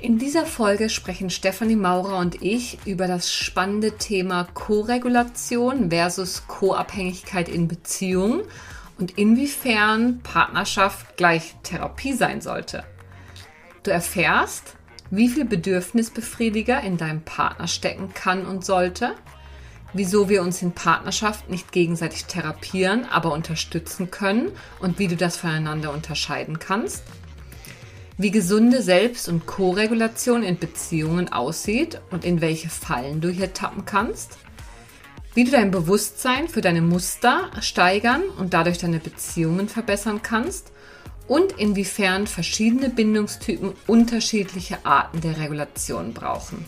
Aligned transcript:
In 0.00 0.16
dieser 0.16 0.46
Folge 0.46 0.90
sprechen 0.90 1.28
Stefanie 1.28 1.74
Maurer 1.74 2.18
und 2.18 2.40
ich 2.40 2.78
über 2.86 3.08
das 3.08 3.32
spannende 3.32 3.98
Thema 3.98 4.46
Co-Regulation 4.54 5.90
versus 5.90 6.46
Co-Abhängigkeit 6.46 7.48
in 7.48 7.66
Beziehungen 7.66 8.42
und 8.96 9.18
inwiefern 9.18 10.20
Partnerschaft 10.22 11.16
gleich 11.16 11.56
Therapie 11.64 12.12
sein 12.12 12.40
sollte. 12.40 12.84
Du 13.82 13.90
erfährst, 13.90 14.76
wie 15.10 15.28
viel 15.28 15.44
Bedürfnisbefriediger 15.44 16.80
in 16.80 16.96
deinem 16.96 17.22
Partner 17.22 17.66
stecken 17.66 18.14
kann 18.14 18.46
und 18.46 18.64
sollte, 18.64 19.16
wieso 19.94 20.28
wir 20.28 20.42
uns 20.42 20.62
in 20.62 20.70
Partnerschaft 20.70 21.50
nicht 21.50 21.72
gegenseitig 21.72 22.26
therapieren, 22.26 23.04
aber 23.04 23.32
unterstützen 23.32 24.12
können 24.12 24.52
und 24.78 25.00
wie 25.00 25.08
du 25.08 25.16
das 25.16 25.38
voneinander 25.38 25.92
unterscheiden 25.92 26.60
kannst– 26.60 27.02
wie 28.18 28.32
gesunde 28.32 28.82
Selbst- 28.82 29.28
und 29.28 29.46
Co-Regulation 29.46 30.42
in 30.42 30.58
Beziehungen 30.58 31.32
aussieht 31.32 32.00
und 32.10 32.24
in 32.24 32.40
welche 32.40 32.68
Fallen 32.68 33.20
du 33.20 33.30
hier 33.30 33.54
tappen 33.54 33.84
kannst, 33.84 34.38
wie 35.34 35.44
du 35.44 35.52
dein 35.52 35.70
Bewusstsein 35.70 36.48
für 36.48 36.60
deine 36.60 36.82
Muster 36.82 37.50
steigern 37.60 38.22
und 38.38 38.54
dadurch 38.54 38.78
deine 38.78 38.98
Beziehungen 38.98 39.68
verbessern 39.68 40.20
kannst 40.20 40.72
und 41.28 41.52
inwiefern 41.52 42.26
verschiedene 42.26 42.90
Bindungstypen 42.90 43.74
unterschiedliche 43.86 44.84
Arten 44.84 45.20
der 45.20 45.38
Regulation 45.38 46.12
brauchen. 46.12 46.64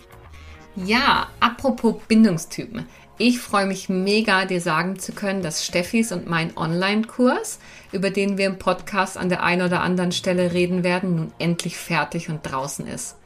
Ja, 0.76 1.28
apropos 1.40 1.96
Bindungstypen. 2.06 2.86
Ich 3.22 3.38
freue 3.38 3.66
mich 3.66 3.90
mega, 3.90 4.46
dir 4.46 4.62
sagen 4.62 4.98
zu 4.98 5.12
können, 5.12 5.42
dass 5.42 5.66
Steffis 5.66 6.10
und 6.10 6.26
mein 6.26 6.56
Online-Kurs, 6.56 7.58
über 7.92 8.08
den 8.08 8.38
wir 8.38 8.46
im 8.46 8.58
Podcast 8.58 9.18
an 9.18 9.28
der 9.28 9.42
einen 9.42 9.60
oder 9.60 9.82
anderen 9.82 10.10
Stelle 10.10 10.54
reden 10.54 10.84
werden, 10.84 11.16
nun 11.16 11.32
endlich 11.38 11.76
fertig 11.76 12.30
und 12.30 12.40
draußen 12.50 12.86
ist. 12.86 13.16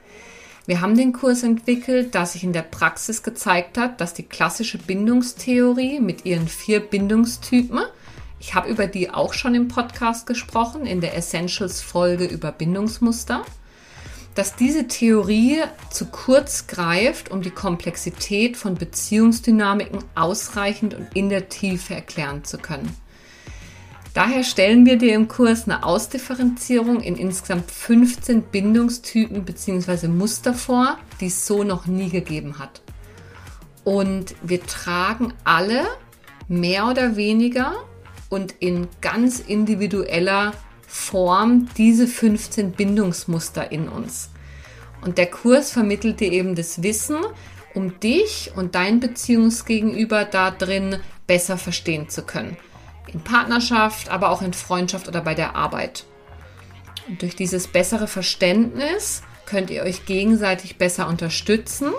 Wir 0.67 0.81
haben 0.81 0.97
den 0.97 1.13
Kurs 1.13 1.45
entwickelt, 1.45 2.17
da 2.17 2.27
sich 2.27 2.43
in 2.43 2.53
der 2.53 2.63
Praxis 2.63 3.23
gezeigt 3.23 3.79
hat, 3.79 4.01
dass 4.01 4.15
die 4.15 4.25
klassische 4.25 4.79
Bindungstheorie 4.79 6.01
mit 6.01 6.25
ihren 6.27 6.49
vier 6.49 6.81
Bindungstypen, 6.81 7.83
ich 8.41 8.57
habe 8.57 8.71
über 8.71 8.89
die 8.89 9.11
auch 9.11 9.33
schon 9.33 9.55
im 9.55 9.69
Podcast 9.69 10.27
gesprochen, 10.27 10.87
in 10.87 11.03
der 11.03 11.17
Essentials-Folge 11.17 12.25
über 12.25 12.51
Bindungsmuster, 12.51 13.45
dass 14.35 14.57
diese 14.57 14.89
Theorie 14.89 15.63
zu 15.91 16.07
kurz 16.07 16.67
greift, 16.67 17.31
um 17.31 17.43
die 17.43 17.51
Komplexität 17.51 18.57
von 18.57 18.75
Beziehungsdynamiken 18.75 20.03
ausreichend 20.15 20.95
und 20.95 21.07
in 21.15 21.29
der 21.29 21.49
Tiefe 21.49 21.95
erklären 21.95 22.45
zu 22.45 22.59
können. 22.59 22.95
Daher 24.13 24.45
stellen 24.45 24.87
wir 24.87 24.97
dir 24.97 25.15
im 25.15 25.27
Kurs 25.27 25.65
eine 25.65 25.85
Ausdifferenzierung 25.85 27.01
in 27.01 27.17
insgesamt 27.17 27.69
15 27.69 28.43
Bindungstypen 28.43 29.45
bzw. 29.45 30.07
Muster 30.07 30.55
vor, 30.55 30.99
die 31.21 31.27
es 31.27 31.47
so 31.47 31.65
noch 31.65 31.87
nie 31.87 32.11
gegeben 32.11 32.61
hat. 32.61 32.81
Und 33.83 34.37
wir 34.43 34.65
tragen 34.65 35.35
alle 35.43 35.83
mehr 36.47 36.87
oder 36.89 37.17
weniger 37.17 37.75
und 38.29 38.53
in 38.61 38.89
ganz 39.01 39.41
individueller 39.41 40.53
Form 40.95 41.69
diese 41.77 42.07
15 42.07 42.71
Bindungsmuster 42.71 43.73
in 43.73 43.89
uns. 43.89 44.31
Und 45.03 45.19
der 45.19 45.27
Kurs 45.27 45.73
vermittelt 45.73 46.21
dir 46.21 46.31
eben 46.31 46.55
das 46.55 46.85
Wissen, 46.85 47.19
um 47.75 47.99
dich 47.99 48.53
und 48.55 48.77
dein 48.77 49.01
Beziehungsgegenüber 49.01 50.25
da 50.25 50.53
drin 50.53 51.01
besser 51.27 51.59
verstehen 51.59 52.09
zu 52.09 52.23
können. 52.23 52.57
In 53.13 53.21
Partnerschaft, 53.21 54.09
aber 54.09 54.31
auch 54.31 54.41
in 54.41 54.53
Freundschaft 54.53 55.09
oder 55.09 55.21
bei 55.21 55.35
der 55.35 55.57
Arbeit. 55.57 56.05
Und 57.09 57.23
durch 57.23 57.35
dieses 57.35 57.67
bessere 57.67 58.07
Verständnis 58.07 59.25
könnt 59.47 59.71
ihr 59.71 59.83
euch 59.83 60.07
gegenseitig 60.07 60.79
besser 60.79 61.09
unterstützen, 61.09 61.91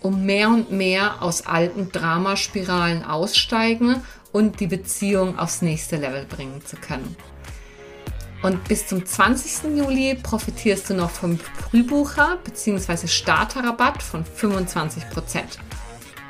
um 0.00 0.24
mehr 0.24 0.48
und 0.48 0.72
mehr 0.72 1.22
aus 1.22 1.46
alten 1.46 1.92
Dramaspiralen 1.92 3.04
aussteigen 3.04 4.02
und 4.32 4.58
die 4.60 4.68
Beziehung 4.68 5.38
aufs 5.38 5.60
nächste 5.60 5.96
Level 5.96 6.24
bringen 6.24 6.64
zu 6.64 6.76
können. 6.76 7.14
Und 8.42 8.68
bis 8.68 8.86
zum 8.86 9.04
20. 9.04 9.76
Juli 9.76 10.14
profitierst 10.14 10.90
du 10.90 10.94
noch 10.94 11.10
vom 11.10 11.38
Frühbucher 11.38 12.38
bzw. 12.44 13.08
Starterrabatt 13.08 14.02
von 14.02 14.24
25%. 14.24 15.02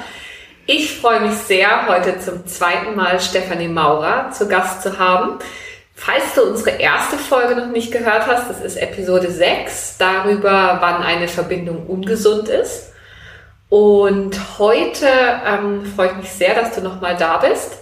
Ich 0.66 0.98
freue 0.98 1.20
mich 1.20 1.34
sehr, 1.34 1.88
heute 1.88 2.18
zum 2.20 2.48
zweiten 2.48 2.96
Mal 2.96 3.20
Stefanie 3.20 3.68
Maurer 3.68 4.32
zu 4.32 4.48
Gast 4.48 4.82
zu 4.82 4.98
haben. 4.98 5.40
Falls 5.94 6.34
du 6.36 6.44
unsere 6.44 6.78
erste 6.78 7.18
Folge 7.18 7.56
noch 7.56 7.68
nicht 7.68 7.92
gehört 7.92 8.26
hast, 8.26 8.50
das 8.50 8.62
ist 8.62 8.78
Episode 8.78 9.30
6, 9.30 9.98
darüber, 10.00 10.78
wann 10.80 11.04
eine 11.04 11.28
Verbindung 11.28 11.86
ungesund 11.86 12.48
ist. 12.48 12.94
Und 13.68 14.40
heute 14.58 15.08
ähm, 15.46 15.86
freue 15.96 16.08
ich 16.08 16.16
mich 16.16 16.32
sehr, 16.32 16.56
dass 16.56 16.74
du 16.74 16.82
nochmal 16.82 17.18
da 17.18 17.38
bist, 17.38 17.74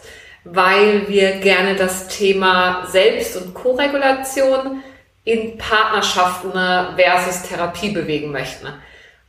weil 0.44 1.08
wir 1.08 1.34
gerne 1.34 1.76
das 1.76 2.08
Thema 2.08 2.88
Selbst- 2.88 3.38
und 3.38 3.54
Koregulation 3.54 4.82
in 5.24 5.58
Partnerschaften 5.58 6.52
versus 6.52 7.44
Therapie 7.44 7.92
bewegen 7.92 8.32
möchten. 8.32 8.68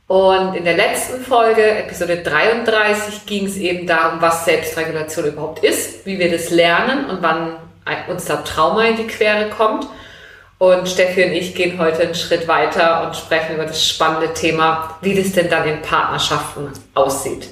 Und 0.07 0.55
in 0.55 0.65
der 0.65 0.75
letzten 0.75 1.21
Folge, 1.23 1.63
Episode 1.63 2.17
33, 2.17 3.25
ging 3.25 3.45
es 3.45 3.57
eben 3.57 3.87
darum, 3.87 4.21
was 4.21 4.45
Selbstregulation 4.45 5.25
überhaupt 5.25 5.63
ist, 5.63 6.05
wie 6.05 6.19
wir 6.19 6.31
das 6.31 6.49
lernen 6.49 7.09
und 7.09 7.21
wann 7.21 7.55
uns 8.07 8.25
da 8.25 8.37
Trauma 8.37 8.85
in 8.85 8.97
die 8.97 9.07
Quere 9.07 9.49
kommt. 9.49 9.87
Und 10.57 10.87
Steffi 10.87 11.25
und 11.25 11.31
ich 11.31 11.55
gehen 11.55 11.79
heute 11.79 12.03
einen 12.03 12.15
Schritt 12.15 12.47
weiter 12.47 13.05
und 13.05 13.15
sprechen 13.15 13.55
über 13.55 13.65
das 13.65 13.85
spannende 13.85 14.33
Thema, 14.33 14.97
wie 15.01 15.15
das 15.15 15.31
denn 15.33 15.49
dann 15.49 15.67
in 15.67 15.81
Partnerschaften 15.81 16.69
aussieht. 16.93 17.49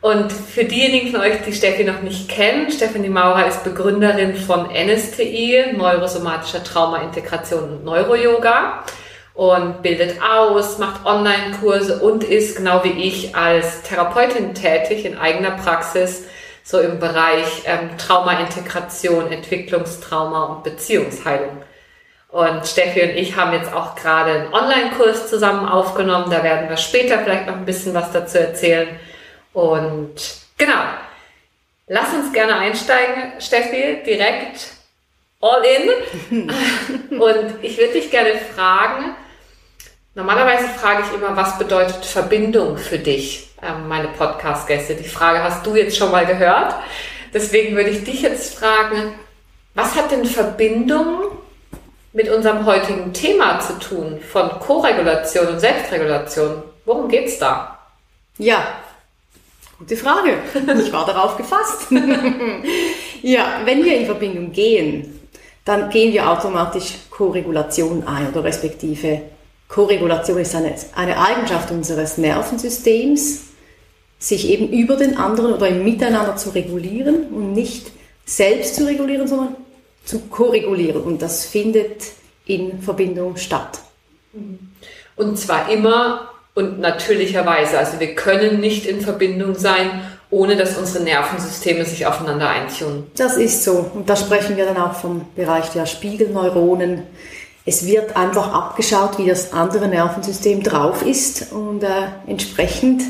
Und 0.00 0.32
für 0.32 0.64
diejenigen 0.64 1.10
von 1.10 1.20
euch, 1.20 1.42
die 1.46 1.52
Steffi 1.52 1.84
noch 1.84 2.00
nicht 2.00 2.28
kennen, 2.28 2.70
Stefanie 2.70 3.10
Maurer 3.10 3.46
ist 3.46 3.64
Begründerin 3.64 4.34
von 4.34 4.68
NSTI, 4.72 5.74
Neurosomatischer 5.76 6.64
Trauma-Integration 6.64 7.64
und 7.64 7.84
Neuro-Yoga 7.84 8.84
und 9.34 9.82
bildet 9.82 10.16
aus, 10.22 10.78
macht 10.78 11.04
Online-Kurse 11.04 11.98
und 12.00 12.24
ist 12.24 12.56
genau 12.56 12.82
wie 12.82 12.92
ich 12.92 13.36
als 13.36 13.82
Therapeutin 13.82 14.54
tätig 14.54 15.04
in 15.04 15.18
eigener 15.18 15.52
Praxis, 15.52 16.24
so 16.62 16.78
im 16.78 16.98
Bereich 16.98 17.64
ähm, 17.66 17.90
Trauma-Integration, 17.98 19.30
Entwicklungstrauma 19.30 20.44
und 20.44 20.64
Beziehungsheilung. 20.64 21.62
Und 22.28 22.66
Steffi 22.66 23.02
und 23.02 23.10
ich 23.10 23.36
haben 23.36 23.52
jetzt 23.52 23.72
auch 23.72 23.96
gerade 23.96 24.30
einen 24.30 24.54
Online-Kurs 24.54 25.28
zusammen 25.28 25.68
aufgenommen, 25.68 26.30
da 26.30 26.42
werden 26.42 26.70
wir 26.70 26.78
später 26.78 27.18
vielleicht 27.18 27.46
noch 27.46 27.56
ein 27.56 27.66
bisschen 27.66 27.92
was 27.92 28.12
dazu 28.12 28.38
erzählen. 28.38 28.88
Und 29.52 30.14
genau, 30.56 30.82
lass 31.86 32.14
uns 32.14 32.32
gerne 32.32 32.56
einsteigen, 32.56 33.40
Steffi, 33.40 34.02
direkt 34.04 34.68
all 35.40 35.62
in. 35.64 36.50
Und 37.20 37.54
ich 37.62 37.78
würde 37.78 37.94
dich 37.94 38.10
gerne 38.10 38.34
fragen, 38.54 39.16
normalerweise 40.14 40.68
frage 40.68 41.04
ich 41.06 41.14
immer, 41.14 41.36
was 41.36 41.58
bedeutet 41.58 42.04
Verbindung 42.04 42.76
für 42.76 42.98
dich, 42.98 43.50
ähm, 43.62 43.88
meine 43.88 44.08
Podcast-Gäste. 44.08 44.94
Die 44.94 45.08
Frage 45.08 45.42
hast 45.42 45.66
du 45.66 45.74
jetzt 45.74 45.96
schon 45.96 46.10
mal 46.10 46.26
gehört. 46.26 46.74
Deswegen 47.32 47.76
würde 47.76 47.90
ich 47.90 48.04
dich 48.04 48.22
jetzt 48.22 48.58
fragen, 48.58 49.14
was 49.74 49.94
hat 49.94 50.10
denn 50.10 50.24
Verbindung 50.24 51.38
mit 52.12 52.28
unserem 52.28 52.66
heutigen 52.66 53.12
Thema 53.12 53.60
zu 53.60 53.78
tun 53.78 54.20
von 54.20 54.50
Koregulation 54.58 55.46
und 55.46 55.60
Selbstregulation? 55.60 56.62
Worum 56.84 57.08
geht's 57.08 57.38
da? 57.38 57.78
Ja, 58.36 58.79
Gute 59.80 59.96
Frage. 59.96 60.34
Ich 60.78 60.92
war 60.92 61.06
darauf 61.06 61.38
gefasst. 61.38 61.86
ja, 63.22 63.62
wenn 63.64 63.82
wir 63.82 63.96
in 63.96 64.04
Verbindung 64.04 64.52
gehen, 64.52 65.18
dann 65.64 65.88
gehen 65.88 66.12
wir 66.12 66.30
automatisch 66.30 66.96
Koregulation 67.08 68.06
ein 68.06 68.28
oder 68.28 68.44
respektive 68.44 69.22
Koregulation 69.68 70.38
ist 70.38 70.54
eine, 70.54 70.74
eine 70.94 71.18
Eigenschaft 71.18 71.70
unseres 71.70 72.18
Nervensystems, 72.18 73.44
sich 74.18 74.50
eben 74.50 74.68
über 74.68 74.96
den 74.96 75.16
anderen 75.16 75.54
oder 75.54 75.68
im 75.68 75.82
Miteinander 75.82 76.36
zu 76.36 76.50
regulieren 76.50 77.28
und 77.28 77.52
nicht 77.54 77.90
selbst 78.26 78.74
zu 78.74 78.84
regulieren, 78.84 79.26
sondern 79.28 79.56
zu 80.04 80.18
koregulieren. 80.28 81.00
Und 81.02 81.22
das 81.22 81.46
findet 81.46 82.02
in 82.44 82.82
Verbindung 82.82 83.38
statt. 83.38 83.80
Und 85.16 85.38
zwar 85.38 85.70
immer 85.70 86.30
und 86.54 86.80
natürlicherweise. 86.80 87.78
Also 87.78 88.00
wir 88.00 88.14
können 88.14 88.60
nicht 88.60 88.86
in 88.86 89.00
Verbindung 89.00 89.54
sein, 89.54 90.02
ohne 90.30 90.56
dass 90.56 90.76
unsere 90.78 91.04
Nervensysteme 91.04 91.84
sich 91.84 92.06
aufeinander 92.06 92.48
eintun. 92.48 93.06
Das 93.16 93.36
ist 93.36 93.64
so. 93.64 93.90
Und 93.94 94.08
da 94.08 94.16
sprechen 94.16 94.56
wir 94.56 94.66
dann 94.66 94.76
auch 94.76 94.94
vom 94.94 95.26
Bereich 95.34 95.70
der 95.70 95.86
Spiegelneuronen. 95.86 97.02
Es 97.66 97.86
wird 97.86 98.16
einfach 98.16 98.52
abgeschaut, 98.52 99.18
wie 99.18 99.26
das 99.26 99.52
andere 99.52 99.88
Nervensystem 99.88 100.62
drauf 100.62 101.04
ist 101.04 101.52
und 101.52 101.82
äh, 101.82 101.88
entsprechend 102.26 103.02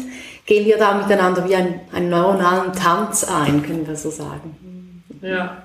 gehen 0.45 0.67
wir 0.67 0.77
da 0.77 0.95
miteinander 0.95 1.49
wie 1.49 1.55
ein, 1.55 1.81
einen 1.93 2.11
neuronalen 2.11 2.73
Tanz 2.73 3.25
ein, 3.25 3.63
können 3.63 3.87
wir 3.87 3.97
so 3.97 4.11
sagen. 4.11 5.05
Ja. 5.23 5.63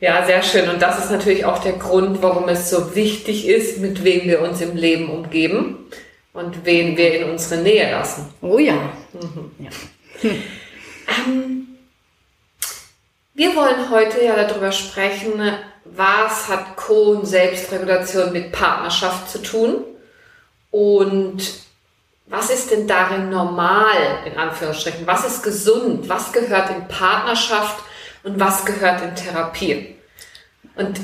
Ja, 0.00 0.26
sehr 0.26 0.42
schön. 0.42 0.68
Und 0.68 0.82
das 0.82 0.98
ist 0.98 1.10
natürlich 1.10 1.44
auch 1.44 1.58
der 1.58 1.74
Grund, 1.74 2.20
warum 2.20 2.48
es 2.48 2.68
so 2.68 2.94
wichtig 2.94 3.46
ist, 3.46 3.78
mit 3.78 4.04
wem 4.04 4.26
wir 4.26 4.42
uns 4.42 4.60
im 4.60 4.76
Leben 4.76 5.08
umgeben 5.08 5.78
und 6.34 6.64
wen 6.66 6.96
wir 6.96 7.20
in 7.20 7.30
unsere 7.30 7.62
Nähe 7.62 7.90
lassen. 7.90 8.34
Oh 8.42 8.58
ja. 8.58 8.92
Mhm. 9.12 9.50
ja. 9.58 9.70
Hm. 10.20 10.42
Ähm, 11.26 11.68
wir 13.32 13.56
wollen 13.56 13.90
heute 13.90 14.22
ja 14.22 14.36
darüber 14.44 14.70
sprechen, 14.70 15.32
was 15.84 16.48
hat 16.48 16.76
Co- 16.76 17.12
und 17.12 17.26
Selbstregulation 17.26 18.32
mit 18.32 18.52
Partnerschaft 18.52 19.30
zu 19.30 19.42
tun 19.42 19.84
und 20.70 21.42
was 22.26 22.50
ist 22.50 22.70
denn 22.70 22.86
darin 22.86 23.28
normal, 23.28 24.22
in 24.24 24.36
Anführungsstrichen? 24.36 25.06
Was 25.06 25.26
ist 25.26 25.42
gesund? 25.42 26.08
Was 26.08 26.32
gehört 26.32 26.70
in 26.70 26.88
Partnerschaft 26.88 27.84
und 28.22 28.40
was 28.40 28.64
gehört 28.64 29.02
in 29.02 29.14
Therapie? 29.14 29.96
Und 30.74 31.00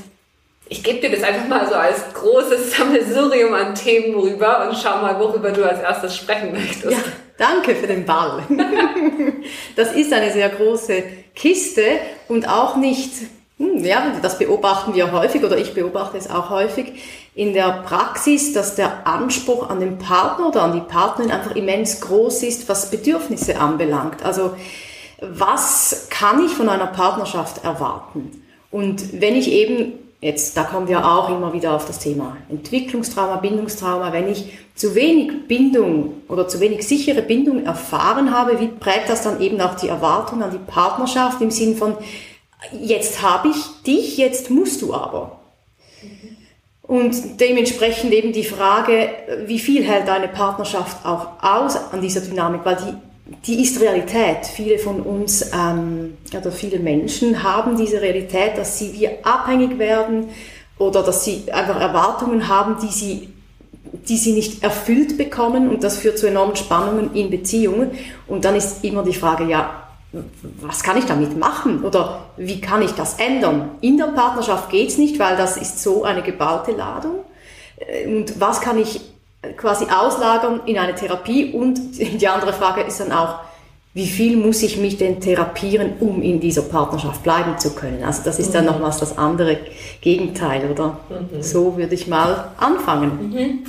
ich 0.71 0.85
gebe 0.85 1.01
dir 1.01 1.11
das 1.11 1.25
einfach 1.25 1.49
mal 1.49 1.69
so 1.69 1.75
als 1.75 2.15
großes 2.15 2.77
Sammelsurium 2.77 3.53
an 3.53 3.75
Themen 3.75 4.15
rüber 4.15 4.69
und 4.69 4.79
schau 4.79 5.03
mal, 5.03 5.19
worüber 5.19 5.51
du 5.51 5.69
als 5.69 5.81
erstes 5.81 6.17
sprechen 6.17 6.53
möchtest. 6.53 6.93
Ja, 6.93 6.99
danke 7.37 7.75
für 7.75 7.87
den 7.87 8.07
Ball. 8.07 8.43
Das 9.75 9.93
ist 9.93 10.13
eine 10.13 10.31
sehr 10.31 10.49
große 10.49 11.03
Kiste 11.35 11.83
und 12.29 12.49
auch 12.49 12.77
nicht, 12.77 13.11
hm, 13.57 13.83
ja, 13.83 14.13
das 14.21 14.39
beobachten 14.39 14.95
wir 14.95 15.11
häufig 15.11 15.43
oder 15.43 15.57
ich 15.57 15.75
beobachte 15.75 16.19
es 16.19 16.31
auch 16.31 16.51
häufig 16.51 16.93
in 17.35 17.55
der 17.55 17.83
Praxis, 17.85 18.53
dass 18.53 18.75
der 18.75 19.07
Anspruch 19.07 19.71
an 19.71 19.81
den 19.81 19.99
Partner 19.99 20.49
oder 20.49 20.63
an 20.63 20.73
die 20.75 20.81
Partnerin 20.81 21.33
einfach 21.33 21.57
immens 21.57 22.01
groß 22.01 22.43
ist, 22.43 22.69
was 22.69 22.91
Bedürfnisse 22.91 23.59
anbelangt. 23.59 24.25
Also 24.25 24.55
was 25.21 26.09
kann 26.11 26.45
ich 26.45 26.53
von 26.53 26.69
einer 26.69 26.89
Partnerschaft 26.89 27.65
erwarten? 27.65 28.45
Und 28.71 29.21
wenn 29.21 29.35
ich 29.35 29.51
eben 29.51 29.95
Jetzt, 30.23 30.55
da 30.55 30.65
kommen 30.65 30.87
wir 30.87 31.07
auch 31.07 31.31
immer 31.31 31.55
wieder 31.55 31.75
auf 31.75 31.87
das 31.87 31.99
Thema 31.99 32.37
Entwicklungstrauma, 32.51 33.37
Bindungstrauma. 33.37 34.13
Wenn 34.13 34.29
ich 34.31 34.53
zu 34.75 34.95
wenig 34.95 35.49
Bindung 35.49 36.23
oder 36.29 36.47
zu 36.47 36.61
wenig 36.61 36.87
sichere 36.87 37.23
Bindung 37.23 37.65
erfahren 37.65 38.31
habe, 38.31 38.61
wie 38.61 38.69
prägt 38.69 39.09
das 39.09 39.23
dann 39.23 39.41
eben 39.41 39.59
auch 39.63 39.77
die 39.77 39.89
Erwartung 39.89 40.43
an 40.43 40.51
die 40.51 40.59
Partnerschaft 40.59 41.41
im 41.41 41.51
Sinn 41.51 41.75
von, 41.75 41.97
jetzt 42.79 43.23
habe 43.23 43.49
ich 43.49 43.83
dich, 43.87 44.19
jetzt 44.19 44.51
musst 44.51 44.83
du 44.83 44.93
aber. 44.93 45.41
Und 46.83 47.41
dementsprechend 47.41 48.13
eben 48.13 48.33
die 48.33 48.45
Frage, 48.45 49.11
wie 49.47 49.59
viel 49.59 49.85
hält 49.85 50.09
eine 50.11 50.29
Partnerschaft 50.29 51.07
auch 51.07 51.43
aus 51.43 51.77
an 51.93 52.03
dieser 52.03 52.21
Dynamik, 52.21 52.61
weil 52.65 52.77
die 52.77 53.10
die 53.47 53.63
ist 53.63 53.81
Realität. 53.81 54.47
Viele 54.47 54.79
von 54.79 55.01
uns 55.01 55.51
ähm, 55.53 56.17
oder 56.37 56.51
viele 56.51 56.79
Menschen 56.79 57.43
haben 57.43 57.77
diese 57.77 58.01
Realität, 58.01 58.57
dass 58.57 58.79
sie 58.79 58.93
wie 58.93 59.09
abhängig 59.23 59.79
werden 59.79 60.29
oder 60.79 61.03
dass 61.03 61.25
sie 61.25 61.51
einfach 61.53 61.81
Erwartungen 61.81 62.49
haben, 62.49 62.77
die 62.83 62.93
sie, 62.93 63.29
die 64.09 64.17
sie 64.17 64.33
nicht 64.33 64.63
erfüllt 64.63 65.17
bekommen 65.17 65.71
und 65.71 65.85
das 65.85 65.99
führt 65.99 66.19
zu 66.19 66.27
enormen 66.27 66.57
Spannungen 66.57 67.15
in 67.15 67.31
Beziehungen. 67.31 67.93
Und 68.27 68.45
dann 68.45 68.57
ist 68.57 68.85
immer 68.85 69.05
die 69.05 69.15
Frage, 69.15 69.45
ja, 69.45 69.85
was 70.61 70.83
kann 70.83 70.97
ich 70.97 71.05
damit 71.05 71.39
machen 71.39 71.85
oder 71.85 72.27
wie 72.37 72.61
kann 72.61 72.83
ich 72.83 72.93
das 72.93 73.15
ändern? 73.21 73.71
In 73.81 73.97
der 73.97 74.07
Partnerschaft 74.07 74.71
geht's 74.71 74.99
nicht, 74.99 75.21
weil 75.21 75.37
das 75.37 75.57
ist 75.57 75.81
so 75.83 76.03
eine 76.03 76.23
geballte 76.23 76.73
Ladung. 76.73 77.21
Und 78.07 78.41
was 78.41 78.61
kann 78.61 78.77
ich 78.77 79.01
quasi 79.57 79.87
auslagern 79.87 80.61
in 80.67 80.79
eine 80.79 80.95
Therapie 80.95 81.53
und 81.53 81.99
die 81.99 82.29
andere 82.29 82.53
Frage 82.53 82.83
ist 82.83 83.01
dann 83.01 83.13
auch, 83.13 83.41
wie 83.93 84.07
viel 84.07 84.37
muss 84.37 84.63
ich 84.63 84.77
mich 84.77 84.99
denn 84.99 85.21
therapieren, 85.21 85.95
um 85.99 86.23
in 86.23 86.39
dieser 86.39 86.63
Partnerschaft 86.63 87.25
bleiben 87.25 87.59
zu 87.59 87.75
können? 87.75 88.05
Also 88.05 88.23
das 88.25 88.39
ist 88.39 88.55
dann 88.55 88.65
mhm. 88.65 88.73
nochmals 88.73 88.99
das 88.99 89.19
andere 89.19 89.59
Gegenteil, 90.01 90.71
oder? 90.71 91.01
Mhm. 91.09 91.43
So 91.43 91.77
würde 91.77 91.95
ich 91.95 92.07
mal 92.07 92.53
anfangen. 92.57 93.33
Mhm. 93.33 93.67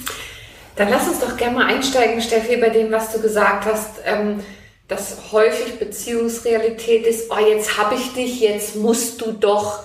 Dann 0.76 0.90
lass 0.90 1.08
uns 1.08 1.20
doch 1.20 1.36
gerne 1.38 1.56
mal 1.56 1.66
einsteigen, 1.66 2.22
Steffi, 2.22 2.58
bei 2.58 2.70
dem, 2.70 2.92
was 2.92 3.12
du 3.12 3.20
gesagt 3.20 3.66
hast, 3.66 4.02
ähm, 4.06 4.42
dass 4.88 5.32
häufig 5.32 5.80
Beziehungsrealität 5.80 7.06
ist, 7.06 7.32
oh, 7.32 7.40
jetzt 7.40 7.78
habe 7.78 7.96
ich 7.96 8.14
dich, 8.14 8.42
jetzt 8.42 8.76
musst 8.76 9.22
du 9.22 9.32
doch 9.32 9.84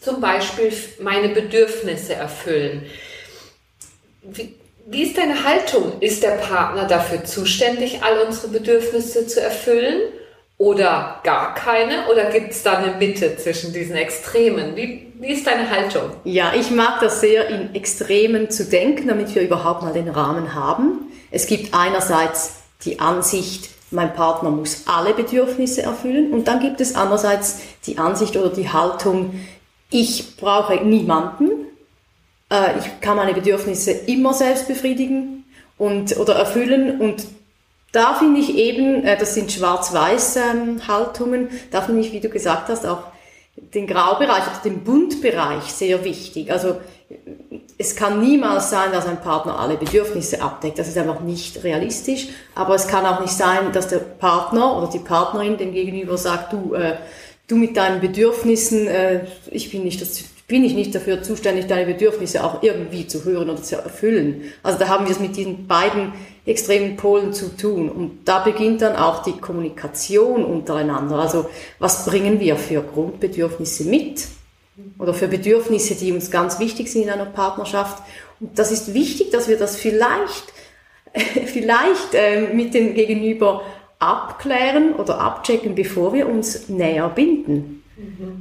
zum 0.00 0.20
Beispiel 0.20 0.72
meine 1.00 1.28
Bedürfnisse 1.28 2.14
erfüllen. 2.14 2.86
Wie, 4.22 4.54
wie 4.90 5.02
ist 5.02 5.18
deine 5.18 5.44
Haltung? 5.44 5.92
Ist 6.00 6.22
der 6.22 6.30
Partner 6.30 6.86
dafür 6.86 7.22
zuständig, 7.24 8.00
all 8.02 8.26
unsere 8.26 8.48
Bedürfnisse 8.48 9.26
zu 9.26 9.40
erfüllen? 9.40 10.00
Oder 10.56 11.20
gar 11.22 11.54
keine? 11.54 12.08
Oder 12.10 12.30
gibt 12.30 12.52
es 12.52 12.62
da 12.62 12.78
eine 12.78 12.96
Mitte 12.96 13.36
zwischen 13.36 13.72
diesen 13.72 13.94
Extremen? 13.94 14.74
Wie, 14.76 15.12
wie 15.20 15.32
ist 15.32 15.46
deine 15.46 15.70
Haltung? 15.70 16.10
Ja, 16.24 16.52
ich 16.58 16.70
mag 16.70 17.00
das 17.00 17.20
sehr 17.20 17.48
in 17.48 17.74
Extremen 17.74 18.50
zu 18.50 18.64
denken, 18.64 19.08
damit 19.08 19.34
wir 19.34 19.42
überhaupt 19.42 19.82
mal 19.82 19.92
den 19.92 20.08
Rahmen 20.08 20.54
haben. 20.54 21.12
Es 21.30 21.46
gibt 21.46 21.74
einerseits 21.74 22.62
die 22.84 22.98
Ansicht, 22.98 23.70
mein 23.90 24.14
Partner 24.14 24.50
muss 24.50 24.84
alle 24.86 25.12
Bedürfnisse 25.12 25.82
erfüllen 25.82 26.32
und 26.32 26.48
dann 26.48 26.60
gibt 26.60 26.80
es 26.80 26.94
andererseits 26.94 27.60
die 27.86 27.98
Ansicht 27.98 28.36
oder 28.36 28.50
die 28.50 28.70
Haltung, 28.70 29.40
ich 29.90 30.36
brauche 30.36 30.76
niemanden, 30.84 31.66
äh, 32.50 32.78
ich 32.78 33.00
kann 33.00 33.16
meine 33.16 33.34
Bedürfnisse 33.34 33.92
immer 33.92 34.34
selbst 34.34 34.68
befriedigen 34.68 35.44
und, 35.76 36.16
oder 36.16 36.34
erfüllen 36.34 37.00
und 37.00 37.26
da 37.92 38.14
finde 38.14 38.40
ich 38.40 38.56
eben, 38.56 39.04
äh, 39.04 39.16
das 39.16 39.34
sind 39.34 39.50
Schwarz-Weiß-Haltungen, 39.52 41.48
ähm, 41.48 41.58
da 41.70 41.80
finde 41.82 42.02
ich, 42.02 42.12
wie 42.12 42.20
du 42.20 42.28
gesagt 42.28 42.68
hast, 42.68 42.86
auch 42.86 43.04
den 43.74 43.86
Graubereich 43.86 44.44
oder 44.44 44.60
den 44.64 44.84
Buntbereich 44.84 45.64
sehr 45.64 46.04
wichtig. 46.04 46.52
Also 46.52 46.76
es 47.78 47.96
kann 47.96 48.20
niemals 48.20 48.70
sein, 48.70 48.92
dass 48.92 49.06
ein 49.06 49.20
Partner 49.20 49.58
alle 49.58 49.76
Bedürfnisse 49.76 50.42
abdeckt. 50.42 50.78
Das 50.78 50.88
ist 50.88 50.98
einfach 50.98 51.20
nicht 51.20 51.64
realistisch. 51.64 52.28
Aber 52.54 52.74
es 52.74 52.86
kann 52.86 53.06
auch 53.06 53.20
nicht 53.20 53.32
sein, 53.32 53.72
dass 53.72 53.88
der 53.88 53.98
Partner 53.98 54.76
oder 54.76 54.90
die 54.90 54.98
Partnerin 54.98 55.56
dem 55.56 55.72
Gegenüber 55.72 56.18
sagt, 56.18 56.52
du, 56.52 56.74
äh, 56.74 56.96
du 57.46 57.56
mit 57.56 57.76
deinen 57.76 58.00
Bedürfnissen, 58.00 58.86
äh, 58.86 59.26
ich 59.50 59.70
bin 59.70 59.84
nicht 59.84 60.00
das 60.00 60.24
bin 60.48 60.64
ich 60.64 60.74
nicht 60.74 60.94
dafür 60.94 61.22
zuständig, 61.22 61.66
deine 61.66 61.84
Bedürfnisse 61.84 62.42
auch 62.42 62.62
irgendwie 62.62 63.06
zu 63.06 63.24
hören 63.24 63.50
oder 63.50 63.62
zu 63.62 63.76
erfüllen. 63.76 64.44
Also 64.62 64.78
da 64.78 64.88
haben 64.88 65.04
wir 65.04 65.12
es 65.12 65.20
mit 65.20 65.36
diesen 65.36 65.66
beiden 65.66 66.14
extremen 66.46 66.96
Polen 66.96 67.34
zu 67.34 67.54
tun. 67.54 67.90
Und 67.90 68.20
da 68.24 68.38
beginnt 68.38 68.80
dann 68.80 68.96
auch 68.96 69.22
die 69.22 69.36
Kommunikation 69.38 70.42
untereinander. 70.46 71.16
Also 71.16 71.50
was 71.78 72.06
bringen 72.06 72.40
wir 72.40 72.56
für 72.56 72.82
Grundbedürfnisse 72.82 73.84
mit? 73.84 74.26
Oder 74.98 75.12
für 75.12 75.28
Bedürfnisse, 75.28 75.94
die 75.94 76.12
uns 76.12 76.30
ganz 76.30 76.58
wichtig 76.58 76.90
sind 76.90 77.02
in 77.02 77.10
einer 77.10 77.26
Partnerschaft. 77.26 78.02
Und 78.40 78.58
das 78.58 78.72
ist 78.72 78.94
wichtig, 78.94 79.30
dass 79.30 79.48
wir 79.48 79.58
das 79.58 79.76
vielleicht, 79.76 80.44
vielleicht 81.44 82.14
äh, 82.14 82.54
mit 82.54 82.72
dem 82.72 82.94
Gegenüber 82.94 83.64
abklären 83.98 84.94
oder 84.94 85.20
abchecken, 85.20 85.74
bevor 85.74 86.14
wir 86.14 86.26
uns 86.26 86.70
näher 86.70 87.08
binden. 87.10 87.82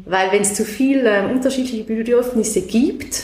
Weil 0.06 0.32
wenn 0.32 0.42
es 0.42 0.54
zu 0.54 0.66
viele 0.66 1.10
äh, 1.10 1.32
unterschiedliche 1.32 1.84
Bedürfnisse 1.84 2.62
gibt, 2.62 3.24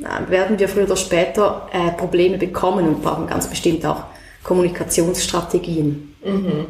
äh, 0.00 0.30
werden 0.30 0.58
wir 0.58 0.68
früher 0.68 0.84
oder 0.84 0.96
später 0.96 1.68
äh, 1.72 1.92
Probleme 1.92 2.38
bekommen 2.38 2.88
und 2.88 3.02
brauchen 3.02 3.26
ganz 3.26 3.48
bestimmt 3.48 3.84
auch 3.84 4.04
Kommunikationsstrategien. 4.42 6.14
Mhm. 6.24 6.66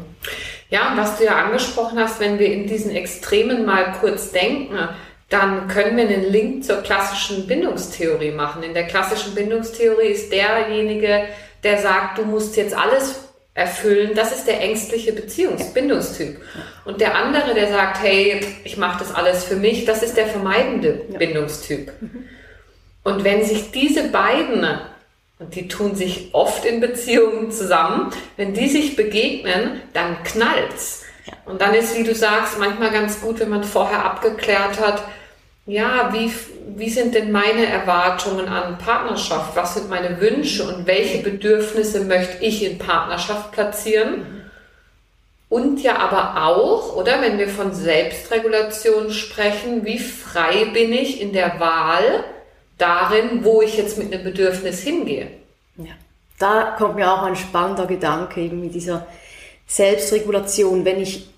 Ja, 0.69 0.91
und 0.91 0.97
was 0.97 1.17
du 1.17 1.25
ja 1.25 1.45
angesprochen 1.45 1.97
hast, 1.97 2.19
wenn 2.19 2.39
wir 2.39 2.51
in 2.51 2.67
diesen 2.67 2.91
Extremen 2.91 3.65
mal 3.65 3.93
kurz 4.01 4.31
denken, 4.31 4.77
dann 5.29 5.67
können 5.67 5.95
wir 5.95 6.07
einen 6.07 6.29
Link 6.29 6.63
zur 6.63 6.77
klassischen 6.77 7.47
Bindungstheorie 7.47 8.31
machen. 8.31 8.63
In 8.63 8.73
der 8.73 8.87
klassischen 8.87 9.33
Bindungstheorie 9.35 10.07
ist 10.07 10.31
derjenige, 10.31 11.27
der 11.63 11.77
sagt, 11.77 12.17
du 12.17 12.25
musst 12.25 12.57
jetzt 12.57 12.75
alles 12.75 13.26
erfüllen, 13.57 14.11
das 14.13 14.31
ist 14.31 14.45
der 14.45 14.61
ängstliche 14.61 15.13
Beziehungsbindungstyp. 15.13 16.39
Und 16.85 17.01
der 17.01 17.15
andere, 17.15 17.55
der 17.55 17.69
sagt, 17.69 18.03
hey, 18.03 18.39
ich 18.63 18.77
mache 18.77 18.99
das 18.99 19.13
alles 19.13 19.45
für 19.45 19.55
mich, 19.55 19.83
das 19.83 20.03
ist 20.03 20.15
der 20.15 20.27
vermeidende 20.27 21.01
ja. 21.09 21.17
Bindungstyp. 21.17 21.91
Mhm. 21.99 22.25
Und 23.03 23.23
wenn 23.23 23.43
sich 23.43 23.71
diese 23.71 24.09
beiden, 24.09 24.63
und 25.39 25.55
die 25.55 25.67
tun 25.67 25.95
sich 25.95 26.29
oft 26.33 26.65
in 26.65 26.79
Beziehungen 26.79 27.51
zusammen, 27.51 28.11
wenn 28.35 28.53
die 28.53 28.69
sich 28.69 28.95
begegnen, 28.95 29.81
dann 29.93 30.21
knallt's. 30.23 31.03
Ja. 31.25 31.33
Und 31.45 31.59
dann 31.59 31.73
ist, 31.73 31.97
wie 31.97 32.03
du 32.03 32.13
sagst, 32.13 32.59
manchmal 32.59 32.91
ganz 32.91 33.21
gut, 33.21 33.39
wenn 33.39 33.49
man 33.49 33.63
vorher 33.63 34.05
abgeklärt 34.05 34.79
hat, 34.79 35.03
ja, 35.67 36.13
wie, 36.13 36.31
wie 36.77 36.89
sind 36.89 37.13
denn 37.13 37.31
meine 37.31 37.65
Erwartungen 37.65 38.47
an 38.47 38.77
Partnerschaft? 38.77 39.55
Was 39.55 39.73
sind 39.73 39.89
meine 39.89 40.19
Wünsche 40.21 40.63
und 40.63 40.87
welche 40.87 41.21
Bedürfnisse 41.21 42.05
möchte 42.05 42.43
ich 42.43 42.63
in 42.63 42.77
Partnerschaft 42.77 43.51
platzieren? 43.51 44.25
Und 45.49 45.83
ja 45.83 45.97
aber 45.97 46.45
auch, 46.45 46.95
oder 46.95 47.21
wenn 47.21 47.37
wir 47.37 47.49
von 47.49 47.73
Selbstregulation 47.73 49.11
sprechen, 49.11 49.85
wie 49.85 49.99
frei 49.99 50.65
bin 50.73 50.91
ich 50.93 51.21
in 51.21 51.33
der 51.33 51.59
Wahl 51.59 52.23
darin, 52.77 53.43
wo 53.43 53.61
ich 53.61 53.77
jetzt 53.77 53.97
mit 53.97 54.13
einem 54.13 54.23
Bedürfnis 54.23 54.81
hingehe? 54.81 55.31
Ja, 55.77 55.93
da 56.39 56.75
kommt 56.77 56.95
mir 56.95 57.11
auch 57.11 57.23
ein 57.23 57.35
spannender 57.35 57.87
Gedanke 57.87 58.41
eben 58.41 58.61
mit 58.61 58.73
dieser 58.73 59.05
Selbstregulation. 59.67 60.85
Wenn 60.85 61.01
ich 61.01 61.29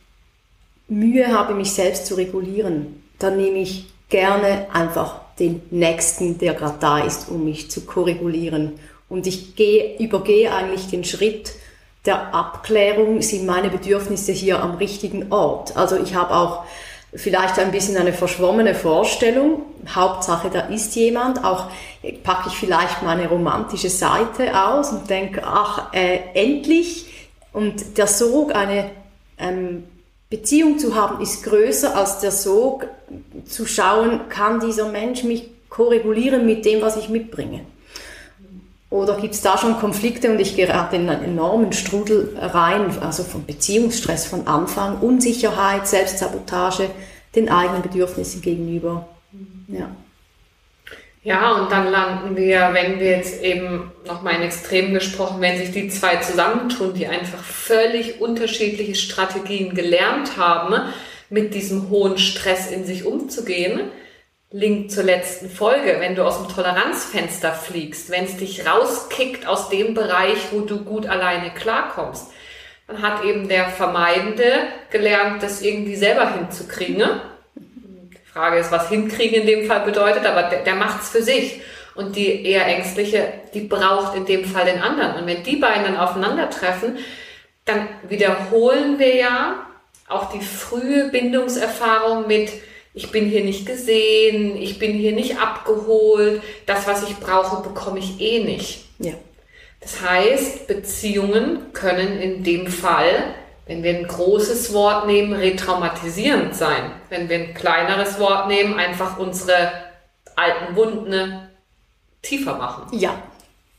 Mühe 0.88 1.27
habe, 1.27 1.55
mich 1.55 1.71
selbst 1.71 2.05
zu 2.05 2.15
regulieren, 2.15 3.03
dann 3.19 3.38
nehme 3.38 3.59
ich 3.59 3.88
gerne 4.09 4.67
einfach 4.73 5.21
den 5.39 5.61
nächsten, 5.69 6.37
der 6.37 6.53
gerade 6.53 6.77
da 6.79 6.99
ist, 6.99 7.29
um 7.29 7.45
mich 7.45 7.71
zu 7.71 7.85
korregulieren. 7.85 8.73
Und 9.07 9.25
ich 9.25 9.55
gehe, 9.55 9.97
übergehe 9.97 10.53
eigentlich 10.53 10.87
den 10.87 11.03
Schritt 11.03 11.53
der 12.05 12.33
Abklärung, 12.33 13.21
sind 13.21 13.45
meine 13.45 13.69
Bedürfnisse 13.69 14.31
hier 14.31 14.61
am 14.61 14.75
richtigen 14.75 15.31
Ort. 15.31 15.75
Also 15.75 15.97
ich 15.97 16.15
habe 16.15 16.33
auch 16.33 16.63
vielleicht 17.13 17.57
ein 17.59 17.71
bisschen 17.71 17.97
eine 17.97 18.13
verschwommene 18.13 18.75
Vorstellung. 18.75 19.63
Hauptsache, 19.93 20.49
da 20.49 20.61
ist 20.61 20.95
jemand. 20.95 21.43
Auch 21.43 21.67
packe 22.23 22.49
ich 22.49 22.55
vielleicht 22.55 23.01
meine 23.03 23.27
romantische 23.27 23.89
Seite 23.89 24.65
aus 24.65 24.91
und 24.91 25.09
denke, 25.09 25.43
ach, 25.43 25.93
äh, 25.93 26.19
endlich. 26.33 27.07
Und 27.51 27.97
der 27.97 28.07
Sog, 28.07 28.55
eine 28.55 28.91
ähm, 29.37 29.85
Beziehung 30.29 30.77
zu 30.77 30.95
haben, 30.95 31.21
ist 31.21 31.43
größer 31.43 31.95
als 31.95 32.19
der 32.19 32.31
Sog 32.31 32.88
zu 33.45 33.65
schauen, 33.65 34.29
kann 34.29 34.59
dieser 34.59 34.89
Mensch 34.89 35.24
mich 35.24 35.50
koregulieren 35.69 36.45
mit 36.45 36.65
dem, 36.65 36.81
was 36.81 36.98
ich 36.98 37.09
mitbringe. 37.09 37.62
Oder 38.91 39.17
gibt 39.17 39.36
es 39.36 39.41
da 39.41 39.57
schon 39.57 39.77
Konflikte 39.79 40.31
und 40.31 40.39
ich 40.39 40.55
gerate 40.55 40.95
in 40.95 41.09
einen 41.09 41.24
enormen 41.24 41.74
Strudel 41.74 42.36
rein, 42.39 42.98
also 43.01 43.24
von 43.24 43.45
Beziehungsstress 43.45 44.25
von 44.25 44.48
Anfang, 44.48 45.00
Unsicherheit, 45.00 45.88
Selbstsabotage, 45.88 46.89
den 47.36 47.50
eigenen 47.50 47.83
Bedürfnissen 47.83 48.41
gegenüber. 48.41 49.07
Ja. 49.67 49.89
Ja, 51.21 51.51
und 51.51 51.71
dann 51.71 51.91
landen 51.91 52.38
wir, 52.38 52.69
wenn 52.71 52.99
wir 52.99 53.17
jetzt 53.17 53.43
eben 53.43 53.91
nochmal 54.05 54.35
in 54.35 54.43
Extremen 54.43 54.93
gesprochen, 54.93 55.41
wenn 55.41 55.57
sich 55.57 55.71
die 55.71 55.89
zwei 55.89 56.15
zusammentun, 56.17 56.93
die 56.93 57.07
einfach 57.07 57.43
völlig 57.43 58.21
unterschiedliche 58.21 58.95
Strategien 58.95 59.75
gelernt 59.75 60.38
haben, 60.38 60.75
mit 61.29 61.53
diesem 61.53 61.89
hohen 61.89 62.17
Stress 62.17 62.71
in 62.71 62.85
sich 62.85 63.05
umzugehen. 63.05 63.91
Link 64.51 64.89
zur 64.91 65.03
letzten 65.03 65.49
Folge, 65.49 65.97
wenn 65.99 66.15
du 66.15 66.23
aus 66.25 66.38
dem 66.38 66.55
Toleranzfenster 66.55 67.51
fliegst, 67.51 68.09
wenn 68.09 68.23
es 68.23 68.38
dich 68.38 68.65
rauskickt 68.65 69.45
aus 69.45 69.69
dem 69.69 69.93
Bereich, 69.93 70.38
wo 70.51 70.61
du 70.61 70.83
gut 70.83 71.05
alleine 71.05 71.51
klarkommst, 71.51 72.31
dann 72.88 73.01
hat 73.03 73.23
eben 73.25 73.47
der 73.47 73.67
Vermeidende 73.67 74.51
gelernt, 74.89 75.43
das 75.43 75.61
irgendwie 75.61 75.97
selber 75.97 76.33
hinzukriegen 76.33 77.03
Frage 78.39 78.60
ist, 78.60 78.72
was 78.72 78.88
hinkriegen 78.88 79.41
in 79.41 79.48
dem 79.48 79.67
Fall 79.67 79.81
bedeutet, 79.81 80.25
aber 80.25 80.43
der, 80.43 80.63
der 80.63 80.75
macht's 80.75 81.10
für 81.10 81.22
sich. 81.22 81.60
Und 81.93 82.15
die 82.15 82.46
eher 82.46 82.65
ängstliche, 82.65 83.27
die 83.53 83.62
braucht 83.62 84.15
in 84.15 84.25
dem 84.25 84.46
Fall 84.46 84.63
den 84.63 84.81
anderen. 84.81 85.15
Und 85.15 85.27
wenn 85.27 85.43
die 85.43 85.58
beiden 85.58 85.84
dann 85.84 85.98
aufeinandertreffen, 85.98 86.98
dann 87.65 87.89
wiederholen 88.08 88.98
wir 88.98 89.13
ja 89.17 89.67
auch 90.08 90.31
die 90.31 90.39
frühe 90.39 91.10
Bindungserfahrung 91.10 92.27
mit, 92.27 92.50
ich 92.93 93.12
bin 93.12 93.25
hier 93.25 93.43
nicht 93.43 93.65
gesehen, 93.65 94.55
ich 94.55 94.79
bin 94.79 94.93
hier 94.93 95.12
nicht 95.12 95.38
abgeholt, 95.38 96.41
das, 96.65 96.88
was 96.88 97.03
ich 97.03 97.17
brauche, 97.17 97.62
bekomme 97.62 98.00
ich 98.00 98.22
eh 98.22 98.41
nicht. 98.41 98.86
Ja. 99.00 99.15
Das 99.81 100.01
heißt, 100.01 100.67
Beziehungen 100.67 101.74
können 101.74 102.22
in 102.22 102.43
dem 102.46 102.67
Fall 102.67 103.36
wenn 103.69 103.83
wir 103.83 103.95
ein 103.95 104.07
großes 104.07 104.73
Wort 104.73 105.05
nehmen, 105.05 105.31
retraumatisierend 105.31 106.55
sein. 106.55 106.91
Wenn 107.09 107.29
wir 107.29 107.38
ein 107.38 107.53
kleineres 107.53 108.19
Wort 108.19 108.47
nehmen, 108.47 108.73
einfach 108.73 109.19
unsere 109.19 109.71
alten 110.35 110.75
Wunden 110.75 111.47
tiefer 112.23 112.57
machen. 112.57 112.97
Ja, 112.97 113.13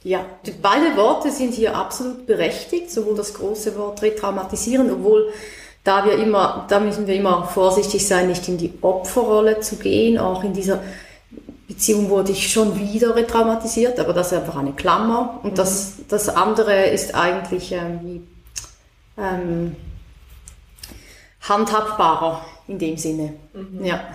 ja. 0.05 0.25
Beide 0.63 0.97
Worte 0.97 1.33
sind 1.33 1.55
hier 1.55 1.75
absolut 1.75 2.25
berechtigt, 2.25 2.93
sowohl 2.93 3.17
das 3.17 3.35
große 3.35 3.77
Wort 3.77 4.01
retraumatisieren, 4.03 4.93
obwohl 4.93 5.33
da 5.83 6.05
wir 6.05 6.13
immer, 6.19 6.67
da 6.69 6.79
müssen 6.79 7.09
wir 7.09 7.17
immer 7.17 7.49
vorsichtig 7.49 8.07
sein, 8.07 8.29
nicht 8.29 8.47
in 8.47 8.59
die 8.59 8.73
Opferrolle 8.83 9.59
zu 9.59 9.75
gehen. 9.75 10.19
Auch 10.19 10.45
in 10.45 10.53
dieser 10.53 10.85
Beziehung 11.67 12.11
wurde 12.11 12.31
ich 12.31 12.53
schon 12.53 12.79
wieder 12.79 13.17
retraumatisiert, 13.17 13.99
aber 13.99 14.13
das 14.13 14.31
ist 14.31 14.39
einfach 14.39 14.57
eine 14.57 14.73
Klammer. 14.73 15.41
Und 15.43 15.55
mhm. 15.55 15.57
das, 15.57 15.95
das 16.07 16.29
andere 16.29 16.85
ist 16.91 17.17
eigentlich 17.17 17.73
ähm, 17.73 17.99
wie 18.05 18.23
ähm, 19.19 19.77
handhabbarer 21.41 22.45
in 22.69 22.79
dem 22.79 22.97
Sinne. 22.97 23.35
Mhm. 23.53 23.85
Ja. 23.85 24.15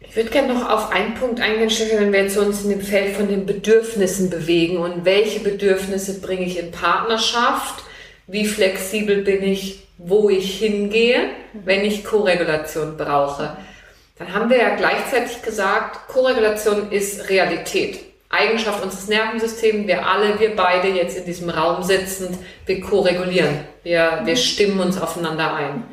Ich 0.00 0.14
würde 0.14 0.30
gerne 0.30 0.54
noch 0.54 0.70
auf 0.70 0.92
einen 0.92 1.14
Punkt 1.14 1.40
eingehen, 1.40 1.68
Stefan, 1.68 1.98
wenn 1.98 2.12
wir 2.12 2.22
jetzt 2.22 2.38
uns 2.38 2.64
in 2.64 2.70
dem 2.70 2.80
Feld 2.80 3.16
von 3.16 3.28
den 3.28 3.44
Bedürfnissen 3.44 4.30
bewegen 4.30 4.78
und 4.78 5.04
welche 5.04 5.40
Bedürfnisse 5.40 6.20
bringe 6.20 6.46
ich 6.46 6.58
in 6.58 6.70
Partnerschaft, 6.70 7.84
wie 8.26 8.46
flexibel 8.46 9.22
bin 9.22 9.42
ich, 9.42 9.86
wo 9.98 10.30
ich 10.30 10.58
hingehe, 10.58 11.30
wenn 11.52 11.84
ich 11.84 12.04
Koregulation 12.04 12.96
brauche. 12.96 13.56
Dann 14.18 14.32
haben 14.32 14.48
wir 14.48 14.58
ja 14.58 14.74
gleichzeitig 14.76 15.42
gesagt, 15.42 16.08
Koregulation 16.08 16.90
ist 16.90 17.28
Realität. 17.28 18.00
Eigenschaft 18.28 18.82
unseres 18.82 19.08
Nervensystems, 19.08 19.86
wir 19.86 20.06
alle, 20.06 20.38
wir 20.38 20.56
beide 20.56 20.88
jetzt 20.88 21.16
in 21.16 21.24
diesem 21.24 21.48
Raum 21.48 21.82
sitzend, 21.82 22.38
wir 22.66 22.80
koregulieren, 22.80 23.60
wir, 23.82 24.22
wir 24.24 24.36
stimmen 24.36 24.80
uns 24.80 25.00
aufeinander 25.00 25.54
ein. 25.54 25.84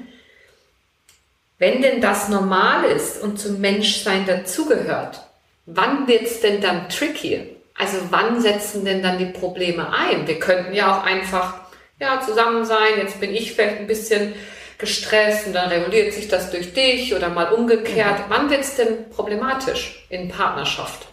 Wenn 1.59 1.81
denn 1.81 2.01
das 2.01 2.29
normal 2.29 2.85
ist 2.85 3.21
und 3.21 3.39
zum 3.39 3.61
Menschsein 3.61 4.25
dazugehört, 4.25 5.21
wann 5.65 6.07
wird 6.07 6.23
es 6.23 6.41
denn 6.41 6.59
dann 6.59 6.89
tricky? 6.89 7.55
Also 7.77 7.97
wann 8.09 8.41
setzen 8.41 8.83
denn 8.83 9.01
dann 9.01 9.17
die 9.17 9.25
Probleme 9.25 9.93
ein? 9.93 10.27
Wir 10.27 10.39
könnten 10.39 10.73
ja 10.73 10.97
auch 10.97 11.03
einfach 11.05 11.61
ja, 11.99 12.19
zusammen 12.19 12.65
sein, 12.65 12.97
jetzt 12.97 13.19
bin 13.19 13.33
ich 13.33 13.53
vielleicht 13.53 13.77
ein 13.77 13.87
bisschen 13.87 14.33
gestresst 14.77 15.47
und 15.47 15.53
dann 15.53 15.69
reguliert 15.69 16.13
sich 16.13 16.27
das 16.27 16.51
durch 16.51 16.73
dich 16.73 17.15
oder 17.15 17.29
mal 17.29 17.53
umgekehrt. 17.53 18.19
Mhm. 18.19 18.23
Wann 18.27 18.49
wird 18.49 18.61
es 18.61 18.75
denn 18.75 19.09
problematisch 19.09 20.05
in 20.09 20.27
Partnerschaft? 20.27 21.12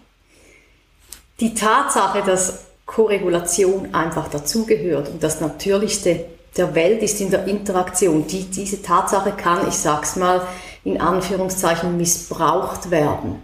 Die 1.41 1.55
Tatsache, 1.55 2.23
dass 2.23 2.67
Korregulation 2.87 3.95
einfach 3.95 4.29
dazugehört 4.29 5.09
und 5.09 5.23
das 5.23 5.41
Natürlichste 5.41 6.25
der 6.57 6.75
Welt 6.75 7.03
ist 7.03 7.21
in 7.21 7.31
der 7.31 7.47
Interaktion. 7.47 8.27
Die, 8.27 8.45
diese 8.45 8.83
Tatsache 8.83 9.33
kann, 9.33 9.69
ich 9.69 9.75
sag's 9.75 10.17
mal, 10.17 10.43
in 10.85 11.01
Anführungszeichen 11.01 11.97
missbraucht 11.97 12.91
werden. 12.91 13.41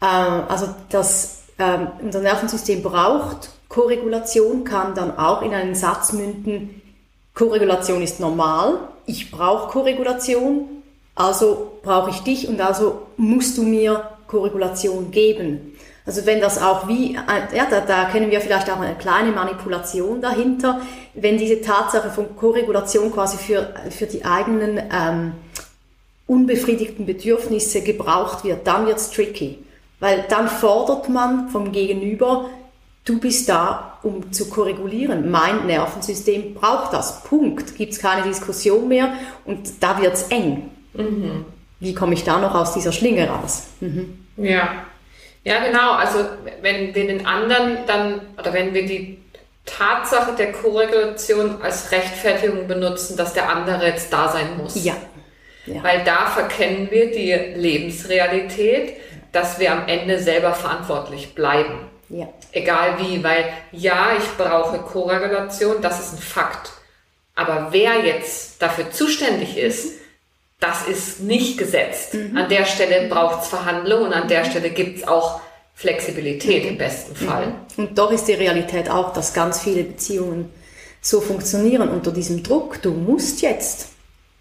Ähm, 0.00 0.42
also 0.48 0.74
das, 0.88 1.42
ähm, 1.58 1.88
unser 2.00 2.20
Nervensystem 2.20 2.82
braucht 2.82 3.50
Korregulation, 3.68 4.64
kann 4.64 4.94
dann 4.94 5.18
auch 5.18 5.42
in 5.42 5.52
einen 5.52 5.74
Satz 5.74 6.12
münden, 6.12 6.80
Korregulation 7.34 8.00
ist 8.00 8.20
normal, 8.20 8.78
ich 9.06 9.32
brauche 9.32 9.70
Korregulation, 9.70 10.68
also 11.16 11.72
brauche 11.82 12.10
ich 12.10 12.20
dich 12.20 12.48
und 12.48 12.60
also 12.60 13.02
musst 13.16 13.58
du 13.58 13.64
mir 13.64 14.08
Korregulation 14.28 15.10
geben. 15.10 15.73
Also 16.06 16.26
wenn 16.26 16.40
das 16.40 16.60
auch 16.60 16.86
wie, 16.86 17.14
äh, 17.14 17.56
ja, 17.56 17.66
da, 17.68 17.80
da 17.80 18.04
kennen 18.04 18.30
wir 18.30 18.40
vielleicht 18.40 18.70
auch 18.70 18.78
eine 18.78 18.94
kleine 18.94 19.32
Manipulation 19.32 20.20
dahinter, 20.20 20.80
wenn 21.14 21.38
diese 21.38 21.62
Tatsache 21.62 22.10
von 22.10 22.36
Korregulation 22.36 23.10
quasi 23.10 23.38
für, 23.38 23.72
für 23.90 24.06
die 24.06 24.24
eigenen 24.24 24.82
ähm, 24.92 25.32
unbefriedigten 26.26 27.06
Bedürfnisse 27.06 27.82
gebraucht 27.82 28.44
wird, 28.44 28.66
dann 28.66 28.86
wird's 28.86 29.10
tricky. 29.10 29.58
Weil 29.98 30.24
dann 30.28 30.48
fordert 30.48 31.08
man 31.08 31.48
vom 31.48 31.72
Gegenüber, 31.72 32.50
du 33.06 33.18
bist 33.18 33.48
da, 33.48 33.98
um 34.02 34.30
zu 34.30 34.50
korregulieren. 34.50 35.30
Mein 35.30 35.66
Nervensystem 35.66 36.52
braucht 36.52 36.92
das. 36.92 37.22
Punkt. 37.22 37.76
Gibt's 37.76 37.98
keine 37.98 38.26
Diskussion 38.26 38.88
mehr 38.88 39.14
und 39.46 39.82
da 39.82 40.00
wird's 40.02 40.24
eng. 40.24 40.70
Mhm. 40.92 41.46
Wie 41.80 41.94
komme 41.94 42.12
ich 42.12 42.24
da 42.24 42.38
noch 42.38 42.54
aus 42.54 42.74
dieser 42.74 42.92
Schlinge 42.92 43.28
raus? 43.28 43.64
Mhm. 43.80 44.26
Ja, 44.36 44.84
ja, 45.44 45.62
genau. 45.62 45.92
Also 45.92 46.24
wenn 46.62 46.94
wir 46.94 47.06
den 47.06 47.26
anderen 47.26 47.78
dann, 47.86 48.20
oder 48.38 48.52
wenn 48.52 48.74
wir 48.74 48.86
die 48.86 49.22
Tatsache 49.66 50.32
der 50.36 50.52
Korregulation 50.52 51.62
als 51.62 51.90
Rechtfertigung 51.92 52.66
benutzen, 52.66 53.16
dass 53.16 53.32
der 53.32 53.48
andere 53.48 53.86
jetzt 53.86 54.12
da 54.12 54.28
sein 54.28 54.56
muss. 54.56 54.82
Ja. 54.84 54.94
ja. 55.66 55.82
Weil 55.82 56.04
da 56.04 56.26
verkennen 56.26 56.90
wir 56.90 57.10
die 57.10 57.32
Lebensrealität, 57.32 58.94
dass 59.32 59.58
wir 59.58 59.72
am 59.72 59.86
Ende 59.86 60.18
selber 60.18 60.52
verantwortlich 60.52 61.34
bleiben. 61.34 61.90
Ja. 62.08 62.28
Egal 62.52 62.98
wie, 62.98 63.24
weil 63.24 63.46
ja, 63.72 64.12
ich 64.16 64.36
brauche 64.36 64.78
Korregulation, 64.78 65.82
das 65.82 66.00
ist 66.00 66.14
ein 66.14 66.22
Fakt. 66.22 66.70
Aber 67.34 67.68
wer 67.70 68.04
jetzt 68.04 68.62
dafür 68.62 68.90
zuständig 68.90 69.56
ist, 69.56 69.98
das 70.64 70.86
ist 70.86 71.20
nicht 71.20 71.58
gesetzt. 71.58 72.14
Mhm. 72.14 72.36
An 72.36 72.48
der 72.48 72.64
Stelle 72.64 73.08
braucht 73.08 73.42
es 73.42 73.48
Verhandlung 73.48 74.06
und 74.06 74.12
an 74.12 74.28
der 74.28 74.44
Stelle 74.44 74.70
gibt 74.70 74.98
es 74.98 75.08
auch 75.08 75.40
Flexibilität 75.74 76.64
im 76.64 76.78
besten 76.78 77.14
Fall. 77.14 77.48
Mhm. 77.48 77.84
Und 77.84 77.98
doch 77.98 78.10
ist 78.10 78.28
die 78.28 78.34
Realität 78.34 78.88
auch, 78.88 79.12
dass 79.12 79.34
ganz 79.34 79.60
viele 79.60 79.84
Beziehungen 79.84 80.50
so 81.00 81.20
funktionieren 81.20 81.88
unter 81.88 82.12
diesem 82.12 82.42
Druck. 82.42 82.80
Du 82.80 82.92
musst 82.92 83.42
jetzt. 83.42 83.88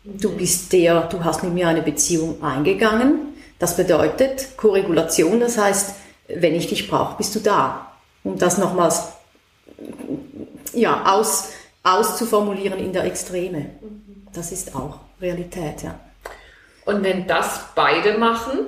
Du 0.03 0.29
mhm. 0.29 0.37
bist 0.37 0.71
der, 0.73 1.01
du 1.01 1.23
hast 1.23 1.43
mit 1.43 1.53
mir 1.53 1.67
eine 1.67 1.81
Beziehung 1.81 2.41
eingegangen. 2.43 3.33
Das 3.59 3.75
bedeutet 3.77 4.57
Korregulation, 4.57 5.39
das 5.39 5.57
heißt, 5.57 5.95
wenn 6.27 6.55
ich 6.55 6.67
dich 6.67 6.89
brauche, 6.89 7.17
bist 7.17 7.35
du 7.35 7.39
da. 7.39 7.91
Um 8.23 8.37
das 8.37 8.57
nochmals 8.57 9.09
ja, 10.73 11.03
aus, 11.13 11.49
auszuformulieren 11.83 12.79
in 12.79 12.93
der 12.93 13.03
Extreme. 13.05 13.59
Mhm. 13.59 14.27
Das 14.33 14.51
ist 14.51 14.75
auch 14.75 14.99
Realität, 15.21 15.83
ja. 15.83 15.99
Und 16.85 17.03
wenn 17.03 17.27
das 17.27 17.67
beide 17.75 18.17
machen, 18.17 18.59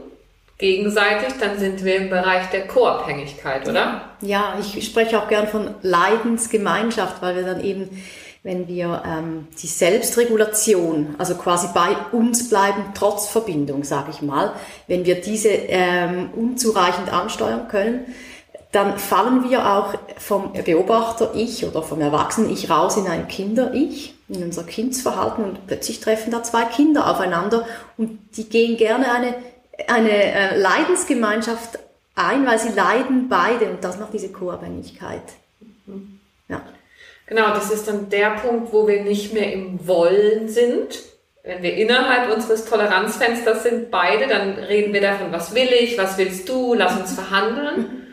gegenseitig, 0.58 1.34
dann 1.40 1.60
sind 1.60 1.84
wir 1.84 1.98
im 1.98 2.10
Bereich 2.10 2.50
der 2.50 2.68
Co-Abhängigkeit, 2.68 3.68
oder? 3.68 4.10
Ja, 4.22 4.56
ich 4.60 4.86
spreche 4.86 5.20
auch 5.20 5.28
gern 5.28 5.48
von 5.48 5.76
Leidensgemeinschaft, 5.82 7.22
weil 7.22 7.36
wir 7.36 7.44
dann 7.44 7.62
eben, 7.62 8.02
wenn 8.44 8.68
wir 8.68 9.04
ähm, 9.06 9.48
die 9.62 9.68
Selbstregulation, 9.68 11.16
also 11.18 11.36
quasi 11.36 11.68
bei 11.74 11.96
uns 12.12 12.50
bleiben, 12.50 12.84
trotz 12.94 13.28
Verbindung, 13.28 13.84
sage 13.84 14.12
ich 14.12 14.22
mal, 14.22 14.54
wenn 14.88 15.06
wir 15.06 15.20
diese 15.20 15.50
ähm, 15.50 16.30
unzureichend 16.34 17.12
ansteuern 17.12 17.68
können, 17.68 18.06
dann 18.72 18.98
fallen 18.98 19.50
wir 19.50 19.72
auch 19.74 19.94
vom 20.18 20.52
Beobachter-Ich 20.52 21.66
oder 21.66 21.82
vom 21.82 22.02
Erwachsenen-Ich 22.02 22.70
raus 22.70 22.98
in 22.98 23.08
ein 23.08 23.28
Kinder-Ich, 23.28 24.15
in 24.28 24.44
unser 24.44 24.64
Kindsverhalten 24.64 25.44
und 25.44 25.68
plötzlich 25.68 26.00
treffen 26.00 26.32
da 26.32 26.44
zwei 26.44 26.66
Kinder 26.66 27.10
aufeinander 27.10 27.68
und 27.98 28.20
die 28.36 28.50
gehen 28.50 28.78
gerne 28.78 29.12
eine 29.12 29.36
eine 29.88 30.10
äh, 30.12 30.58
Leidensgemeinschaft 30.58 31.80
ein, 32.16 32.46
weil 32.46 32.60
sie 32.60 32.70
leiden 32.70 33.28
beide 33.30 33.70
und 33.70 33.84
das 33.84 34.00
macht 34.00 34.14
diese 34.14 34.30
Co-Abhängigkeit. 34.30 35.22
Mhm. 35.86 36.20
Ja. 36.48 36.62
Genau, 37.28 37.50
das 37.50 37.72
ist 37.72 37.88
dann 37.88 38.10
der 38.10 38.32
Punkt, 38.32 38.72
wo 38.72 38.88
wir 38.88 39.04
nicht 39.04 39.34
mehr 39.34 39.52
im 39.52 39.86
Wollen 39.88 40.48
sind. 40.48 41.00
Wenn 41.44 41.62
wir 41.62 41.76
innerhalb 41.76 42.34
unseres 42.34 42.66
Toleranzfensters 42.66 43.64
sind, 43.64 43.92
beide, 43.92 44.28
dann 44.28 44.54
reden 44.54 44.94
wir 44.94 45.02
davon, 45.02 45.32
was 45.32 45.54
will 45.54 45.70
ich, 45.72 45.98
was 45.98 46.18
willst 46.18 46.48
du, 46.50 46.74
lass 46.74 46.98
uns 46.98 47.14
verhandeln. 47.14 48.02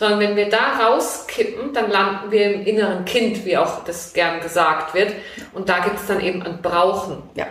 Sondern 0.00 0.18
wenn 0.18 0.36
wir 0.36 0.48
da 0.48 0.78
rauskippen, 0.80 1.72
dann 1.72 1.90
landen 1.90 2.32
wir 2.32 2.54
im 2.54 2.66
inneren 2.66 3.04
Kind, 3.04 3.44
wie 3.44 3.56
auch 3.56 3.84
das 3.84 4.12
gern 4.12 4.40
gesagt 4.40 4.94
wird. 4.94 5.12
Und 5.52 5.68
da 5.68 5.78
gibt 5.80 6.00
es 6.00 6.06
dann 6.06 6.20
eben 6.20 6.42
ein 6.42 6.60
Brauchen. 6.62 7.22
Ja. 7.34 7.46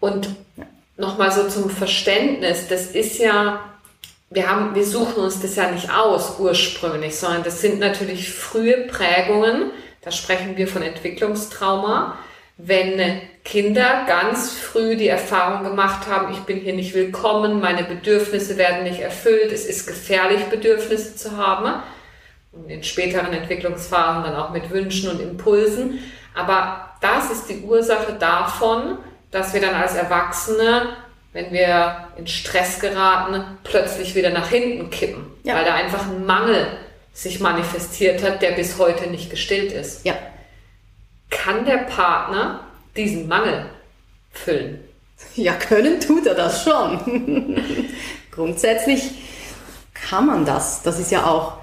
Und 0.00 0.26
ja 0.56 0.66
nochmal 1.00 1.32
so 1.32 1.48
zum 1.48 1.70
Verständnis, 1.70 2.68
das 2.68 2.86
ist 2.88 3.18
ja, 3.18 3.60
wir 4.28 4.48
haben, 4.48 4.74
wir 4.74 4.84
suchen 4.84 5.24
uns 5.24 5.40
das 5.40 5.56
ja 5.56 5.70
nicht 5.70 5.90
aus 5.90 6.38
ursprünglich, 6.38 7.16
sondern 7.16 7.42
das 7.42 7.60
sind 7.60 7.80
natürlich 7.80 8.30
frühe 8.32 8.86
Prägungen. 8.86 9.70
Da 10.02 10.12
sprechen 10.12 10.56
wir 10.56 10.68
von 10.68 10.82
Entwicklungstrauma. 10.82 12.16
Wenn 12.56 13.22
Kinder 13.44 14.04
ganz 14.06 14.52
früh 14.52 14.96
die 14.96 15.08
Erfahrung 15.08 15.64
gemacht 15.64 16.06
haben, 16.06 16.32
ich 16.32 16.40
bin 16.40 16.58
hier 16.58 16.74
nicht 16.74 16.94
willkommen, 16.94 17.60
meine 17.60 17.84
Bedürfnisse 17.84 18.56
werden 18.58 18.84
nicht 18.84 19.00
erfüllt, 19.00 19.50
es 19.52 19.64
ist 19.64 19.86
gefährlich, 19.86 20.44
Bedürfnisse 20.44 21.16
zu 21.16 21.36
haben. 21.36 21.82
Und 22.52 22.68
in 22.68 22.82
späteren 22.82 23.32
Entwicklungsphasen 23.32 24.24
dann 24.24 24.36
auch 24.36 24.50
mit 24.50 24.70
Wünschen 24.70 25.08
und 25.08 25.20
Impulsen. 25.20 26.00
Aber 26.34 26.90
das 27.00 27.30
ist 27.30 27.48
die 27.48 27.60
Ursache 27.60 28.14
davon, 28.14 28.98
dass 29.30 29.54
wir 29.54 29.60
dann 29.60 29.74
als 29.74 29.94
Erwachsene, 29.94 30.96
wenn 31.32 31.52
wir 31.52 32.08
in 32.16 32.26
Stress 32.26 32.80
geraten, 32.80 33.44
plötzlich 33.62 34.14
wieder 34.16 34.30
nach 34.30 34.48
hinten 34.48 34.90
kippen, 34.90 35.26
ja. 35.44 35.54
weil 35.54 35.64
da 35.64 35.74
einfach 35.74 36.08
ein 36.08 36.26
Mangel 36.26 36.66
sich 37.12 37.40
manifestiert 37.40 38.22
hat, 38.22 38.42
der 38.42 38.52
bis 38.52 38.78
heute 38.78 39.08
nicht 39.08 39.30
gestillt 39.30 39.72
ist. 39.72 40.04
Ja. 40.04 40.14
Kann 41.30 41.64
der 41.64 41.78
Partner 41.78 42.60
diesen 42.96 43.28
Mangel 43.28 43.66
füllen? 44.32 44.80
Ja, 45.34 45.54
können 45.54 46.00
tut 46.00 46.26
er 46.26 46.34
das 46.34 46.64
schon. 46.64 47.62
Grundsätzlich 48.30 49.10
kann 49.94 50.26
man 50.26 50.44
das. 50.44 50.82
Das 50.82 50.98
ist 50.98 51.10
ja 51.10 51.26
auch, 51.26 51.54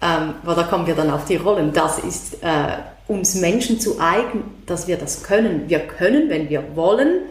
ähm, 0.00 0.34
weil 0.42 0.56
da 0.56 0.64
kommen 0.64 0.86
wir 0.86 0.94
dann 0.94 1.10
auf 1.10 1.24
die 1.24 1.36
Rollen. 1.36 1.72
Das 1.72 1.98
ist 1.98 2.42
äh, 2.42 2.78
uns 3.08 3.34
Menschen 3.36 3.80
zu 3.80 4.00
eigen, 4.00 4.62
dass 4.66 4.86
wir 4.86 4.96
das 4.96 5.22
können. 5.22 5.68
Wir 5.68 5.80
können, 5.80 6.28
wenn 6.28 6.48
wir 6.48 6.76
wollen, 6.76 7.22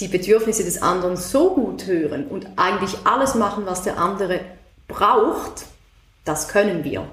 die 0.00 0.08
Bedürfnisse 0.08 0.64
des 0.64 0.82
anderen 0.82 1.16
so 1.16 1.54
gut 1.54 1.86
hören 1.86 2.26
und 2.26 2.46
eigentlich 2.56 2.94
alles 3.04 3.34
machen, 3.34 3.64
was 3.66 3.82
der 3.82 3.98
andere 3.98 4.40
braucht, 4.88 5.64
das 6.24 6.48
können 6.48 6.82
wir. 6.84 7.06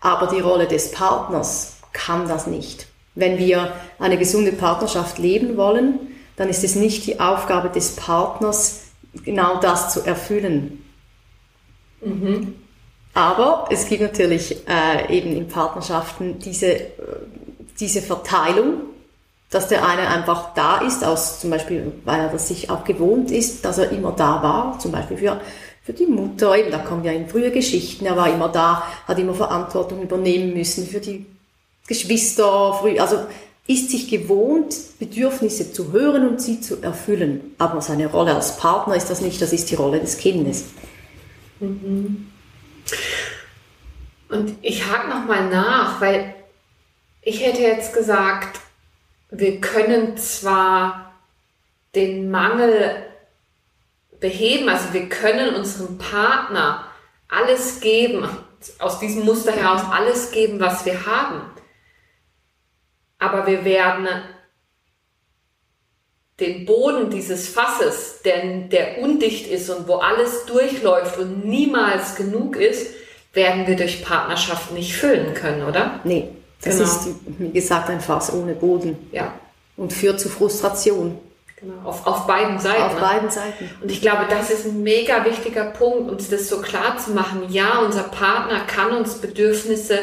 Aber 0.00 0.26
die 0.26 0.40
Rolle 0.40 0.66
des 0.66 0.90
Partners 0.90 1.76
kann 1.92 2.28
das 2.28 2.46
nicht. 2.46 2.86
Wenn 3.14 3.38
wir 3.38 3.72
eine 3.98 4.18
gesunde 4.18 4.52
Partnerschaft 4.52 5.18
leben 5.18 5.56
wollen, 5.56 5.98
dann 6.36 6.48
ist 6.48 6.64
es 6.64 6.74
nicht 6.74 7.06
die 7.06 7.20
Aufgabe 7.20 7.68
des 7.68 7.96
Partners, 7.96 8.82
genau 9.24 9.60
das 9.60 9.92
zu 9.92 10.00
erfüllen. 10.04 10.84
Mhm. 12.00 12.54
Aber 13.14 13.68
es 13.70 13.86
gibt 13.86 14.02
natürlich 14.02 14.56
äh, 14.68 15.16
eben 15.16 15.36
in 15.36 15.46
Partnerschaften 15.46 16.40
diese, 16.40 16.74
äh, 16.74 16.90
diese 17.78 18.02
Verteilung, 18.02 18.80
dass 19.50 19.68
der 19.68 19.86
eine 19.86 20.08
einfach 20.08 20.52
da 20.54 20.78
ist, 20.78 21.04
aus 21.04 21.38
zum 21.38 21.50
Beispiel, 21.50 21.92
weil 22.04 22.20
er 22.20 22.28
das 22.28 22.48
sich 22.48 22.70
auch 22.70 22.82
gewohnt 22.82 23.30
ist, 23.30 23.64
dass 23.64 23.78
er 23.78 23.90
immer 23.90 24.10
da 24.10 24.42
war, 24.42 24.78
zum 24.80 24.90
Beispiel 24.90 25.16
für, 25.16 25.40
für 25.82 25.92
die 25.92 26.06
Mutter, 26.06 26.56
eben, 26.56 26.72
da 26.72 26.78
kommen 26.78 27.04
ja 27.04 27.12
in 27.12 27.28
frühe 27.28 27.52
Geschichten, 27.52 28.04
er 28.04 28.16
war 28.16 28.28
immer 28.28 28.48
da, 28.48 28.82
hat 29.06 29.16
immer 29.16 29.34
Verantwortung 29.34 30.02
übernehmen 30.02 30.54
müssen 30.54 30.84
für 30.84 30.98
die 30.98 31.24
Geschwister, 31.86 32.74
früh, 32.80 32.98
also 32.98 33.26
ist 33.66 33.90
sich 33.90 34.08
gewohnt, 34.08 34.74
Bedürfnisse 34.98 35.72
zu 35.72 35.92
hören 35.92 36.28
und 36.28 36.40
sie 36.40 36.60
zu 36.60 36.82
erfüllen. 36.82 37.54
Aber 37.58 37.80
seine 37.80 38.06
Rolle 38.06 38.34
als 38.34 38.58
Partner 38.58 38.94
ist 38.94 39.08
das 39.08 39.20
nicht, 39.20 39.40
das 39.40 39.52
ist 39.52 39.70
die 39.70 39.74
Rolle 39.74 40.00
des 40.00 40.18
Kindes. 40.18 40.66
Mhm. 41.60 42.30
Und 44.28 44.56
ich 44.62 44.86
hake 44.86 45.08
nochmal 45.08 45.48
nach, 45.48 46.00
weil 46.00 46.34
ich 47.22 47.44
hätte 47.44 47.62
jetzt 47.62 47.94
gesagt, 47.94 48.60
wir 49.30 49.60
können 49.60 50.16
zwar 50.18 51.14
den 51.94 52.30
Mangel 52.30 52.96
beheben, 54.20 54.68
also 54.68 54.92
wir 54.92 55.08
können 55.08 55.54
unserem 55.54 55.98
Partner 55.98 56.84
alles 57.28 57.80
geben, 57.80 58.28
aus 58.78 58.98
diesem 58.98 59.24
Muster 59.24 59.52
heraus 59.52 59.82
alles 59.90 60.30
geben, 60.30 60.60
was 60.60 60.84
wir 60.84 61.06
haben. 61.06 61.53
Aber 63.24 63.46
wir 63.46 63.64
werden 63.64 64.06
den 66.40 66.66
Boden 66.66 67.10
dieses 67.10 67.48
Fasses, 67.48 68.20
der, 68.24 68.42
der 68.68 68.98
undicht 68.98 69.46
ist 69.46 69.70
und 69.70 69.88
wo 69.88 69.94
alles 69.94 70.44
durchläuft 70.46 71.18
und 71.18 71.46
niemals 71.46 72.16
genug 72.16 72.56
ist, 72.56 72.92
werden 73.32 73.66
wir 73.66 73.76
durch 73.76 74.04
Partnerschaft 74.04 74.72
nicht 74.72 74.94
füllen 74.94 75.32
können, 75.32 75.64
oder? 75.64 76.00
Nee, 76.04 76.28
das 76.62 76.78
genau. 76.78 76.90
ist, 76.90 77.08
wie 77.38 77.50
gesagt, 77.50 77.88
ein 77.88 78.00
Fass 78.00 78.32
ohne 78.32 78.54
Boden. 78.54 79.08
Ja. 79.10 79.32
Und 79.76 79.92
führt 79.92 80.20
zu 80.20 80.28
Frustration. 80.28 81.18
Genau, 81.56 81.88
auf, 81.88 82.06
auf 82.06 82.26
beiden 82.26 82.58
Seiten. 82.58 82.82
Auf 82.82 82.94
ne? 82.94 83.00
beiden 83.00 83.30
Seiten. 83.30 83.70
Und 83.80 83.90
ich 83.90 84.00
glaube, 84.00 84.26
das 84.28 84.50
ist 84.50 84.66
ein 84.66 84.82
mega 84.82 85.24
wichtiger 85.24 85.64
Punkt, 85.64 86.10
uns 86.10 86.28
das 86.28 86.48
so 86.48 86.60
klar 86.60 86.98
zu 86.98 87.12
machen. 87.12 87.44
Ja, 87.48 87.78
unser 87.78 88.04
Partner 88.04 88.60
kann 88.66 88.92
uns 88.92 89.14
Bedürfnisse 89.14 89.98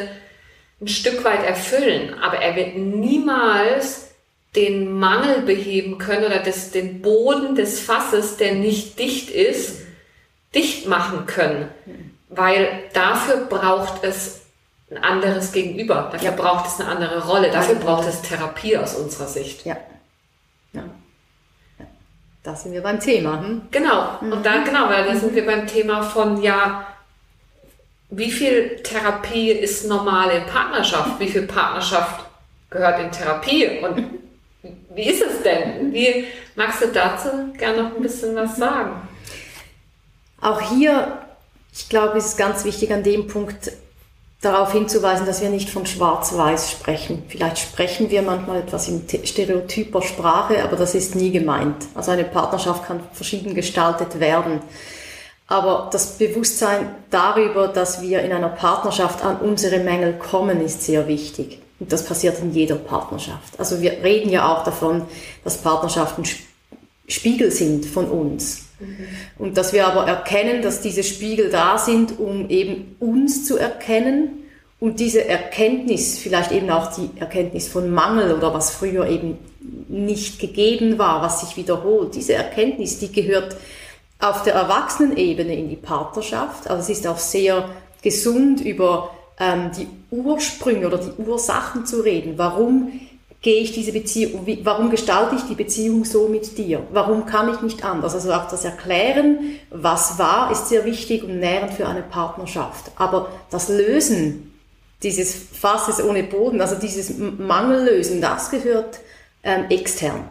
ein 0.82 0.88
Stück 0.88 1.24
weit 1.24 1.44
erfüllen, 1.44 2.14
aber 2.20 2.38
er 2.38 2.56
wird 2.56 2.76
niemals 2.76 4.08
den 4.56 4.98
Mangel 4.98 5.42
beheben 5.42 5.98
können 5.98 6.26
oder 6.26 6.40
das, 6.40 6.72
den 6.72 7.00
Boden 7.00 7.54
des 7.54 7.80
Fasses, 7.80 8.36
der 8.36 8.54
nicht 8.54 8.98
dicht 8.98 9.30
ist, 9.30 9.80
dicht 10.54 10.86
machen 10.86 11.24
können. 11.26 11.70
Weil 12.28 12.68
dafür 12.92 13.46
braucht 13.46 14.04
es 14.04 14.42
ein 14.90 14.98
anderes 14.98 15.52
Gegenüber. 15.52 16.10
Dafür 16.12 16.30
ja. 16.30 16.36
braucht 16.36 16.66
es 16.66 16.80
eine 16.80 16.90
andere 16.90 17.26
Rolle. 17.26 17.50
Dafür 17.50 17.76
braucht 17.76 18.06
es 18.08 18.20
Therapie 18.22 18.76
aus 18.76 18.94
unserer 18.94 19.26
Sicht. 19.26 19.64
Ja. 19.64 19.76
ja. 20.74 20.82
Da 22.42 22.54
sind 22.54 22.72
wir 22.72 22.82
beim 22.82 23.00
Thema. 23.00 23.40
Hm? 23.40 23.62
Genau. 23.70 24.18
Mhm. 24.20 24.32
Und 24.32 24.46
da, 24.46 24.62
genau, 24.64 24.88
weil 24.88 25.04
da 25.04 25.14
sind 25.14 25.34
wir 25.34 25.46
beim 25.46 25.66
Thema 25.66 26.02
von, 26.02 26.42
ja, 26.42 26.86
wie 28.14 28.30
viel 28.30 28.76
Therapie 28.82 29.52
ist 29.52 29.86
normal 29.88 30.30
in 30.36 30.44
Partnerschaft? 30.44 31.18
Wie 31.18 31.28
viel 31.28 31.46
Partnerschaft 31.46 32.26
gehört 32.68 33.00
in 33.00 33.10
Therapie? 33.10 33.78
Und 33.82 34.20
wie 34.94 35.04
ist 35.04 35.22
es 35.22 35.42
denn? 35.42 35.92
Wie 35.94 36.26
magst 36.54 36.82
du 36.82 36.88
dazu 36.88 37.28
gerne 37.56 37.84
noch 37.84 37.96
ein 37.96 38.02
bisschen 38.02 38.36
was 38.36 38.56
sagen? 38.56 39.08
Auch 40.42 40.60
hier, 40.60 41.20
ich 41.72 41.88
glaube, 41.88 42.18
ist 42.18 42.26
es 42.26 42.36
ganz 42.36 42.64
wichtig 42.64 42.92
an 42.92 43.02
dem 43.02 43.28
Punkt 43.28 43.72
darauf 44.42 44.72
hinzuweisen, 44.72 45.24
dass 45.24 45.40
wir 45.40 45.48
nicht 45.48 45.70
von 45.70 45.86
Schwarz-Weiß 45.86 46.70
sprechen. 46.70 47.22
Vielleicht 47.28 47.58
sprechen 47.58 48.10
wir 48.10 48.20
manchmal 48.20 48.58
etwas 48.58 48.88
in 48.88 49.06
stereotyper 49.24 50.02
Sprache, 50.02 50.62
aber 50.62 50.76
das 50.76 50.94
ist 50.94 51.14
nie 51.14 51.30
gemeint. 51.30 51.86
Also 51.94 52.10
eine 52.10 52.24
Partnerschaft 52.24 52.84
kann 52.84 53.00
verschieden 53.14 53.54
gestaltet 53.54 54.20
werden. 54.20 54.60
Aber 55.52 55.90
das 55.92 56.16
Bewusstsein 56.16 56.94
darüber, 57.10 57.68
dass 57.68 58.00
wir 58.00 58.22
in 58.22 58.32
einer 58.32 58.48
Partnerschaft 58.48 59.22
an 59.22 59.36
unsere 59.36 59.80
Mängel 59.80 60.14
kommen, 60.14 60.62
ist 60.62 60.82
sehr 60.82 61.06
wichtig. 61.08 61.58
Und 61.78 61.92
das 61.92 62.06
passiert 62.06 62.38
in 62.40 62.54
jeder 62.54 62.76
Partnerschaft. 62.76 63.60
Also 63.60 63.82
wir 63.82 64.02
reden 64.02 64.30
ja 64.30 64.50
auch 64.50 64.64
davon, 64.64 65.02
dass 65.44 65.58
Partnerschaften 65.58 66.24
Spiegel 67.06 67.50
sind 67.50 67.84
von 67.84 68.06
uns. 68.06 68.64
Mhm. 68.80 69.08
Und 69.36 69.58
dass 69.58 69.74
wir 69.74 69.86
aber 69.86 70.06
erkennen, 70.06 70.62
dass 70.62 70.80
diese 70.80 71.02
Spiegel 71.02 71.50
da 71.50 71.76
sind, 71.76 72.18
um 72.18 72.48
eben 72.48 72.96
uns 72.98 73.44
zu 73.44 73.58
erkennen 73.58 74.44
und 74.80 75.00
diese 75.00 75.28
Erkenntnis, 75.28 76.18
vielleicht 76.18 76.52
eben 76.52 76.70
auch 76.70 76.94
die 76.94 77.10
Erkenntnis 77.20 77.68
von 77.68 77.90
Mangel 77.90 78.32
oder 78.32 78.54
was 78.54 78.70
früher 78.70 79.06
eben 79.06 79.36
nicht 79.88 80.40
gegeben 80.40 80.98
war, 80.98 81.20
was 81.20 81.42
sich 81.42 81.58
wiederholt, 81.58 82.14
diese 82.14 82.32
Erkenntnis, 82.32 82.98
die 82.98 83.12
gehört 83.12 83.54
auf 84.22 84.44
der 84.44 84.54
Erwachsenenebene 84.54 85.54
in 85.54 85.68
die 85.68 85.76
Partnerschaft. 85.76 86.70
Also 86.70 86.82
es 86.82 86.98
ist 86.98 87.06
auch 87.06 87.18
sehr 87.18 87.68
gesund, 88.02 88.60
über 88.60 89.10
ähm, 89.38 89.70
die 89.76 89.88
Ursprünge 90.10 90.86
oder 90.86 90.98
die 90.98 91.20
Ursachen 91.20 91.84
zu 91.86 92.00
reden. 92.00 92.34
Warum 92.38 93.00
gehe 93.40 93.60
ich 93.60 93.72
diese 93.72 93.92
Beziehung, 93.92 94.46
wie, 94.46 94.64
warum 94.64 94.90
gestalte 94.90 95.34
ich 95.34 95.42
die 95.42 95.56
Beziehung 95.56 96.04
so 96.04 96.28
mit 96.28 96.56
dir? 96.56 96.86
Warum 96.92 97.26
kann 97.26 97.52
ich 97.52 97.60
nicht 97.62 97.84
anders? 97.84 98.14
Also 98.14 98.32
auch 98.32 98.48
das 98.48 98.64
Erklären, 98.64 99.56
was 99.70 100.20
war, 100.20 100.52
ist 100.52 100.68
sehr 100.68 100.84
wichtig 100.84 101.24
und 101.24 101.40
nährend 101.40 101.74
für 101.74 101.88
eine 101.88 102.02
Partnerschaft. 102.02 102.92
Aber 102.96 103.28
das 103.50 103.68
Lösen 103.68 104.52
dieses 105.02 105.34
Fasses 105.34 106.00
ohne 106.00 106.22
Boden, 106.22 106.60
also 106.60 106.76
dieses 106.76 107.18
Mangellösen, 107.18 108.20
das 108.20 108.50
gehört 108.50 109.00
ähm, 109.42 109.64
extern. 109.68 110.28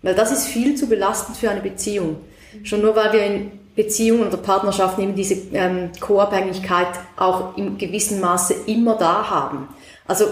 Weil 0.00 0.14
das 0.14 0.32
ist 0.32 0.46
viel 0.46 0.74
zu 0.74 0.86
belastend 0.86 1.36
für 1.36 1.50
eine 1.50 1.60
Beziehung. 1.60 2.16
Schon 2.62 2.82
nur 2.82 2.96
weil 2.96 3.12
wir 3.12 3.24
in 3.24 3.50
Beziehungen 3.76 4.26
oder 4.26 4.38
Partnerschaften 4.38 5.02
eben 5.02 5.14
diese 5.14 5.34
ähm, 5.52 5.90
Co-Abhängigkeit 6.00 6.88
auch 7.16 7.56
im 7.56 7.76
gewissen 7.76 8.20
Maße 8.20 8.54
immer 8.66 8.96
da 8.96 9.28
haben. 9.28 9.68
Also 10.06 10.26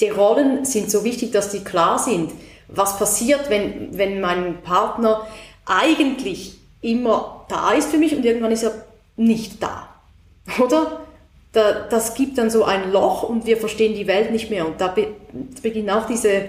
die 0.00 0.08
Rollen 0.08 0.64
sind 0.64 0.90
so 0.90 1.04
wichtig, 1.04 1.32
dass 1.32 1.50
die 1.50 1.62
klar 1.62 1.98
sind. 1.98 2.32
Was 2.68 2.98
passiert, 2.98 3.48
wenn, 3.48 3.96
wenn 3.96 4.20
mein 4.20 4.60
Partner 4.62 5.26
eigentlich 5.66 6.58
immer 6.80 7.46
da 7.48 7.72
ist 7.72 7.90
für 7.90 7.98
mich 7.98 8.14
und 8.16 8.24
irgendwann 8.24 8.52
ist 8.52 8.64
er 8.64 8.72
nicht 9.16 9.62
da? 9.62 9.88
Oder? 10.62 11.00
Da, 11.52 11.86
das 11.88 12.14
gibt 12.14 12.36
dann 12.38 12.50
so 12.50 12.64
ein 12.64 12.90
Loch 12.90 13.22
und 13.22 13.46
wir 13.46 13.56
verstehen 13.56 13.94
die 13.94 14.08
Welt 14.08 14.32
nicht 14.32 14.50
mehr. 14.50 14.66
Und 14.66 14.80
da 14.80 14.88
be 14.88 15.06
beginnen 15.62 15.90
auch 15.90 16.06
diese 16.06 16.48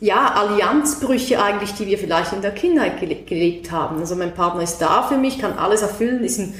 ja, 0.00 0.32
Allianzbrüche 0.32 1.42
eigentlich, 1.42 1.74
die 1.74 1.86
wir 1.86 1.98
vielleicht 1.98 2.32
in 2.32 2.40
der 2.40 2.52
Kindheit 2.52 2.98
gelebt 2.98 3.70
haben. 3.70 4.00
Also 4.00 4.16
mein 4.16 4.34
Partner 4.34 4.62
ist 4.62 4.78
da 4.78 5.02
für 5.02 5.18
mich, 5.18 5.38
kann 5.38 5.58
alles 5.58 5.82
erfüllen, 5.82 6.24
ist 6.24 6.38
ein, 6.38 6.54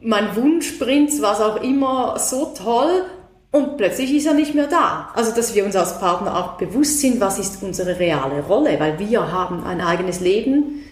mein 0.00 0.34
Wunschprinz, 0.36 1.22
was 1.22 1.40
auch 1.40 1.62
immer, 1.62 2.18
so 2.18 2.52
toll 2.56 3.04
und 3.52 3.76
plötzlich 3.76 4.12
ist 4.12 4.26
er 4.26 4.34
nicht 4.34 4.54
mehr 4.54 4.66
da. 4.66 5.10
Also 5.14 5.32
dass 5.32 5.54
wir 5.54 5.64
uns 5.64 5.76
als 5.76 6.00
Partner 6.00 6.36
auch 6.36 6.58
bewusst 6.58 7.00
sind, 7.00 7.20
was 7.20 7.38
ist 7.38 7.62
unsere 7.62 7.98
reale 8.00 8.42
Rolle, 8.42 8.78
weil 8.80 8.98
wir 8.98 9.30
haben 9.30 9.64
ein 9.64 9.80
eigenes 9.80 10.18
Leben, 10.18 10.82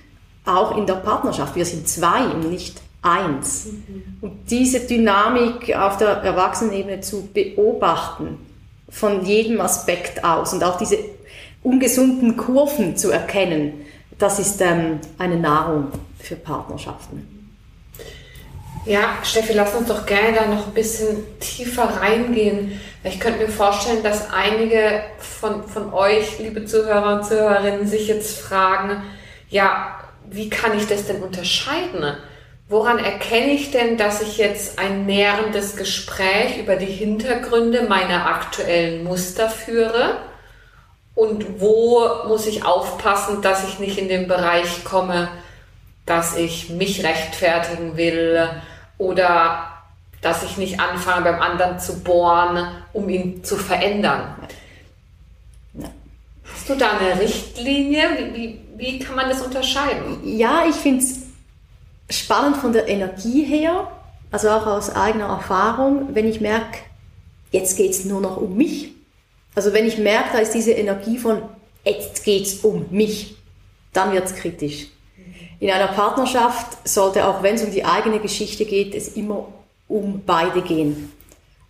auch 0.45 0.77
in 0.77 0.87
der 0.87 0.95
Partnerschaft. 0.95 1.57
Wir 1.57 1.64
sind 1.64 1.88
zwei 1.88 2.27
und 2.27 2.49
nicht 2.49 2.81
eins. 3.03 3.66
Mhm. 3.66 4.03
Und 4.21 4.33
diese 4.51 4.81
Dynamik 4.81 5.77
auf 5.77 5.97
der 5.97 6.09
Erwachsenenebene 6.09 7.01
zu 7.01 7.29
beobachten, 7.33 8.38
von 8.88 9.25
jedem 9.25 9.61
Aspekt 9.61 10.23
aus 10.23 10.53
und 10.53 10.62
auch 10.62 10.77
diese 10.77 10.99
ungesunden 11.62 12.37
Kurven 12.37 12.96
zu 12.96 13.11
erkennen, 13.11 13.85
das 14.18 14.38
ist 14.38 14.61
ähm, 14.61 15.01
eine 15.18 15.37
Nahrung 15.37 15.88
für 16.18 16.37
Partnerschaften. 16.37 17.29
Ja, 18.85 19.18
Steffi, 19.22 19.53
lass 19.53 19.75
uns 19.75 19.88
doch 19.88 20.07
gerne 20.07 20.37
da 20.37 20.46
noch 20.46 20.66
ein 20.66 20.75
bisschen 20.75 21.38
tiefer 21.38 21.85
reingehen. 21.85 22.81
Ich 23.05 23.20
könnte 23.20 23.40
mir 23.40 23.48
vorstellen, 23.48 24.03
dass 24.03 24.33
einige 24.33 25.03
von, 25.18 25.68
von 25.68 25.92
euch, 25.92 26.40
liebe 26.40 26.64
Zuhörer 26.64 27.16
und 27.16 27.25
Zuhörerinnen, 27.25 27.87
sich 27.87 28.09
jetzt 28.09 28.38
fragen, 28.38 29.03
ja, 29.48 29.98
wie 30.29 30.51
kann 30.51 30.77
ich 30.77 30.87
das 30.87 31.07
denn 31.07 31.22
unterscheiden? 31.22 32.16
Woran 32.68 32.98
erkenne 32.98 33.53
ich 33.53 33.70
denn, 33.70 33.98
dass 33.98 34.22
ich 34.22 34.38
jetzt 34.38 34.79
ein 34.79 35.07
nährendes 35.07 35.77
Gespräch 35.77 36.59
über 36.59 36.77
die 36.77 36.87
Hintergründe 36.87 37.87
meiner 37.88 38.27
aktuellen 38.27 39.05
Muster 39.05 39.48
führe? 39.48 40.16
Und 41.14 41.61
wo 41.61 42.01
muss 42.27 42.46
ich 42.46 42.64
aufpassen, 42.64 43.42
dass 43.42 43.68
ich 43.68 43.79
nicht 43.79 43.98
in 43.98 44.09
den 44.09 44.29
Bereich 44.29 44.85
komme, 44.85 45.29
dass 46.07 46.37
ich 46.37 46.70
mich 46.70 47.05
rechtfertigen 47.05 47.96
will 47.96 48.48
oder 48.98 49.68
dass 50.20 50.42
ich 50.42 50.57
nicht 50.57 50.81
anfange 50.81 51.25
beim 51.25 51.40
anderen 51.40 51.79
zu 51.79 52.03
bohren, 52.03 52.68
um 52.92 53.09
ihn 53.09 53.44
zu 53.44 53.57
verändern. 53.57 54.35
Hast 56.44 56.68
du 56.68 56.75
da 56.77 56.92
eine 56.92 57.20
Richtlinie? 57.20 58.05
Wie, 58.16 58.35
wie, 58.37 58.61
wie 58.77 58.98
kann 58.98 59.16
man 59.16 59.29
das 59.29 59.42
unterscheiden? 59.42 60.20
Ja, 60.25 60.64
ich 60.68 60.77
finde 60.77 61.05
es 61.05 61.22
spannend 62.09 62.57
von 62.57 62.72
der 62.72 62.88
Energie 62.88 63.44
her, 63.44 63.88
also 64.31 64.48
auch 64.51 64.66
aus 64.66 64.94
eigener 64.94 65.27
Erfahrung, 65.27 66.14
wenn 66.14 66.29
ich 66.29 66.40
merke, 66.40 66.79
jetzt 67.51 67.77
geht 67.77 67.90
es 67.90 68.05
nur 68.05 68.20
noch 68.20 68.37
um 68.37 68.57
mich 68.57 68.92
also 69.55 69.73
wenn 69.73 69.87
ich 69.87 69.99
merke, 69.99 70.31
da 70.33 70.38
ist 70.38 70.55
diese 70.55 70.73
Energie 70.73 71.19
von, 71.19 71.43
jetzt 71.85 72.25
geht's 72.25 72.61
um 72.65 72.87
mich, 72.91 73.37
dann 73.93 74.12
wird's 74.12 74.35
kritisch. 74.35 74.88
In 75.61 75.71
einer 75.71 75.88
Partnerschaft 75.88 76.88
sollte, 76.88 77.27
auch 77.27 77.43
wenn 77.43 77.55
es 77.55 77.62
um 77.62 77.71
die 77.71 77.85
eigene 77.85 78.19
Geschichte 78.19 78.65
geht, 78.65 78.95
es 78.95 79.09
immer 79.09 79.47
um 79.88 80.23
beide 80.25 80.62
gehen. 80.62 81.12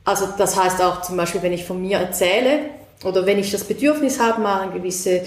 Also 0.04 0.28
das 0.38 0.58
heißt 0.58 0.80
auch 0.80 1.02
zum 1.02 1.16
Beispiel, 1.16 1.42
wenn 1.42 1.52
ich 1.52 1.64
von 1.64 1.80
mir 1.80 1.98
erzähle 1.98 2.60
oder 3.04 3.26
wenn 3.26 3.38
ich 3.38 3.50
das 3.50 3.64
Bedürfnis 3.64 4.18
habe, 4.18 4.40
mal 4.40 4.70
gewisse 4.70 5.22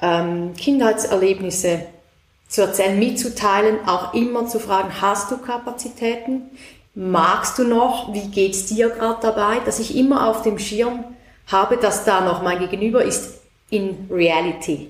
ähm, 0.00 0.54
Kindheitserlebnisse 0.54 1.82
zu 2.48 2.62
erzählen, 2.62 2.98
mitzuteilen, 2.98 3.86
auch 3.86 4.14
immer 4.14 4.46
zu 4.46 4.58
fragen, 4.58 5.00
hast 5.00 5.30
du 5.30 5.36
Kapazitäten? 5.38 6.50
Magst 6.94 7.58
du 7.58 7.64
noch? 7.64 8.12
Wie 8.14 8.28
geht's 8.28 8.66
dir 8.66 8.88
gerade 8.88 9.18
dabei? 9.20 9.60
Dass 9.64 9.78
ich 9.78 9.96
immer 9.96 10.28
auf 10.28 10.42
dem 10.42 10.58
Schirm 10.58 11.04
habe, 11.48 11.76
dass 11.76 12.04
da 12.04 12.20
noch 12.20 12.42
mein 12.42 12.60
Gegenüber 12.60 13.04
ist 13.04 13.40
in 13.70 14.08
Reality. 14.10 14.88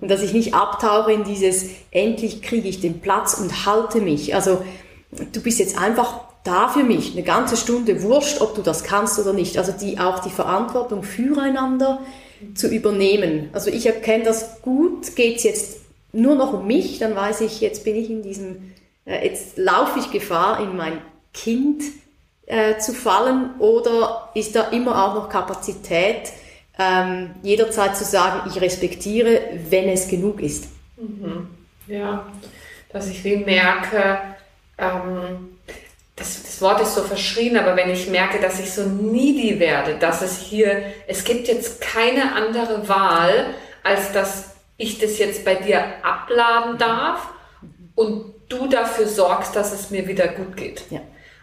Und 0.00 0.10
dass 0.10 0.22
ich 0.22 0.32
nicht 0.32 0.54
abtauche 0.54 1.12
in 1.12 1.22
dieses, 1.22 1.66
endlich 1.92 2.42
kriege 2.42 2.68
ich 2.68 2.80
den 2.80 3.00
Platz 3.00 3.34
und 3.34 3.64
halte 3.64 4.00
mich. 4.00 4.34
Also 4.34 4.64
du 5.32 5.40
bist 5.40 5.60
jetzt 5.60 5.78
einfach 5.78 6.20
da 6.42 6.68
für 6.68 6.82
mich, 6.82 7.12
eine 7.12 7.22
ganze 7.22 7.56
Stunde, 7.56 8.02
wurscht, 8.02 8.40
ob 8.40 8.56
du 8.56 8.62
das 8.62 8.82
kannst 8.82 9.18
oder 9.20 9.32
nicht. 9.32 9.58
Also 9.58 9.72
die, 9.72 10.00
auch 10.00 10.18
die 10.18 10.30
Verantwortung 10.30 11.04
füreinander 11.04 12.00
zu 12.54 12.68
übernehmen. 12.68 13.50
Also 13.52 13.70
ich 13.70 13.86
erkenne 13.86 14.24
das 14.24 14.60
gut, 14.62 15.14
geht 15.14 15.36
es 15.36 15.44
jetzt 15.44 15.80
nur 16.12 16.34
noch 16.34 16.52
um 16.52 16.66
mich, 16.66 16.98
dann 16.98 17.14
weiß 17.14 17.42
ich, 17.42 17.60
jetzt 17.60 17.84
bin 17.84 17.94
ich 17.94 18.10
in 18.10 18.22
diesem, 18.22 18.72
äh, 19.04 19.26
jetzt 19.26 19.56
laufe 19.56 20.00
ich 20.00 20.10
Gefahr, 20.10 20.60
in 20.60 20.76
mein 20.76 20.98
Kind 21.32 21.82
äh, 22.46 22.78
zu 22.78 22.92
fallen 22.92 23.58
oder 23.58 24.30
ist 24.34 24.54
da 24.56 24.68
immer 24.68 25.04
auch 25.04 25.14
noch 25.14 25.28
Kapazität, 25.28 26.32
ähm, 26.78 27.30
jederzeit 27.42 27.96
zu 27.96 28.04
sagen, 28.04 28.50
ich 28.50 28.60
respektiere, 28.60 29.40
wenn 29.68 29.88
es 29.88 30.08
genug 30.08 30.40
ist? 30.40 30.68
Mhm. 30.96 31.48
Ja, 31.86 32.26
dass 32.92 33.08
ich 33.08 33.22
wie 33.24 33.36
merke, 33.36 34.18
ähm, 34.78 35.58
das, 36.16 36.42
das, 36.42 36.60
Wort 36.60 36.80
ist 36.80 36.94
so 36.94 37.02
verschrien, 37.02 37.56
aber 37.56 37.76
wenn 37.76 37.90
ich 37.90 38.08
merke, 38.08 38.38
dass 38.40 38.60
ich 38.60 38.70
so 38.70 38.84
needy 38.84 39.58
werde, 39.58 39.96
dass 39.96 40.22
es 40.22 40.38
hier, 40.38 40.82
es 41.06 41.24
gibt 41.24 41.48
jetzt 41.48 41.80
keine 41.80 42.34
andere 42.34 42.88
Wahl, 42.88 43.54
als 43.82 44.12
dass 44.12 44.50
ich 44.76 44.98
das 44.98 45.18
jetzt 45.18 45.44
bei 45.44 45.54
dir 45.54 45.82
abladen 46.02 46.78
darf 46.78 47.28
und 47.94 48.34
du 48.48 48.68
dafür 48.68 49.06
sorgst, 49.06 49.56
dass 49.56 49.72
es 49.72 49.90
mir 49.90 50.06
wieder 50.06 50.28
gut 50.28 50.56
geht. 50.56 50.84
Ja. 50.90 51.00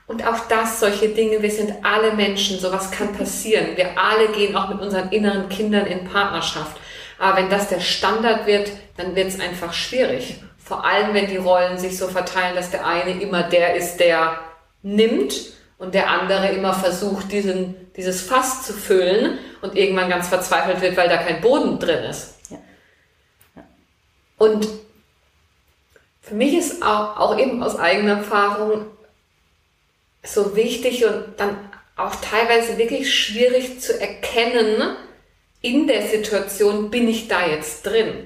Und 0.09 0.25
auch 0.25 0.47
das, 0.47 0.79
solche 0.79 1.09
Dinge, 1.09 1.39
wir 1.43 1.51
sind 1.51 1.85
alle 1.85 2.13
Menschen, 2.13 2.57
sowas 2.57 2.89
kann 2.89 3.13
passieren. 3.13 3.77
Wir 3.77 3.91
alle 3.95 4.29
gehen 4.29 4.55
auch 4.55 4.67
mit 4.67 4.81
unseren 4.81 5.09
inneren 5.09 5.49
Kindern 5.49 5.85
in 5.85 6.05
Partnerschaft. 6.05 6.77
Aber 7.19 7.37
wenn 7.37 7.51
das 7.51 7.67
der 7.67 7.79
Standard 7.79 8.47
wird, 8.47 8.71
dann 8.97 9.15
wird 9.15 9.27
es 9.27 9.39
einfach 9.39 9.71
schwierig. 9.71 10.41
Vor 10.57 10.83
allem, 10.83 11.13
wenn 11.13 11.27
die 11.27 11.37
Rollen 11.37 11.77
sich 11.77 11.95
so 11.95 12.07
verteilen, 12.07 12.55
dass 12.55 12.71
der 12.71 12.87
eine 12.87 13.21
immer 13.21 13.43
der 13.43 13.75
ist, 13.75 13.97
der 13.99 14.39
nimmt 14.81 15.35
und 15.77 15.93
der 15.93 16.09
andere 16.09 16.47
immer 16.53 16.73
versucht, 16.73 17.31
diesen, 17.31 17.75
dieses 17.95 18.23
Fass 18.23 18.65
zu 18.65 18.73
füllen 18.73 19.37
und 19.61 19.75
irgendwann 19.75 20.09
ganz 20.09 20.27
verzweifelt 20.27 20.81
wird, 20.81 20.97
weil 20.97 21.09
da 21.09 21.17
kein 21.17 21.39
Boden 21.39 21.77
drin 21.77 22.05
ist. 22.05 22.33
Ja. 22.49 22.57
Ja. 23.55 23.63
Und 24.39 24.67
für 26.23 26.33
mich 26.33 26.57
ist 26.57 26.81
auch, 26.81 27.15
auch 27.17 27.37
eben 27.37 27.61
aus 27.61 27.77
eigener 27.77 28.17
Erfahrung 28.17 28.87
so 30.23 30.55
wichtig 30.55 31.05
und 31.05 31.25
dann 31.37 31.57
auch 31.95 32.15
teilweise 32.15 32.77
wirklich 32.77 33.13
schwierig 33.13 33.81
zu 33.81 33.99
erkennen, 33.99 34.95
in 35.61 35.87
der 35.87 36.03
Situation 36.03 36.89
bin 36.89 37.07
ich 37.07 37.27
da 37.27 37.45
jetzt 37.45 37.85
drin. 37.85 38.25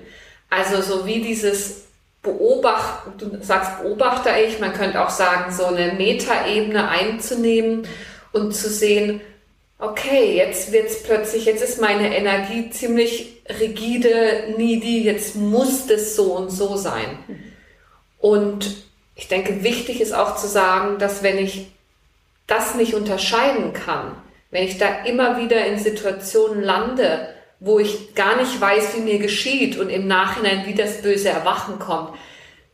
Also 0.50 0.82
so 0.82 1.06
wie 1.08 1.22
dieses 1.22 1.86
Beobachten, 2.22 3.18
du 3.18 3.44
sagst 3.44 3.82
beobachter 3.82 4.42
ich, 4.42 4.60
man 4.60 4.74
könnte 4.74 5.04
auch 5.04 5.10
sagen, 5.10 5.52
so 5.52 5.66
eine 5.66 5.94
Metaebene 5.94 6.88
einzunehmen 6.88 7.88
und 8.32 8.56
zu 8.56 8.70
sehen, 8.70 9.22
okay, 9.80 10.38
jetzt 10.38 10.72
wird's 10.72 11.04
plötzlich, 11.04 11.46
jetzt 11.46 11.64
ist 11.64 11.82
meine 11.82 12.16
Energie 12.16 12.70
ziemlich 12.70 13.42
rigide, 13.60 14.54
needy, 14.58 15.04
jetzt 15.04 15.36
muss 15.36 15.88
das 15.88 16.16
so 16.16 16.34
und 16.34 16.50
so 16.50 16.78
sein. 16.78 17.18
Und 18.20 18.84
ich 19.16 19.28
denke, 19.28 19.64
wichtig 19.64 20.00
ist 20.00 20.14
auch 20.14 20.38
zu 20.38 20.48
sagen, 20.48 21.00
dass 21.00 21.24
wenn 21.24 21.38
ich 21.38 21.72
das 22.48 22.76
nicht 22.76 22.94
unterscheiden 22.94 23.74
kann, 23.74 24.16
wenn 24.52 24.64
ich 24.64 24.78
da 24.78 25.04
immer 25.06 25.38
wieder 25.38 25.66
in 25.66 25.80
Situationen 25.80 26.62
lande, 26.62 27.30
wo 27.60 27.80
ich 27.80 28.14
gar 28.14 28.36
nicht 28.38 28.60
weiß, 28.60 28.96
wie 28.96 29.02
mir 29.02 29.20
geschieht 29.20 29.78
und 29.78 29.90
im 29.90 30.08
Nachhinein 30.08 30.66
wie 30.66 30.74
das 30.74 31.02
böse 31.02 31.30
Erwachen 31.30 31.80
kommt, 31.80 32.10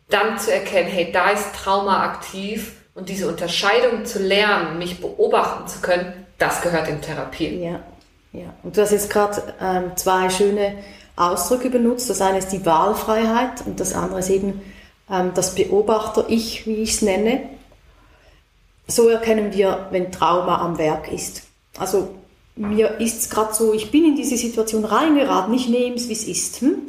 dann 0.09 0.39
zu 0.39 0.51
erkennen, 0.51 0.89
hey, 0.89 1.11
da 1.11 1.29
ist 1.29 1.53
Trauma 1.55 2.03
aktiv 2.03 2.73
und 2.95 3.09
diese 3.09 3.27
Unterscheidung 3.27 4.05
zu 4.05 4.19
lernen, 4.19 4.79
mich 4.79 4.99
beobachten 4.99 5.67
zu 5.67 5.79
können, 5.81 6.25
das 6.39 6.61
gehört 6.61 6.87
in 6.87 7.01
Therapie. 7.01 7.63
Ja, 7.63 7.79
ja. 8.33 8.53
Und 8.63 8.75
du 8.75 8.81
hast 8.81 8.91
jetzt 8.91 9.09
gerade 9.09 9.53
ähm, 9.61 9.95
zwei 9.95 10.29
schöne 10.29 10.75
Ausdrücke 11.15 11.69
benutzt. 11.69 12.09
Das 12.09 12.21
eine 12.21 12.39
ist 12.39 12.49
die 12.49 12.65
Wahlfreiheit 12.65 13.65
und 13.65 13.79
das 13.79 13.93
andere 13.93 14.19
ist 14.19 14.29
eben 14.29 14.61
ähm, 15.11 15.31
das 15.35 15.53
Beobachter-Ich, 15.53 16.65
wie 16.65 16.75
ich 16.75 16.95
es 16.95 17.01
nenne. 17.01 17.41
So 18.89 19.07
erkennen 19.07 19.53
wir, 19.53 19.87
wenn 19.91 20.11
Trauma 20.11 20.57
am 20.61 20.79
Werk 20.79 21.11
ist. 21.11 21.43
Also 21.77 22.09
mir 22.55 22.99
ist 22.99 23.19
es 23.21 23.29
gerade 23.29 23.53
so, 23.53 23.73
ich 23.73 23.91
bin 23.91 24.03
in 24.03 24.15
diese 24.15 24.35
Situation 24.35 24.83
reingeraten, 24.83 25.53
ich 25.53 25.69
nehme 25.69 25.95
es, 25.95 26.09
wie 26.09 26.13
es 26.13 26.27
ist. 26.27 26.61
Hm? 26.61 26.81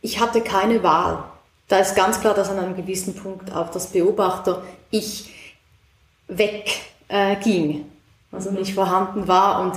Ich 0.00 0.18
hatte 0.18 0.40
keine 0.40 0.82
Wahl. 0.82 1.24
Da 1.68 1.78
ist 1.78 1.94
ganz 1.94 2.20
klar, 2.20 2.34
dass 2.34 2.48
an 2.48 2.58
einem 2.58 2.74
gewissen 2.74 3.14
Punkt 3.14 3.54
auch 3.54 3.70
das 3.70 3.88
Beobachter-Ich 3.88 5.30
wegging, 6.28 6.60
äh, 7.08 7.84
also 8.32 8.50
mhm. 8.50 8.58
nicht 8.58 8.74
vorhanden 8.74 9.28
war. 9.28 9.60
Und 9.60 9.74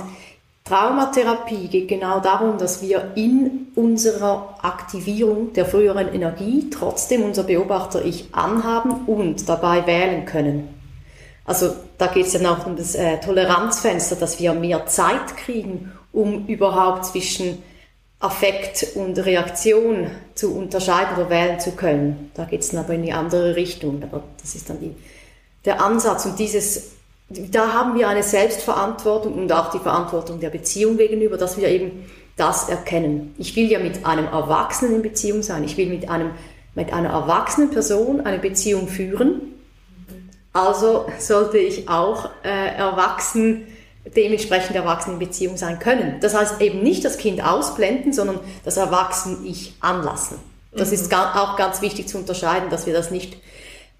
Traumatherapie 0.64 1.68
geht 1.68 1.88
genau 1.88 2.20
darum, 2.20 2.56
dass 2.58 2.80
wir 2.82 3.12
in 3.16 3.68
unserer 3.74 4.56
Aktivierung 4.62 5.52
der 5.52 5.66
früheren 5.66 6.12
Energie 6.12 6.70
trotzdem 6.70 7.22
unser 7.22 7.44
Beobachter-Ich 7.44 8.34
anhaben 8.34 9.06
und 9.06 9.48
dabei 9.48 9.86
wählen 9.86 10.24
können. 10.24 10.75
Also 11.46 11.76
da 11.96 12.08
geht 12.08 12.26
es 12.26 12.32
ja 12.32 12.52
auch 12.52 12.66
um 12.66 12.76
das 12.76 12.94
äh, 12.96 13.18
Toleranzfenster, 13.20 14.16
dass 14.16 14.40
wir 14.40 14.52
mehr 14.52 14.86
Zeit 14.86 15.36
kriegen, 15.36 15.92
um 16.12 16.46
überhaupt 16.46 17.06
zwischen 17.06 17.62
Affekt 18.18 18.88
und 18.96 19.16
Reaktion 19.18 20.10
zu 20.34 20.56
unterscheiden 20.56 21.16
oder 21.16 21.30
wählen 21.30 21.60
zu 21.60 21.72
können. 21.72 22.32
Da 22.34 22.44
geht 22.44 22.62
es 22.62 22.70
dann 22.70 22.80
aber 22.80 22.94
in 22.94 23.02
die 23.04 23.12
andere 23.12 23.54
Richtung. 23.54 24.02
Aber 24.02 24.24
das 24.42 24.56
ist 24.56 24.68
dann 24.68 24.80
die, 24.80 24.94
der 25.64 25.80
Ansatz. 25.80 26.26
Und 26.26 26.38
dieses, 26.38 26.92
da 27.28 27.72
haben 27.72 27.96
wir 27.96 28.08
eine 28.08 28.24
Selbstverantwortung 28.24 29.34
und 29.34 29.52
auch 29.52 29.70
die 29.70 29.78
Verantwortung 29.78 30.40
der 30.40 30.50
Beziehung 30.50 30.96
gegenüber, 30.96 31.36
dass 31.36 31.56
wir 31.56 31.68
eben 31.68 32.06
das 32.36 32.68
erkennen. 32.68 33.34
Ich 33.38 33.54
will 33.54 33.70
ja 33.70 33.78
mit 33.78 34.04
einem 34.04 34.26
Erwachsenen 34.26 34.96
in 34.96 35.02
Beziehung 35.02 35.42
sein. 35.42 35.62
Ich 35.62 35.76
will 35.76 35.88
mit 35.88 36.10
einem, 36.10 36.32
mit 36.74 36.92
einer 36.92 37.10
erwachsenen 37.10 37.70
Person 37.70 38.22
eine 38.22 38.38
Beziehung 38.38 38.88
führen 38.88 39.55
also 40.56 41.06
sollte 41.18 41.58
ich 41.58 41.88
auch 41.88 42.30
äh, 42.42 42.76
erwachsen, 42.76 43.66
dementsprechend 44.16 44.74
erwachsen 44.74 45.12
in 45.12 45.18
Beziehung 45.18 45.56
sein 45.56 45.78
können. 45.78 46.18
Das 46.20 46.34
heißt 46.34 46.60
eben 46.60 46.82
nicht 46.82 47.04
das 47.04 47.18
Kind 47.18 47.44
ausblenden, 47.44 48.12
sondern 48.12 48.40
das 48.64 48.76
Erwachsen-Ich 48.76 49.74
anlassen. 49.80 50.38
Das 50.72 50.88
mhm. 50.88 50.94
ist 50.94 51.14
auch 51.14 51.56
ganz 51.56 51.82
wichtig 51.82 52.08
zu 52.08 52.18
unterscheiden, 52.18 52.70
dass 52.70 52.86
wir 52.86 52.94
das 52.94 53.10
nicht 53.10 53.36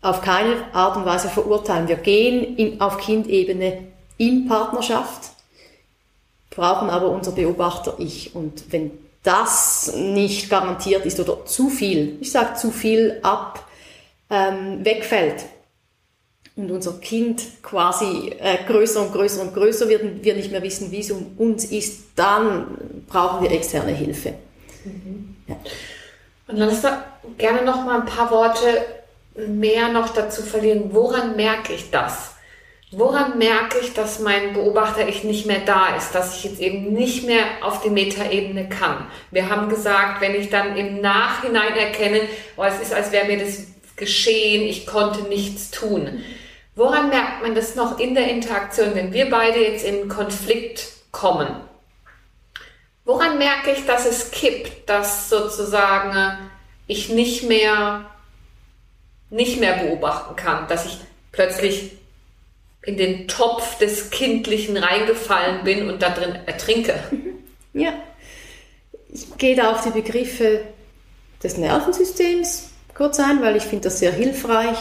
auf 0.01 0.23
keine 0.23 0.73
Art 0.73 0.97
und 0.97 1.05
Weise 1.05 1.29
verurteilen. 1.29 1.89
Wir 1.89 1.97
gehen 1.97 2.57
in, 2.57 2.81
auf 2.81 2.99
Kindebene 2.99 3.89
in 4.17 4.49
Partnerschaft, 4.49 5.31
brauchen 6.51 6.89
aber 6.89 7.09
unser 7.09 7.33
Beobachter-Ich. 7.33 8.35
Und 8.35 8.73
wenn 8.73 8.93
das 9.23 9.93
nicht 9.95 10.49
garantiert 10.49 11.05
ist 11.05 11.21
oder 11.21 11.45
zu 11.45 11.69
viel, 11.69 12.17
ich 12.21 12.31
sage 12.31 12.55
zu 12.55 12.71
viel 12.71 13.19
ab, 13.23 13.67
ähm, 14.31 14.85
wegfällt, 14.85 15.45
und 16.57 16.71
unser 16.71 16.95
Kind 16.95 17.43
quasi 17.63 18.35
äh, 18.41 18.59
größer 18.67 19.03
und 19.03 19.13
größer 19.13 19.43
und 19.43 19.55
größer 19.55 19.89
wird 19.89 20.03
und 20.03 20.25
wir 20.25 20.35
nicht 20.35 20.51
mehr 20.51 20.63
wissen, 20.63 20.91
wie 20.91 21.01
es 21.01 21.11
um 21.11 21.35
uns 21.37 21.67
ist, 21.67 22.05
dann 22.17 23.05
brauchen 23.07 23.43
wir 23.43 23.53
externe 23.53 23.93
Hilfe. 23.93 24.35
Mhm. 24.85 25.37
Ja. 25.47 25.57
Und 26.49 26.59
dann 26.59 26.69
lass 26.69 26.81
da 26.81 27.05
gerne 27.37 27.63
noch 27.63 27.85
mal 27.85 28.01
ein 28.01 28.07
paar 28.07 28.31
Worte 28.31 28.67
mehr 29.35 29.89
noch 29.89 30.09
dazu 30.11 30.43
verlieren. 30.43 30.91
Woran 30.93 31.37
merke 31.37 31.75
ich 31.75 31.91
das? 31.91 32.33
Woran 32.93 33.37
merke 33.37 33.79
ich, 33.83 33.93
dass 33.93 34.21
mein 34.21 34.55
Beobachter 34.55 35.09
ich 35.09 35.25
nicht 35.25 35.45
mehr 35.45 35.61
da 35.67 35.97
ist, 35.97 36.15
dass 36.15 36.37
ich 36.37 36.45
jetzt 36.45 36.61
eben 36.61 36.93
nicht 36.93 37.27
mehr 37.27 37.43
auf 37.61 37.83
die 37.83 37.91
Metaebene 37.91 38.69
kann? 38.69 39.09
Wir 39.33 39.51
haben 39.51 39.69
gesagt, 39.69 40.21
wenn 40.23 40.35
ich 40.35 40.49
dann 40.49 40.77
im 40.77 41.01
Nachhinein 41.01 41.77
erkenne, 41.77 42.21
oh, 42.57 42.63
es 42.63 42.81
ist, 42.81 42.95
als 42.95 43.13
wäre 43.13 43.27
mir 43.27 43.39
das 43.39 43.65
geschehen, 43.97 44.63
ich 44.63 44.87
konnte 44.87 45.23
nichts 45.23 45.71
tun. 45.71 46.23
Woran 46.77 47.09
merkt 47.09 47.43
man 47.43 47.55
das 47.55 47.75
noch 47.75 47.99
in 47.99 48.15
der 48.15 48.31
Interaktion, 48.31 48.95
wenn 48.95 49.13
wir 49.15 49.31
beide 49.31 49.59
jetzt 49.59 49.83
in 49.83 50.09
Konflikt 50.09 50.93
kommen? 51.11 51.49
Woran 53.07 53.39
merke 53.39 53.73
ich, 53.73 53.87
dass 53.87 54.05
es 54.05 54.31
kippt, 54.31 54.89
dass 54.89 55.31
sozusagen 55.31 56.51
ich 56.87 57.09
nicht 57.09 57.45
mehr, 57.45 58.11
nicht 59.31 59.59
mehr 59.59 59.79
beobachten 59.79 60.37
kann, 60.37 60.69
dass 60.69 60.85
ich 60.85 60.99
plötzlich 61.33 61.93
in 62.83 62.99
den 62.99 63.27
Topf 63.27 63.79
des 63.79 64.11
Kindlichen 64.11 64.77
reingefallen 64.77 65.65
bin 65.65 65.89
und 65.89 66.03
da 66.03 66.11
drin 66.11 66.39
ertrinke? 66.47 66.95
Ja, 67.73 67.93
ich 69.11 69.37
gehe 69.37 69.55
da 69.55 69.71
auf 69.71 69.83
die 69.85 69.91
Begriffe 69.91 70.63
des 71.43 71.59
Nervensystems 71.59 72.71
kurz 72.95 73.21
ein, 73.21 73.43
weil 73.43 73.55
ich 73.57 73.65
finde 73.65 73.85
das 73.85 73.99
sehr 73.99 74.13
hilfreich. 74.13 74.79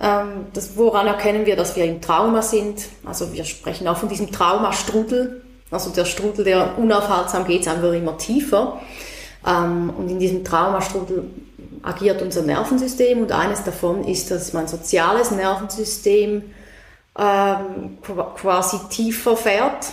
Ähm, 0.00 0.46
das, 0.52 0.76
woran 0.76 1.06
erkennen 1.06 1.46
wir, 1.46 1.56
dass 1.56 1.76
wir 1.76 1.84
im 1.84 2.00
Trauma 2.00 2.42
sind? 2.42 2.82
Also 3.04 3.32
wir 3.32 3.44
sprechen 3.44 3.88
auch 3.88 3.96
von 3.96 4.08
diesem 4.08 4.30
Traumastrudel. 4.30 5.42
Also 5.70 5.90
der 5.90 6.04
Strudel, 6.04 6.44
der 6.44 6.78
unaufhaltsam 6.78 7.44
geht, 7.44 7.62
ist 7.62 7.68
einfach 7.68 7.92
immer 7.92 8.16
tiefer. 8.16 8.80
Ähm, 9.46 9.92
und 9.96 10.08
in 10.08 10.18
diesem 10.18 10.44
Traumastrudel 10.44 11.30
agiert 11.82 12.22
unser 12.22 12.42
Nervensystem 12.42 13.22
und 13.22 13.32
eines 13.32 13.64
davon 13.64 14.04
ist, 14.04 14.30
dass 14.30 14.52
mein 14.52 14.66
soziales 14.66 15.30
Nervensystem 15.30 16.42
ähm, 17.18 17.98
quasi 18.02 18.78
tiefer 18.90 19.36
fährt 19.36 19.86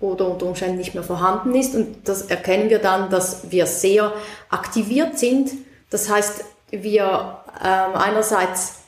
oder 0.00 0.28
unter 0.28 0.46
Umständen 0.46 0.78
nicht 0.78 0.94
mehr 0.94 1.04
vorhanden 1.04 1.54
ist. 1.54 1.74
Und 1.74 2.08
das 2.08 2.22
erkennen 2.22 2.70
wir 2.70 2.78
dann, 2.78 3.10
dass 3.10 3.50
wir 3.50 3.66
sehr 3.66 4.12
aktiviert 4.50 5.18
sind. 5.18 5.52
Das 5.90 6.10
heißt, 6.10 6.44
wir 6.70 7.38
einerseits 7.60 8.83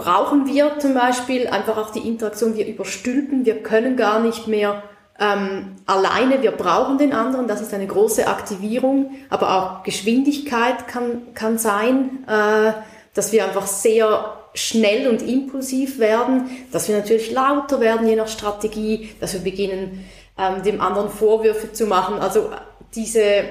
brauchen 0.00 0.46
wir 0.46 0.78
zum 0.78 0.94
Beispiel 0.94 1.46
einfach 1.46 1.76
auch 1.76 1.90
die 1.90 2.08
Interaktion, 2.08 2.56
wir 2.56 2.66
überstülpen, 2.66 3.44
wir 3.44 3.62
können 3.62 3.96
gar 3.96 4.20
nicht 4.20 4.46
mehr 4.46 4.82
ähm, 5.18 5.76
alleine, 5.84 6.40
wir 6.40 6.52
brauchen 6.52 6.96
den 6.96 7.12
anderen, 7.12 7.46
das 7.46 7.60
ist 7.60 7.74
eine 7.74 7.86
große 7.86 8.26
Aktivierung, 8.26 9.10
aber 9.28 9.56
auch 9.56 9.82
Geschwindigkeit 9.82 10.88
kann, 10.88 11.34
kann 11.34 11.58
sein, 11.58 12.24
äh, 12.26 12.72
dass 13.12 13.32
wir 13.32 13.44
einfach 13.44 13.66
sehr 13.66 14.36
schnell 14.54 15.08
und 15.08 15.20
impulsiv 15.20 15.98
werden, 15.98 16.50
dass 16.72 16.88
wir 16.88 16.96
natürlich 16.96 17.30
lauter 17.30 17.80
werden 17.80 18.08
je 18.08 18.16
nach 18.16 18.28
Strategie, 18.28 19.10
dass 19.20 19.34
wir 19.34 19.40
beginnen, 19.40 20.04
ähm, 20.38 20.62
dem 20.62 20.80
anderen 20.80 21.10
Vorwürfe 21.10 21.72
zu 21.72 21.86
machen. 21.86 22.18
Also 22.18 22.50
diese, 22.94 23.44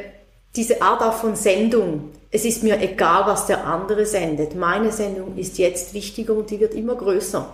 diese 0.55 0.81
Art 0.81 1.03
auch 1.03 1.13
von 1.13 1.35
Sendung, 1.35 2.09
es 2.31 2.45
ist 2.45 2.63
mir 2.63 2.79
egal, 2.79 3.23
was 3.25 3.47
der 3.47 3.65
andere 3.65 4.05
sendet. 4.05 4.55
Meine 4.55 4.91
Sendung 4.91 5.37
ist 5.37 5.57
jetzt 5.57 5.93
wichtiger 5.93 6.33
und 6.33 6.49
die 6.49 6.59
wird 6.59 6.73
immer 6.75 6.95
größer. 6.95 7.53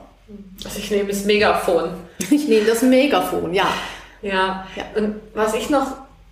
Also 0.64 0.80
ich 0.80 0.92
nehme 0.92 1.10
das 1.10 1.24
Megafon. 1.26 1.92
Ich 2.20 2.48
nehme 2.48 2.66
das 2.66 2.82
Megafon, 2.82 3.54
ja. 3.54 3.68
Ja, 4.22 4.68
ja. 4.76 4.86
und 4.96 5.16
was 5.34 5.54
ich 5.54 5.70
noch 5.70 5.86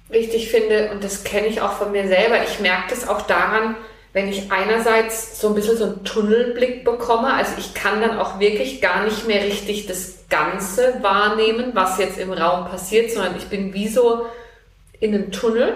wichtig 0.09 0.49
finde, 0.49 0.91
und 0.91 1.03
das 1.03 1.23
kenne 1.23 1.47
ich 1.47 1.61
auch 1.61 1.73
von 1.73 1.91
mir 1.91 2.07
selber, 2.07 2.43
ich 2.43 2.59
merke 2.59 2.89
das 2.89 3.07
auch 3.07 3.21
daran, 3.21 3.75
wenn 4.13 4.27
ich 4.27 4.51
einerseits 4.51 5.39
so 5.39 5.49
ein 5.49 5.55
bisschen 5.55 5.77
so 5.77 5.85
einen 5.85 6.03
Tunnelblick 6.03 6.83
bekomme, 6.83 7.33
also 7.33 7.53
ich 7.57 7.73
kann 7.73 8.01
dann 8.01 8.17
auch 8.17 8.39
wirklich 8.39 8.81
gar 8.81 9.03
nicht 9.03 9.27
mehr 9.27 9.43
richtig 9.43 9.87
das 9.87 10.27
Ganze 10.29 10.99
wahrnehmen, 11.01 11.71
was 11.73 11.97
jetzt 11.97 12.17
im 12.17 12.31
Raum 12.31 12.67
passiert, 12.67 13.11
sondern 13.11 13.35
ich 13.37 13.45
bin 13.45 13.73
wie 13.73 13.87
so 13.87 14.25
in 14.99 15.13
einem 15.13 15.31
Tunnel. 15.31 15.75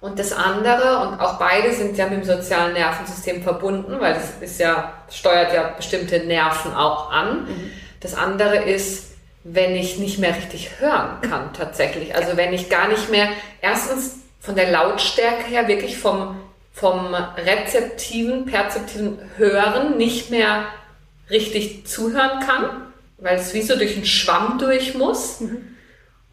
Und 0.00 0.18
das 0.18 0.32
andere, 0.32 1.08
und 1.08 1.20
auch 1.20 1.38
beide 1.38 1.72
sind 1.72 1.96
ja 1.96 2.06
mit 2.06 2.18
dem 2.18 2.24
sozialen 2.24 2.74
Nervensystem 2.74 3.42
verbunden, 3.42 3.98
weil 3.98 4.14
das 4.14 4.34
ist 4.40 4.60
ja, 4.60 4.92
steuert 5.10 5.54
ja 5.54 5.68
bestimmte 5.76 6.20
Nerven 6.20 6.74
auch 6.74 7.10
an. 7.10 7.46
Mhm. 7.46 7.70
Das 8.00 8.14
andere 8.14 8.56
ist, 8.56 9.14
wenn 9.42 9.74
ich 9.74 9.98
nicht 9.98 10.18
mehr 10.18 10.36
richtig 10.36 10.80
hören 10.80 11.20
kann, 11.22 11.52
tatsächlich. 11.54 12.14
Also 12.14 12.36
wenn 12.36 12.52
ich 12.52 12.68
gar 12.68 12.88
nicht 12.88 13.10
mehr, 13.10 13.28
erstens 13.62 14.16
von 14.40 14.54
der 14.54 14.70
Lautstärke 14.70 15.44
her, 15.44 15.66
wirklich 15.66 15.98
vom, 15.98 16.36
vom 16.72 17.14
rezeptiven, 17.14 18.44
perzeptiven 18.44 19.18
Hören 19.36 19.96
nicht 19.96 20.30
mehr 20.30 20.66
richtig 21.30 21.86
zuhören 21.86 22.40
kann, 22.40 22.82
weil 23.18 23.38
es 23.38 23.54
wie 23.54 23.62
so 23.62 23.76
durch 23.76 23.96
einen 23.96 24.06
Schwamm 24.06 24.58
durch 24.58 24.94
muss. 24.94 25.40
Mhm. 25.40 25.75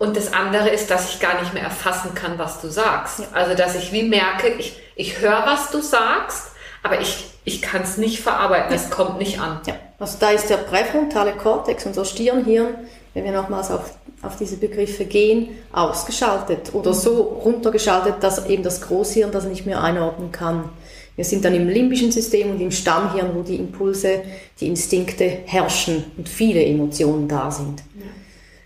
Und 0.03 0.17
das 0.17 0.33
andere 0.33 0.67
ist, 0.67 0.91
dass 0.91 1.13
ich 1.13 1.21
gar 1.21 1.39
nicht 1.39 1.53
mehr 1.53 1.63
erfassen 1.63 2.13
kann, 2.13 2.37
was 2.37 2.59
du 2.59 2.67
sagst. 2.67 3.19
Ja. 3.19 3.25
Also, 3.31 3.55
dass 3.55 3.73
ich 3.75 3.93
wie 3.93 4.03
merke, 4.03 4.49
ich, 4.49 4.77
ich 4.97 5.21
höre, 5.21 5.45
was 5.45 5.71
du 5.71 5.79
sagst, 5.79 6.51
aber 6.83 6.99
ich, 6.99 7.27
ich 7.45 7.61
kann 7.61 7.83
es 7.83 7.95
nicht 7.95 8.19
verarbeiten, 8.19 8.75
es 8.75 8.89
kommt 8.89 9.17
nicht 9.17 9.39
an. 9.39 9.61
Ja. 9.65 9.75
Also 9.99 10.17
da 10.19 10.31
ist 10.31 10.49
der 10.49 10.57
präfrontale 10.57 11.31
Kortex, 11.31 11.85
unser 11.85 12.03
Stirnhirn, 12.03 12.75
wenn 13.13 13.23
wir 13.23 13.31
nochmals 13.31 13.71
auf, 13.71 13.95
auf 14.21 14.35
diese 14.35 14.57
Begriffe 14.57 15.05
gehen, 15.05 15.47
ausgeschaltet 15.71 16.73
oder 16.73 16.93
so 16.93 17.21
runtergeschaltet, 17.21 18.15
dass 18.19 18.45
eben 18.47 18.63
das 18.63 18.81
Großhirn 18.81 19.31
das 19.31 19.45
nicht 19.45 19.65
mehr 19.65 19.81
einordnen 19.81 20.33
kann. 20.33 20.67
Wir 21.15 21.23
sind 21.23 21.45
dann 21.45 21.55
im 21.55 21.69
limbischen 21.69 22.11
System 22.11 22.51
und 22.51 22.59
im 22.59 22.71
Stammhirn, 22.71 23.33
wo 23.33 23.41
die 23.41 23.55
Impulse, 23.55 24.23
die 24.59 24.67
Instinkte 24.67 25.23
herrschen 25.45 26.03
und 26.17 26.27
viele 26.27 26.61
Emotionen 26.61 27.29
da 27.29 27.49
sind. 27.49 27.79
Ja. 27.95 28.05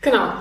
Genau. 0.02 0.32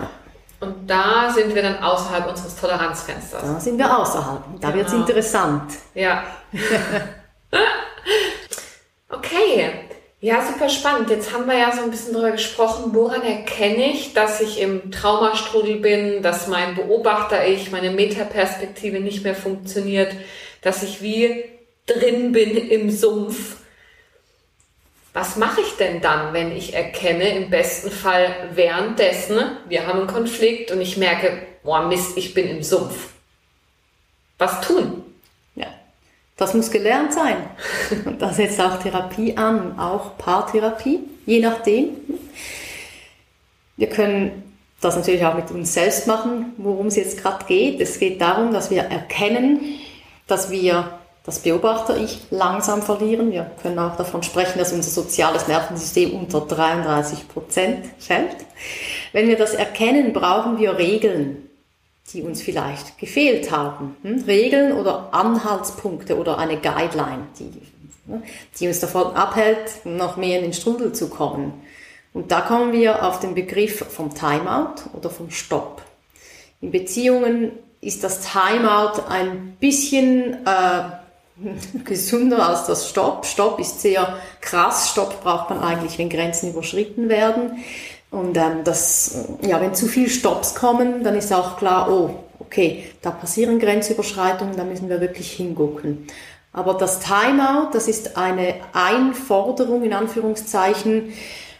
Und 0.60 0.88
da 0.88 1.30
sind 1.34 1.54
wir 1.54 1.62
dann 1.62 1.82
außerhalb 1.82 2.28
unseres 2.28 2.56
Toleranzfensters. 2.56 3.42
Da 3.42 3.60
sind 3.60 3.78
wir 3.78 3.98
außerhalb. 3.98 4.42
Da 4.60 4.70
genau. 4.70 4.78
wird 4.78 4.88
es 4.88 4.94
interessant. 4.94 5.72
Ja. 5.94 6.24
okay. 9.10 9.72
Ja, 10.20 10.42
super 10.42 10.70
spannend. 10.70 11.10
Jetzt 11.10 11.32
haben 11.32 11.46
wir 11.46 11.58
ja 11.58 11.72
so 11.72 11.82
ein 11.82 11.90
bisschen 11.90 12.14
darüber 12.14 12.30
gesprochen, 12.30 12.94
woran 12.94 13.22
erkenne 13.22 13.92
ich, 13.92 14.14
dass 14.14 14.40
ich 14.40 14.60
im 14.60 14.90
Traumastrudel 14.90 15.76
bin, 15.76 16.22
dass 16.22 16.48
mein 16.48 16.74
Beobachter-Ich, 16.74 17.70
meine 17.70 17.90
Metaperspektive 17.90 19.00
nicht 19.00 19.24
mehr 19.24 19.34
funktioniert, 19.34 20.14
dass 20.62 20.82
ich 20.82 21.02
wie 21.02 21.44
drin 21.86 22.32
bin 22.32 22.56
im 22.56 22.90
Sumpf 22.90 23.56
was 25.16 25.36
mache 25.36 25.62
ich 25.62 25.78
denn 25.78 26.02
dann, 26.02 26.34
wenn 26.34 26.54
ich 26.54 26.74
erkenne, 26.74 27.30
im 27.30 27.48
besten 27.48 27.90
Fall 27.90 28.50
währenddessen, 28.52 29.38
wir 29.66 29.86
haben 29.86 30.00
einen 30.00 30.08
Konflikt 30.08 30.70
und 30.70 30.82
ich 30.82 30.98
merke, 30.98 31.38
boah 31.62 31.88
Mist, 31.88 32.18
ich 32.18 32.34
bin 32.34 32.46
im 32.46 32.62
Sumpf. 32.62 33.14
Was 34.36 34.60
tun? 34.60 35.04
Ja, 35.54 35.68
das 36.36 36.52
muss 36.52 36.70
gelernt 36.70 37.14
sein. 37.14 37.48
Und 38.04 38.20
da 38.20 38.30
setzt 38.30 38.60
auch 38.60 38.78
Therapie 38.78 39.38
an, 39.38 39.78
auch 39.78 40.18
Paartherapie, 40.18 41.00
je 41.24 41.40
nachdem. 41.40 41.96
Wir 43.78 43.88
können 43.88 44.52
das 44.82 44.96
natürlich 44.96 45.24
auch 45.24 45.34
mit 45.34 45.50
uns 45.50 45.72
selbst 45.72 46.06
machen, 46.06 46.52
worum 46.58 46.88
es 46.88 46.96
jetzt 46.96 47.22
gerade 47.22 47.42
geht. 47.46 47.80
Es 47.80 47.98
geht 47.98 48.20
darum, 48.20 48.52
dass 48.52 48.70
wir 48.70 48.82
erkennen, 48.82 49.78
dass 50.26 50.50
wir 50.50 50.95
das 51.26 51.40
Beobachter-Ich 51.40 52.28
langsam 52.30 52.82
verlieren. 52.82 53.32
Wir 53.32 53.50
können 53.60 53.80
auch 53.80 53.96
davon 53.96 54.22
sprechen, 54.22 54.60
dass 54.60 54.72
unser 54.72 54.90
soziales 54.90 55.48
Nervensystem 55.48 56.14
unter 56.14 56.40
33 56.40 57.28
Prozent 57.28 57.84
fällt. 57.98 58.36
Wenn 59.12 59.28
wir 59.28 59.36
das 59.36 59.52
erkennen, 59.52 60.12
brauchen 60.12 60.58
wir 60.58 60.78
Regeln, 60.78 61.50
die 62.12 62.22
uns 62.22 62.42
vielleicht 62.42 62.96
gefehlt 62.98 63.50
haben. 63.50 63.96
Hm? 64.02 64.22
Regeln 64.22 64.72
oder 64.72 65.12
Anhaltspunkte 65.12 66.16
oder 66.16 66.38
eine 66.38 66.58
Guideline, 66.58 67.26
die, 67.40 67.50
ne, 68.06 68.22
die 68.60 68.68
uns 68.68 68.78
davon 68.78 69.16
abhält, 69.16 69.84
noch 69.84 70.16
mehr 70.16 70.38
in 70.38 70.44
den 70.44 70.52
Strudel 70.52 70.92
zu 70.92 71.10
kommen. 71.10 71.54
Und 72.14 72.30
da 72.30 72.40
kommen 72.40 72.72
wir 72.72 73.04
auf 73.04 73.18
den 73.18 73.34
Begriff 73.34 73.84
vom 73.88 74.14
Timeout 74.14 74.90
oder 74.96 75.10
vom 75.10 75.32
Stopp. 75.32 75.82
In 76.60 76.70
Beziehungen 76.70 77.50
ist 77.80 78.04
das 78.04 78.20
Timeout 78.20 79.02
ein 79.08 79.56
bisschen 79.58 80.46
äh, 80.46 81.05
gesünder 81.84 82.48
als 82.48 82.66
das 82.66 82.88
Stopp. 82.88 83.26
Stopp 83.26 83.58
ist 83.60 83.80
sehr 83.80 84.16
krass. 84.40 84.90
Stopp 84.90 85.22
braucht 85.22 85.50
man 85.50 85.60
eigentlich, 85.60 85.98
wenn 85.98 86.08
Grenzen 86.08 86.50
überschritten 86.50 87.08
werden. 87.08 87.64
Und 88.10 88.36
ähm, 88.36 88.64
das, 88.64 89.26
ja, 89.42 89.60
wenn 89.60 89.74
zu 89.74 89.86
viel 89.86 90.08
Stopps 90.08 90.54
kommen, 90.54 91.04
dann 91.04 91.16
ist 91.16 91.32
auch 91.32 91.56
klar, 91.58 91.90
oh, 91.90 92.10
okay, 92.38 92.84
da 93.02 93.10
passieren 93.10 93.58
Grenzüberschreitungen, 93.58 94.56
da 94.56 94.64
müssen 94.64 94.88
wir 94.88 95.00
wirklich 95.00 95.32
hingucken. 95.32 96.06
Aber 96.52 96.74
das 96.74 97.00
Timeout, 97.00 97.70
das 97.72 97.88
ist 97.88 98.16
eine 98.16 98.54
Einforderung 98.72 99.82
in 99.82 99.92
Anführungszeichen 99.92 101.12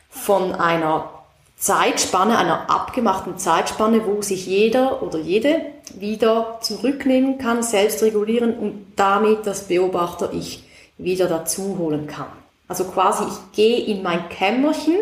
von 0.08 0.54
einer 0.54 1.10
Zeitspanne, 1.58 2.36
einer 2.36 2.68
abgemachten 2.68 3.38
Zeitspanne, 3.38 4.06
wo 4.06 4.20
sich 4.20 4.46
jeder 4.46 5.02
oder 5.02 5.18
jede 5.18 5.62
wieder 5.94 6.58
zurücknehmen 6.60 7.38
kann, 7.38 7.62
selbst 7.62 8.02
regulieren 8.02 8.54
und 8.54 8.92
damit 8.96 9.46
das 9.46 9.64
Beobachter-Ich 9.64 10.64
wieder 10.98 11.26
dazu 11.28 11.78
holen 11.78 12.06
kann. 12.06 12.26
Also 12.68 12.84
quasi, 12.84 13.24
ich 13.24 13.56
gehe 13.56 13.78
in 13.78 14.02
mein 14.02 14.28
Kämmerchen, 14.28 14.96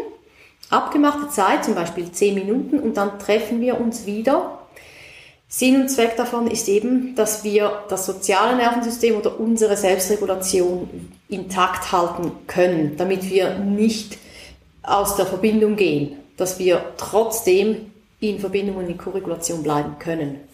abgemachte 0.71 1.29
Zeit, 1.29 1.65
zum 1.65 1.75
Beispiel 1.75 2.11
10 2.11 2.35
Minuten, 2.35 2.79
und 2.79 2.97
dann 2.97 3.19
treffen 3.19 3.61
wir 3.61 3.81
uns 3.81 4.07
wieder. 4.07 4.59
Sinn 5.49 5.81
und 5.81 5.89
Zweck 5.89 6.17
davon 6.17 6.47
ist 6.49 6.69
eben, 6.69 7.15
dass 7.17 7.43
wir 7.43 7.85
das 7.89 8.07
soziale 8.07 8.57
Nervensystem 8.57 9.17
oder 9.17 9.39
unsere 9.39 9.77
Selbstregulation 9.77 11.11
intakt 11.29 11.91
halten 11.91 12.33
können, 12.47 12.97
damit 12.97 13.29
wir 13.29 13.59
nicht 13.59 14.19
aus 14.83 15.17
der 15.17 15.27
Verbindung 15.27 15.77
gehen 15.77 16.24
dass 16.37 16.59
wir 16.59 16.95
trotzdem 16.97 17.93
in 18.21 18.41
Verbindung 18.41 18.77
und 18.77 18.89
in 18.89 18.99
Korregulation 18.99 19.63
bleiben 19.63 19.99
können. 19.99 20.49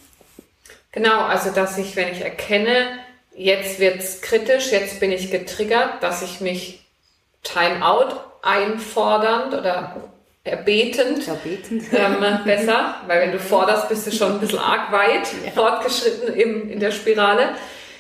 Genau, 0.93 1.21
also 1.21 1.51
dass 1.51 1.79
ich, 1.79 1.95
wenn 1.97 2.13
ich 2.13 2.21
erkenne, 2.21 2.99
jetzt 3.35 3.79
wird 3.79 4.01
es 4.01 4.21
kritisch, 4.21 4.73
jetzt 4.73 4.99
bin 5.01 5.13
ich 5.13 5.31
getriggert, 5.31 6.03
dass 6.03 6.23
ich 6.23 6.41
mich 6.41 6.85
Timeout 7.43 8.17
einfordernd 8.43 9.55
oder 9.55 9.97
erbetend, 10.45 11.29
erbetend. 11.29 11.85
Ähm, 11.93 12.45
besser, 12.45 12.97
weil 13.07 13.21
wenn 13.21 13.33
du 13.33 13.39
forderst, 13.39 13.89
bist 13.89 14.07
du 14.07 14.13
schon 14.13 14.33
ein 14.33 14.41
bisschen 14.41 14.59
arg 14.59 14.91
weit 14.91 15.29
ja. 15.45 15.53
fortgeschritten 15.53 16.35
im, 16.35 16.71
in 16.71 16.81
der 16.81 16.91
Spirale. 16.91 17.55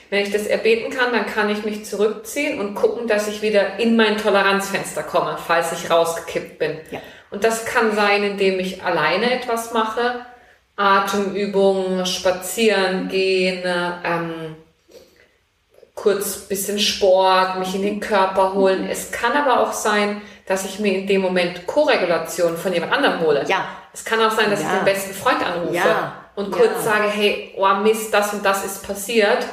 Wenn 0.09 0.25
ich 0.25 0.33
das 0.33 0.47
erbeten 0.47 0.90
kann, 0.90 1.12
dann 1.12 1.27
kann 1.27 1.49
ich 1.51 1.64
mich 1.64 1.85
zurückziehen 1.85 2.59
und 2.59 2.75
gucken, 2.75 3.07
dass 3.07 3.29
ich 3.29 3.43
wieder 3.43 3.79
in 3.79 3.95
mein 3.95 4.16
Toleranzfenster 4.16 5.05
komme, 5.05 5.38
falls 5.47 5.71
ich 5.73 5.88
rausgekippt 5.88 6.59
bin. 6.59 6.79
Ja. 6.90 7.01
Und 7.31 7.45
das 7.45 7.64
kann 7.64 7.95
sein, 7.95 8.23
indem 8.23 8.59
ich 8.59 8.83
alleine 8.83 9.33
etwas 9.33 9.73
mache, 9.73 10.27
Atemübungen, 10.77 12.07
spazieren 12.07 13.09
gehen, 13.09 13.62
ähm, 14.05 14.57
kurz 15.95 16.37
bisschen 16.49 16.79
Sport, 16.79 17.59
mich 17.59 17.75
in 17.75 17.83
den 17.83 18.01
Körper 18.01 18.55
holen. 18.55 18.88
Es 18.90 19.12
kann 19.12 19.33
aber 19.33 19.61
auch 19.61 19.73
sein, 19.73 20.23
dass 20.47 20.64
ich 20.64 20.79
mir 20.79 20.95
in 20.95 21.07
dem 21.07 21.21
Moment 21.21 21.66
Koregulation 21.66 22.57
von 22.57 22.73
jemand 22.73 22.93
anderem 22.93 23.21
hole. 23.21 23.45
Ja. 23.47 23.66
Es 23.93 24.05
kann 24.05 24.21
auch 24.21 24.31
sein, 24.31 24.51
dass 24.51 24.62
ja. 24.62 24.69
ich 24.69 24.77
den 24.79 24.85
besten 24.85 25.14
Freund 25.14 25.45
anrufe 25.45 25.75
ja. 25.75 26.14
und 26.37 26.51
kurz 26.51 26.73
ja. 26.77 26.81
sage, 26.81 27.09
hey, 27.09 27.55
oh 27.57 27.75
Mist, 27.83 28.14
das 28.14 28.33
und 28.33 28.45
das 28.45 28.64
ist 28.64 28.87
passiert. 28.87 29.47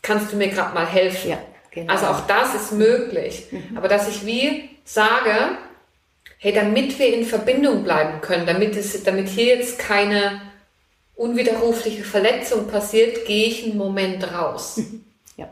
Kannst 0.00 0.32
du 0.32 0.36
mir 0.36 0.48
gerade 0.48 0.74
mal 0.74 0.86
helfen? 0.86 1.30
Ja, 1.30 1.38
genau. 1.70 1.92
Also 1.92 2.06
auch 2.06 2.26
das 2.26 2.54
ist 2.54 2.72
möglich. 2.72 3.46
Mhm. 3.50 3.76
Aber 3.76 3.88
dass 3.88 4.08
ich 4.08 4.24
wie 4.24 4.70
sage, 4.84 5.58
hey, 6.42 6.52
damit 6.52 6.98
wir 6.98 7.14
in 7.14 7.24
Verbindung 7.24 7.84
bleiben 7.84 8.20
können, 8.20 8.46
damit, 8.46 8.76
es, 8.76 9.00
damit 9.04 9.28
hier 9.28 9.56
jetzt 9.56 9.78
keine 9.78 10.42
unwiderrufliche 11.14 12.02
Verletzung 12.02 12.66
passiert, 12.66 13.26
gehe 13.26 13.46
ich 13.46 13.64
einen 13.64 13.78
Moment 13.78 14.30
raus. 14.34 14.80
Ja. 15.38 15.48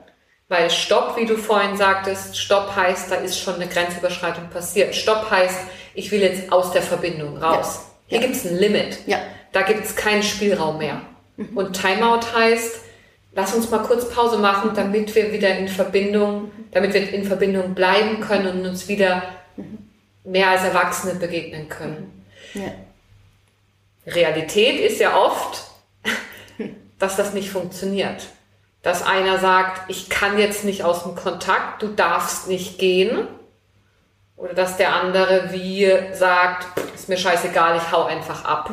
Weil 0.48 0.68
Stopp, 0.68 1.16
wie 1.16 1.24
du 1.24 1.38
vorhin 1.38 1.74
sagtest, 1.74 2.36
Stopp 2.36 2.76
heißt, 2.76 3.10
da 3.10 3.14
ist 3.14 3.38
schon 3.38 3.54
eine 3.54 3.66
Grenzüberschreitung 3.66 4.50
passiert. 4.50 4.94
Stopp 4.94 5.30
heißt, 5.30 5.58
ich 5.94 6.10
will 6.10 6.20
jetzt 6.20 6.52
aus 6.52 6.72
der 6.72 6.82
Verbindung 6.82 7.38
raus. 7.38 7.76
Ja. 7.76 7.92
Hier 8.08 8.20
ja. 8.20 8.26
gibt 8.26 8.36
es 8.36 8.44
ein 8.44 8.58
Limit. 8.58 8.98
Ja. 9.06 9.20
Da 9.52 9.62
gibt 9.62 9.82
es 9.86 9.96
keinen 9.96 10.22
Spielraum 10.22 10.76
mehr. 10.76 11.00
Mhm. 11.36 11.56
Und 11.56 11.80
Timeout 11.80 12.26
heißt, 12.36 12.80
lass 13.32 13.54
uns 13.54 13.70
mal 13.70 13.78
kurz 13.78 14.10
Pause 14.10 14.36
machen, 14.36 14.72
damit 14.74 15.14
wir 15.14 15.32
wieder 15.32 15.56
in 15.56 15.68
Verbindung, 15.68 16.50
damit 16.72 16.92
wir 16.92 17.10
in 17.10 17.24
Verbindung 17.24 17.74
bleiben 17.74 18.20
können 18.20 18.60
und 18.60 18.66
uns 18.66 18.86
wieder 18.86 19.22
mhm 19.56 19.89
mehr 20.24 20.48
als 20.48 20.62
Erwachsene 20.62 21.14
begegnen 21.14 21.68
können. 21.68 22.24
Ja. 22.54 22.72
Realität 24.06 24.80
ist 24.80 25.00
ja 25.00 25.16
oft, 25.16 25.64
dass 26.98 27.16
das 27.16 27.32
nicht 27.32 27.50
funktioniert. 27.50 28.28
dass 28.82 29.02
einer 29.02 29.38
sagt, 29.38 29.90
ich 29.90 30.08
kann 30.08 30.38
jetzt 30.38 30.64
nicht 30.64 30.84
aus 30.84 31.02
dem 31.02 31.14
Kontakt, 31.14 31.82
du 31.82 31.88
darfst 31.88 32.48
nicht 32.48 32.78
gehen. 32.78 33.28
Oder 34.36 34.54
dass 34.54 34.78
der 34.78 34.94
andere 34.94 35.50
wie 35.52 35.86
sagt, 36.14 36.66
ist 36.94 37.10
mir 37.10 37.18
scheißegal, 37.18 37.76
ich 37.76 37.92
hau 37.92 38.04
einfach 38.04 38.46
ab. 38.46 38.70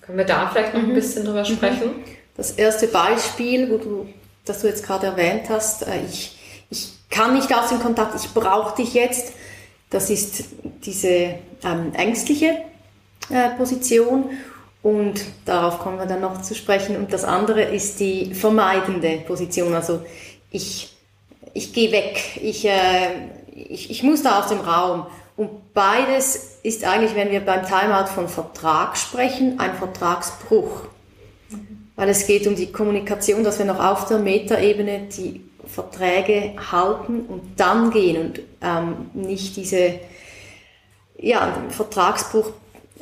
Können 0.00 0.16
wir 0.16 0.24
da 0.24 0.48
vielleicht 0.48 0.72
noch 0.72 0.80
ein 0.80 0.88
mhm. 0.88 0.94
bisschen 0.94 1.26
drüber 1.26 1.40
mhm. 1.40 1.44
sprechen? 1.44 2.04
Das 2.38 2.52
erste 2.52 2.86
Beispiel, 2.88 3.70
wo 3.70 3.76
du, 3.76 4.08
das 4.46 4.62
du 4.62 4.68
jetzt 4.68 4.86
gerade 4.86 5.08
erwähnt 5.08 5.50
hast, 5.50 5.86
äh, 5.86 6.00
ich, 6.08 6.38
ich 6.70 6.94
kann 7.10 7.34
nicht 7.34 7.54
aus 7.54 7.68
dem 7.68 7.80
Kontakt, 7.80 8.14
ich 8.14 8.32
brauche 8.32 8.76
dich 8.76 8.94
jetzt. 8.94 9.34
Das 9.90 10.08
ist 10.08 10.44
diese 10.84 11.34
ähm, 11.64 11.92
ängstliche 11.94 12.56
äh, 13.28 13.50
Position. 13.56 14.30
Und 14.82 15.20
darauf 15.44 15.80
kommen 15.80 15.98
wir 15.98 16.06
dann 16.06 16.20
noch 16.20 16.40
zu 16.40 16.54
sprechen. 16.54 16.96
Und 16.96 17.12
das 17.12 17.24
andere 17.24 17.62
ist 17.62 18.00
die 18.00 18.34
vermeidende 18.34 19.18
Position. 19.26 19.74
Also 19.74 20.00
ich, 20.50 20.96
ich 21.52 21.72
gehe 21.72 21.92
weg, 21.92 22.40
ich, 22.40 22.64
äh, 22.64 23.28
ich, 23.54 23.90
ich 23.90 24.02
muss 24.02 24.22
da 24.22 24.40
aus 24.40 24.48
dem 24.48 24.60
Raum. 24.60 25.06
Und 25.36 25.74
beides 25.74 26.58
ist 26.62 26.84
eigentlich, 26.84 27.14
wenn 27.14 27.30
wir 27.30 27.40
beim 27.40 27.66
Timeout 27.66 28.08
von 28.14 28.28
Vertrag 28.28 28.96
sprechen, 28.96 29.58
ein 29.58 29.74
Vertragsbruch. 29.74 30.82
Weil 31.96 32.08
es 32.08 32.26
geht 32.26 32.46
um 32.46 32.54
die 32.54 32.72
Kommunikation, 32.72 33.44
dass 33.44 33.58
wir 33.58 33.66
noch 33.66 33.84
auf 33.84 34.06
der 34.06 34.18
Metaebene 34.18 35.08
die 35.14 35.49
Verträge 35.72 36.54
halten 36.70 37.26
und 37.26 37.42
dann 37.56 37.90
gehen 37.90 38.20
und 38.20 38.40
ähm, 38.60 39.10
nicht 39.14 39.56
diese 39.56 40.00
ja, 41.18 41.62
Vertragsbruch 41.68 42.50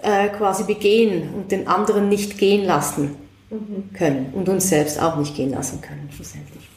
äh, 0.02 0.28
quasi 0.28 0.64
begehen 0.64 1.34
und 1.34 1.52
den 1.52 1.68
anderen 1.68 2.08
nicht 2.08 2.38
gehen 2.38 2.64
lassen 2.64 3.16
mhm. 3.50 3.90
können 3.96 4.32
und 4.34 4.48
uns 4.48 4.68
selbst 4.68 5.00
auch 5.00 5.16
nicht 5.16 5.34
gehen 5.34 5.50
lassen 5.50 5.80
können, 5.80 6.08
schlussendlich. 6.14 6.68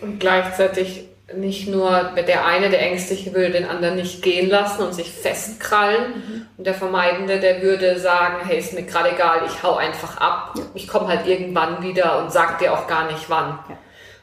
Und 0.00 0.20
gleichzeitig 0.20 1.04
nicht 1.36 1.68
nur 1.68 2.14
der 2.26 2.46
eine, 2.46 2.70
der 2.70 2.80
Ängstliche, 2.80 3.34
würde 3.34 3.50
den 3.50 3.66
anderen 3.66 3.96
nicht 3.96 4.22
gehen 4.22 4.48
lassen 4.48 4.82
und 4.82 4.94
sich 4.94 5.12
festkrallen. 5.12 6.12
Mhm. 6.14 6.46
Und 6.56 6.66
der 6.66 6.74
Vermeidende, 6.74 7.38
der 7.38 7.60
würde 7.60 7.98
sagen, 7.98 8.36
hey, 8.46 8.58
ist 8.58 8.72
mir 8.72 8.84
gerade 8.84 9.12
egal, 9.12 9.42
ich 9.46 9.62
hau 9.62 9.76
einfach 9.76 10.16
ab. 10.16 10.54
Ja. 10.56 10.64
Ich 10.74 10.88
komme 10.88 11.08
halt 11.08 11.26
irgendwann 11.26 11.82
wieder 11.82 12.22
und 12.22 12.32
sag 12.32 12.58
dir 12.58 12.72
auch 12.72 12.86
gar 12.86 13.10
nicht 13.12 13.28
wann. 13.28 13.58
Ja. 13.68 13.76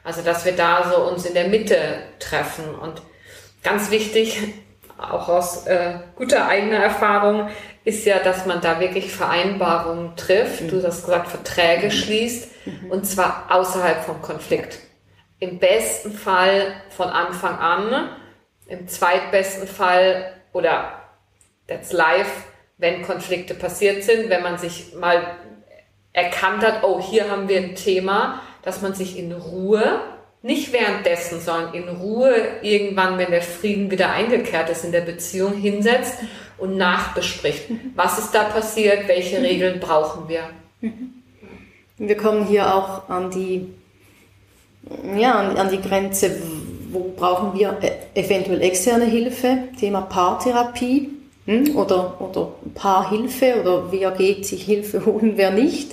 Also, 0.06 0.22
dass 0.22 0.44
wir 0.44 0.52
da 0.52 0.88
so 0.88 1.02
uns 1.02 1.26
in 1.26 1.34
der 1.34 1.48
Mitte 1.48 1.98
treffen. 2.20 2.76
Und 2.76 3.02
ganz 3.64 3.90
wichtig, 3.90 4.40
auch 4.96 5.28
aus 5.28 5.66
äh, 5.66 5.94
guter 6.14 6.46
eigener 6.46 6.78
Erfahrung, 6.78 7.48
ist 7.82 8.06
ja, 8.06 8.20
dass 8.20 8.46
man 8.46 8.60
da 8.60 8.78
wirklich 8.78 9.12
Vereinbarungen 9.12 10.14
trifft. 10.14 10.62
Mhm. 10.62 10.68
Du 10.68 10.82
hast 10.86 11.04
gesagt, 11.04 11.26
Verträge 11.26 11.86
mhm. 11.86 11.90
schließt. 11.90 12.48
Mhm. 12.66 12.90
Und 12.92 13.04
zwar 13.04 13.46
außerhalb 13.50 14.04
vom 14.04 14.22
Konflikt 14.22 14.78
im 15.40 15.58
besten 15.58 16.12
Fall 16.12 16.74
von 16.90 17.08
Anfang 17.08 17.58
an, 17.58 18.08
im 18.68 18.86
zweitbesten 18.86 19.66
Fall 19.66 20.32
oder 20.52 20.92
that's 21.66 21.92
live, 21.92 22.44
wenn 22.78 23.02
Konflikte 23.02 23.54
passiert 23.54 24.04
sind, 24.04 24.30
wenn 24.30 24.44
man 24.44 24.56
sich 24.56 24.94
mal 24.94 25.36
erkannt 26.12 26.64
hat, 26.64 26.84
oh, 26.84 27.00
hier 27.00 27.28
haben 27.28 27.48
wir 27.48 27.58
ein 27.58 27.74
Thema, 27.74 28.40
dass 28.66 28.82
man 28.82 28.94
sich 28.94 29.16
in 29.16 29.32
Ruhe, 29.32 30.00
nicht 30.42 30.72
währenddessen, 30.72 31.40
sondern 31.40 31.72
in 31.72 31.88
Ruhe 31.88 32.34
irgendwann, 32.62 33.16
wenn 33.16 33.30
der 33.30 33.42
Frieden 33.42 33.90
wieder 33.90 34.10
eingekehrt 34.10 34.68
ist 34.68 34.84
in 34.84 34.92
der 34.92 35.00
Beziehung, 35.02 35.54
hinsetzt 35.54 36.18
und 36.58 36.76
nachbespricht. 36.76 37.70
Was 37.94 38.18
ist 38.18 38.32
da 38.32 38.44
passiert? 38.44 39.06
Welche 39.06 39.40
Regeln 39.40 39.78
brauchen 39.78 40.28
wir? 40.28 40.50
Wir 41.96 42.16
kommen 42.16 42.46
hier 42.46 42.74
auch 42.74 43.08
an 43.08 43.30
die 43.30 43.68
ja, 45.16 45.38
an, 45.38 45.70
die 45.70 45.80
Grenze, 45.80 46.30
wo 46.92 47.12
brauchen 47.16 47.58
wir 47.58 47.78
äh, 47.80 48.20
eventuell 48.20 48.62
externe 48.62 49.04
Hilfe, 49.04 49.64
Thema 49.80 50.02
Paartherapie 50.02 51.10
hm? 51.46 51.76
oder, 51.76 52.20
oder 52.20 52.52
Paarhilfe 52.74 53.60
oder 53.60 53.90
wer 53.90 54.12
geht 54.12 54.46
sich 54.46 54.62
Hilfe 54.62 55.04
holen, 55.04 55.32
wer 55.36 55.50
nicht. 55.50 55.92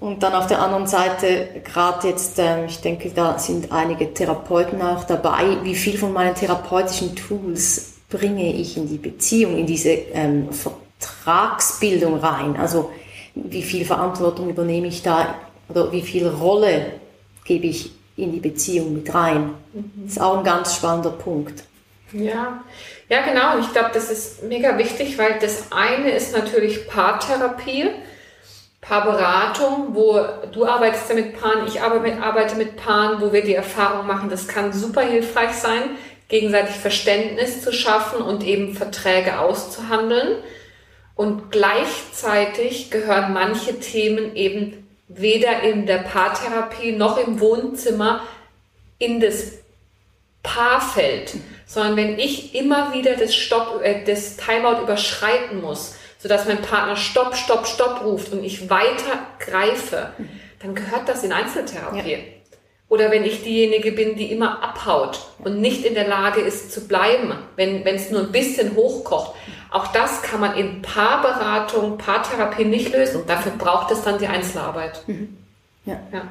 Und 0.00 0.22
dann 0.22 0.32
auf 0.32 0.46
der 0.46 0.62
anderen 0.62 0.86
Seite, 0.86 1.48
gerade 1.64 2.08
jetzt, 2.08 2.38
äh, 2.38 2.66
ich 2.66 2.80
denke, 2.80 3.10
da 3.10 3.38
sind 3.38 3.72
einige 3.72 4.14
Therapeuten 4.14 4.80
auch 4.80 5.04
dabei, 5.04 5.58
wie 5.64 5.74
viel 5.74 5.98
von 5.98 6.12
meinen 6.12 6.34
therapeutischen 6.34 7.16
Tools 7.16 7.94
bringe 8.08 8.54
ich 8.54 8.76
in 8.76 8.88
die 8.88 8.98
Beziehung, 8.98 9.56
in 9.56 9.66
diese 9.66 9.90
ähm, 9.90 10.48
Vertragsbildung 10.52 12.18
rein. 12.20 12.56
Also 12.56 12.90
wie 13.34 13.62
viel 13.62 13.84
Verantwortung 13.84 14.48
übernehme 14.50 14.86
ich 14.86 15.02
da 15.02 15.34
oder 15.68 15.90
wie 15.92 16.02
viel 16.02 16.26
Rolle 16.28 16.92
gebe 17.44 17.66
ich 17.66 17.92
in 18.16 18.32
die 18.32 18.40
Beziehung 18.40 18.94
mit 18.94 19.14
rein. 19.14 19.54
Das 19.72 20.12
ist 20.12 20.20
auch 20.20 20.38
ein 20.38 20.44
ganz 20.44 20.74
spannender 20.74 21.10
Punkt. 21.10 21.64
Ja, 22.12 22.64
ja 23.08 23.22
genau. 23.22 23.54
Und 23.54 23.60
ich 23.60 23.72
glaube, 23.72 23.90
das 23.92 24.10
ist 24.10 24.42
mega 24.42 24.76
wichtig, 24.78 25.18
weil 25.18 25.38
das 25.40 25.70
eine 25.70 26.10
ist 26.10 26.34
natürlich 26.34 26.88
Paartherapie, 26.88 27.90
Paarberatung, 28.80 29.94
wo 29.94 30.20
du 30.52 30.64
arbeitest 30.64 31.08
ja 31.08 31.16
mit 31.16 31.40
Paaren, 31.40 31.66
ich 31.66 31.80
arbeite 31.80 32.56
mit 32.56 32.76
Paaren, 32.76 33.20
wo 33.20 33.32
wir 33.32 33.42
die 33.42 33.54
Erfahrung 33.54 34.06
machen, 34.06 34.30
das 34.30 34.46
kann 34.46 34.72
super 34.72 35.02
hilfreich 35.02 35.52
sein, 35.52 35.82
gegenseitig 36.28 36.76
Verständnis 36.76 37.62
zu 37.62 37.72
schaffen 37.72 38.22
und 38.22 38.44
eben 38.44 38.74
Verträge 38.74 39.40
auszuhandeln. 39.40 40.36
Und 41.16 41.50
gleichzeitig 41.50 42.90
gehören 42.90 43.32
manche 43.32 43.80
Themen 43.80 44.36
eben 44.36 44.86
weder 45.08 45.62
in 45.62 45.86
der 45.86 45.98
Paartherapie 45.98 46.92
noch 46.92 47.18
im 47.18 47.40
Wohnzimmer 47.40 48.22
in 48.98 49.20
das 49.20 49.54
Paarfeld, 50.42 51.34
sondern 51.66 51.96
wenn 51.96 52.18
ich 52.18 52.54
immer 52.54 52.94
wieder 52.94 53.16
das 53.16 53.34
Stopp, 53.34 53.82
äh, 53.82 54.04
das 54.04 54.36
Timeout 54.36 54.82
überschreiten 54.82 55.60
muss, 55.60 55.96
sodass 56.18 56.46
mein 56.46 56.62
Partner 56.62 56.96
Stopp, 56.96 57.36
Stopp, 57.36 57.66
Stopp 57.66 58.04
ruft 58.04 58.32
und 58.32 58.44
ich 58.44 58.68
weiter 58.68 59.26
greife, 59.38 60.12
dann 60.60 60.74
gehört 60.74 61.08
das 61.08 61.24
in 61.24 61.32
Einzeltherapie. 61.32 62.12
Ja. 62.12 62.18
Oder 62.88 63.10
wenn 63.10 63.24
ich 63.24 63.42
diejenige 63.42 63.92
bin, 63.92 64.16
die 64.16 64.32
immer 64.32 64.62
abhaut 64.62 65.20
und 65.44 65.60
nicht 65.60 65.84
in 65.84 65.94
der 65.94 66.08
Lage 66.08 66.40
ist 66.40 66.72
zu 66.72 66.88
bleiben, 66.88 67.34
wenn 67.56 67.84
es 67.86 68.10
nur 68.10 68.22
ein 68.22 68.32
bisschen 68.32 68.74
hochkocht. 68.74 69.34
Auch 69.70 69.88
das 69.88 70.22
kann 70.22 70.40
man 70.40 70.56
in 70.56 70.80
Paarberatung, 70.80 71.98
Paartherapie 71.98 72.64
nicht 72.64 72.92
lösen. 72.92 73.24
Dafür 73.26 73.52
braucht 73.52 73.90
es 73.90 74.02
dann 74.02 74.18
die 74.18 74.26
Einzelarbeit. 74.26 75.06
Mhm. 75.06 75.36
Ja. 75.84 76.00
ja. 76.10 76.28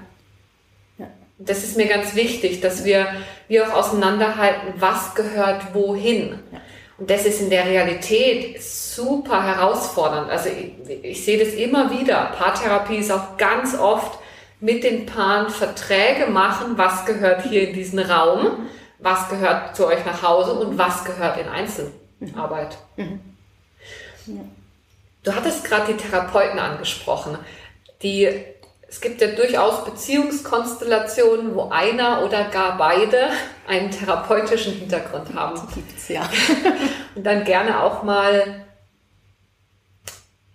ja. 0.97 1.07
Das 1.38 1.63
ist 1.63 1.77
mir 1.77 1.85
ganz 1.85 2.15
wichtig, 2.15 2.61
dass 2.61 2.83
wir, 2.83 3.07
wir 3.47 3.67
auch 3.67 3.77
auseinanderhalten, 3.77 4.73
was 4.79 5.13
gehört 5.13 5.75
wohin. 5.75 6.39
Ja. 6.51 6.59
Und 6.97 7.09
das 7.09 7.25
ist 7.25 7.41
in 7.41 7.49
der 7.49 7.65
Realität 7.65 8.61
super 8.61 9.43
herausfordernd. 9.43 10.31
Also 10.31 10.49
ich, 10.49 11.03
ich 11.03 11.23
sehe 11.23 11.37
das 11.37 11.53
immer 11.53 11.91
wieder. 11.91 12.33
Paartherapie 12.37 12.97
ist 12.97 13.11
auch 13.11 13.37
ganz 13.37 13.77
oft 13.77 14.17
mit 14.59 14.83
den 14.83 15.05
Paaren 15.05 15.49
Verträge 15.51 16.25
machen, 16.27 16.77
was 16.77 17.05
gehört 17.05 17.43
hier 17.43 17.69
in 17.69 17.75
diesen 17.75 17.99
Raum, 17.99 18.67
was 18.99 19.29
gehört 19.29 19.75
zu 19.75 19.85
euch 19.85 20.03
nach 20.05 20.23
Hause 20.23 20.53
und 20.53 20.77
was 20.77 21.05
gehört 21.05 21.37
in 21.39 21.47
Einzelarbeit. 21.47 22.77
Mhm. 22.95 23.19
Du 25.23 25.35
hattest 25.35 25.63
gerade 25.65 25.93
die 25.93 25.97
Therapeuten 25.97 26.57
angesprochen. 26.57 27.37
Die, 28.01 28.29
es 28.89 29.01
gibt 29.01 29.19
ja 29.19 29.27
durchaus 29.27 29.83
Beziehungskonstellationen, 29.83 31.55
wo 31.55 31.69
einer 31.69 32.23
oder 32.23 32.45
gar 32.45 32.77
beide 32.77 33.29
einen 33.67 33.91
therapeutischen 33.91 34.73
Hintergrund 34.73 35.33
haben. 35.35 35.59
Die 35.69 35.81
gibt's 35.81 36.07
ja. 36.07 36.21
Und 37.15 37.23
dann 37.23 37.43
gerne 37.43 37.83
auch 37.83 38.03
mal 38.03 38.65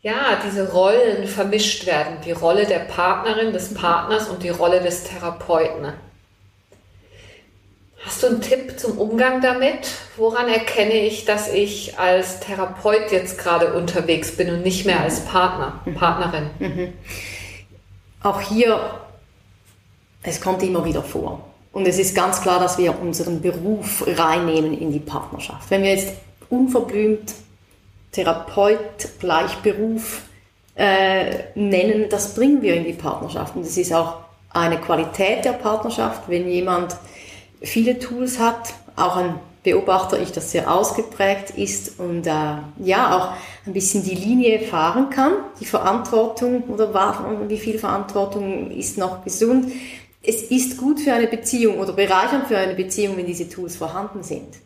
ja, 0.00 0.40
diese 0.44 0.72
Rollen 0.72 1.28
vermischt 1.28 1.86
werden. 1.86 2.16
Die 2.24 2.32
Rolle 2.32 2.66
der 2.66 2.80
Partnerin, 2.80 3.52
des 3.52 3.72
Partners 3.72 4.28
und 4.28 4.42
die 4.42 4.48
Rolle 4.48 4.80
des 4.80 5.04
Therapeuten. 5.04 5.92
Hast 8.04 8.20
du 8.20 8.26
einen 8.26 8.40
Tipp 8.40 8.80
zum 8.80 8.98
Umgang 8.98 9.40
damit? 9.40 9.88
Woran 10.16 10.48
erkenne 10.48 10.94
ich, 10.94 11.24
dass 11.24 11.52
ich 11.52 12.00
als 12.00 12.40
Therapeut 12.40 13.12
jetzt 13.12 13.38
gerade 13.38 13.74
unterwegs 13.74 14.36
bin 14.36 14.50
und 14.50 14.62
nicht 14.62 14.86
mehr 14.86 15.00
als 15.00 15.24
Partner, 15.24 15.80
mhm. 15.84 15.94
Partnerin? 15.94 16.50
Mhm. 16.58 16.92
Auch 18.22 18.40
hier, 18.40 18.78
es 20.22 20.40
kommt 20.40 20.62
immer 20.62 20.84
wieder 20.84 21.02
vor. 21.02 21.44
Und 21.72 21.86
es 21.86 21.98
ist 21.98 22.14
ganz 22.14 22.40
klar, 22.40 22.60
dass 22.60 22.78
wir 22.78 23.00
unseren 23.00 23.40
Beruf 23.40 24.04
reinnehmen 24.06 24.78
in 24.78 24.92
die 24.92 25.00
Partnerschaft. 25.00 25.70
Wenn 25.70 25.82
wir 25.82 25.90
jetzt 25.94 26.12
unverblümt 26.50 27.34
Therapeut 28.12 29.08
gleich 29.18 29.56
Beruf 29.56 30.22
äh, 30.74 31.44
nennen, 31.54 32.06
das 32.10 32.34
bringen 32.34 32.60
wir 32.60 32.74
in 32.74 32.84
die 32.84 32.92
Partnerschaft. 32.92 33.56
Und 33.56 33.62
es 33.62 33.76
ist 33.76 33.92
auch 33.92 34.16
eine 34.50 34.78
Qualität 34.78 35.44
der 35.46 35.52
Partnerschaft, 35.52 36.28
wenn 36.28 36.48
jemand 36.48 36.94
viele 37.62 37.98
Tools 37.98 38.38
hat, 38.38 38.74
auch 38.96 39.16
ein 39.16 39.38
beobachte 39.62 40.18
ich, 40.18 40.32
das 40.32 40.50
sehr 40.50 40.72
ausgeprägt 40.72 41.50
ist 41.50 42.00
und 42.00 42.26
äh, 42.26 42.56
ja 42.78 43.16
auch 43.16 43.32
ein 43.66 43.72
bisschen 43.72 44.02
die 44.02 44.14
Linie 44.14 44.60
fahren 44.60 45.10
kann, 45.10 45.32
die 45.60 45.66
Verantwortung 45.66 46.64
oder 46.64 46.92
wie 47.48 47.58
viel 47.58 47.78
Verantwortung 47.78 48.70
ist 48.70 48.98
noch 48.98 49.24
gesund, 49.24 49.70
es 50.24 50.42
ist 50.42 50.76
gut 50.76 51.00
für 51.00 51.12
eine 51.12 51.26
Beziehung 51.26 51.78
oder 51.78 51.92
bereichernd 51.92 52.46
für 52.46 52.56
eine 52.56 52.74
Beziehung, 52.74 53.16
wenn 53.16 53.26
diese 53.26 53.48
Tools 53.48 53.76
vorhanden 53.76 54.22
sind. 54.22 54.56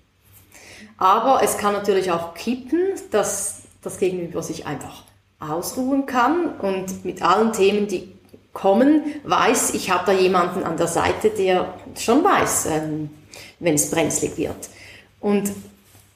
Aber 0.98 1.42
es 1.42 1.58
kann 1.58 1.72
natürlich 1.72 2.10
auch 2.10 2.34
kippen, 2.34 2.80
dass 3.10 3.62
das 3.82 3.98
Gegenüber 3.98 4.42
sich 4.42 4.66
einfach 4.66 5.04
ausruhen 5.38 6.06
kann 6.06 6.58
und 6.60 7.04
mit 7.04 7.22
allen 7.22 7.52
Themen, 7.52 7.86
die 7.86 8.12
kommen, 8.52 9.02
weiß, 9.24 9.74
ich 9.74 9.90
habe 9.90 10.04
da 10.06 10.12
jemanden 10.12 10.64
an 10.64 10.78
der 10.78 10.86
Seite, 10.86 11.28
der 11.28 11.74
schon 11.98 12.24
weiß, 12.24 12.66
ähm, 12.66 13.10
wenn 13.58 13.74
es 13.74 13.90
brenzlig 13.90 14.38
wird. 14.38 14.70
Und 15.26 15.50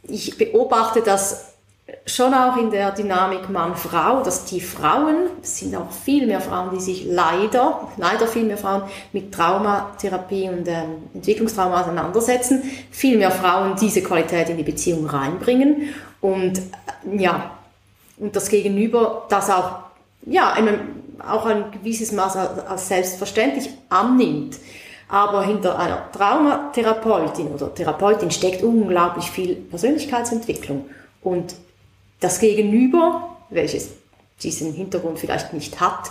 ich 0.05 0.39
beobachte 0.39 1.03
das 1.03 1.55
schon 2.07 2.33
auch 2.33 2.57
in 2.57 2.71
der 2.71 2.93
Dynamik 2.93 3.51
Mann-Frau, 3.51 4.23
dass 4.23 4.45
die 4.45 4.61
Frauen, 4.61 5.31
es 5.43 5.59
sind 5.59 5.75
auch 5.75 5.91
viel 5.91 6.29
mehr 6.29 6.41
Frauen, 6.41 6.71
die 6.73 6.81
sich 6.81 7.07
leider, 7.07 7.89
leider 7.97 8.29
viel 8.29 8.45
mehr 8.45 8.57
Frauen 8.57 8.83
mit 9.13 9.35
Traumatherapie 9.35 10.49
und 10.49 10.69
ähm, 10.69 11.09
Entwicklungstrauma 11.13 11.81
auseinandersetzen, 11.81 12.63
viel 12.93 13.19
mehr 13.19 13.33
Frauen 13.33 13.75
diese 13.75 14.01
Qualität 14.01 14.49
in 14.49 14.57
die 14.57 14.63
Beziehung 14.63 15.07
reinbringen 15.07 15.93
und 16.21 16.59
äh, 16.59 17.17
ja, 17.17 17.51
und 18.17 18.37
das 18.37 18.49
Gegenüber 18.49 19.27
das 19.29 19.51
auch, 19.51 19.81
ja, 20.25 20.53
einem, 20.53 20.79
auch 21.19 21.47
ein 21.47 21.73
gewisses 21.73 22.13
Maß 22.13 22.37
als 22.37 22.87
selbstverständlich 22.87 23.71
annimmt. 23.89 24.57
Aber 25.11 25.43
hinter 25.43 25.79
einer 25.79 26.11
Traumatherapeutin 26.13 27.49
oder 27.49 27.75
Therapeutin 27.75 28.31
steckt 28.31 28.63
unglaublich 28.63 29.31
viel 29.31 29.57
Persönlichkeitsentwicklung. 29.57 30.87
Und 31.23 31.55
das 32.21 32.39
Gegenüber, 32.39 33.37
welches 33.51 33.91
diesen 34.43 34.73
Hintergrund 34.73 35.19
vielleicht 35.19 35.53
nicht 35.53 35.81
hat, 35.81 36.11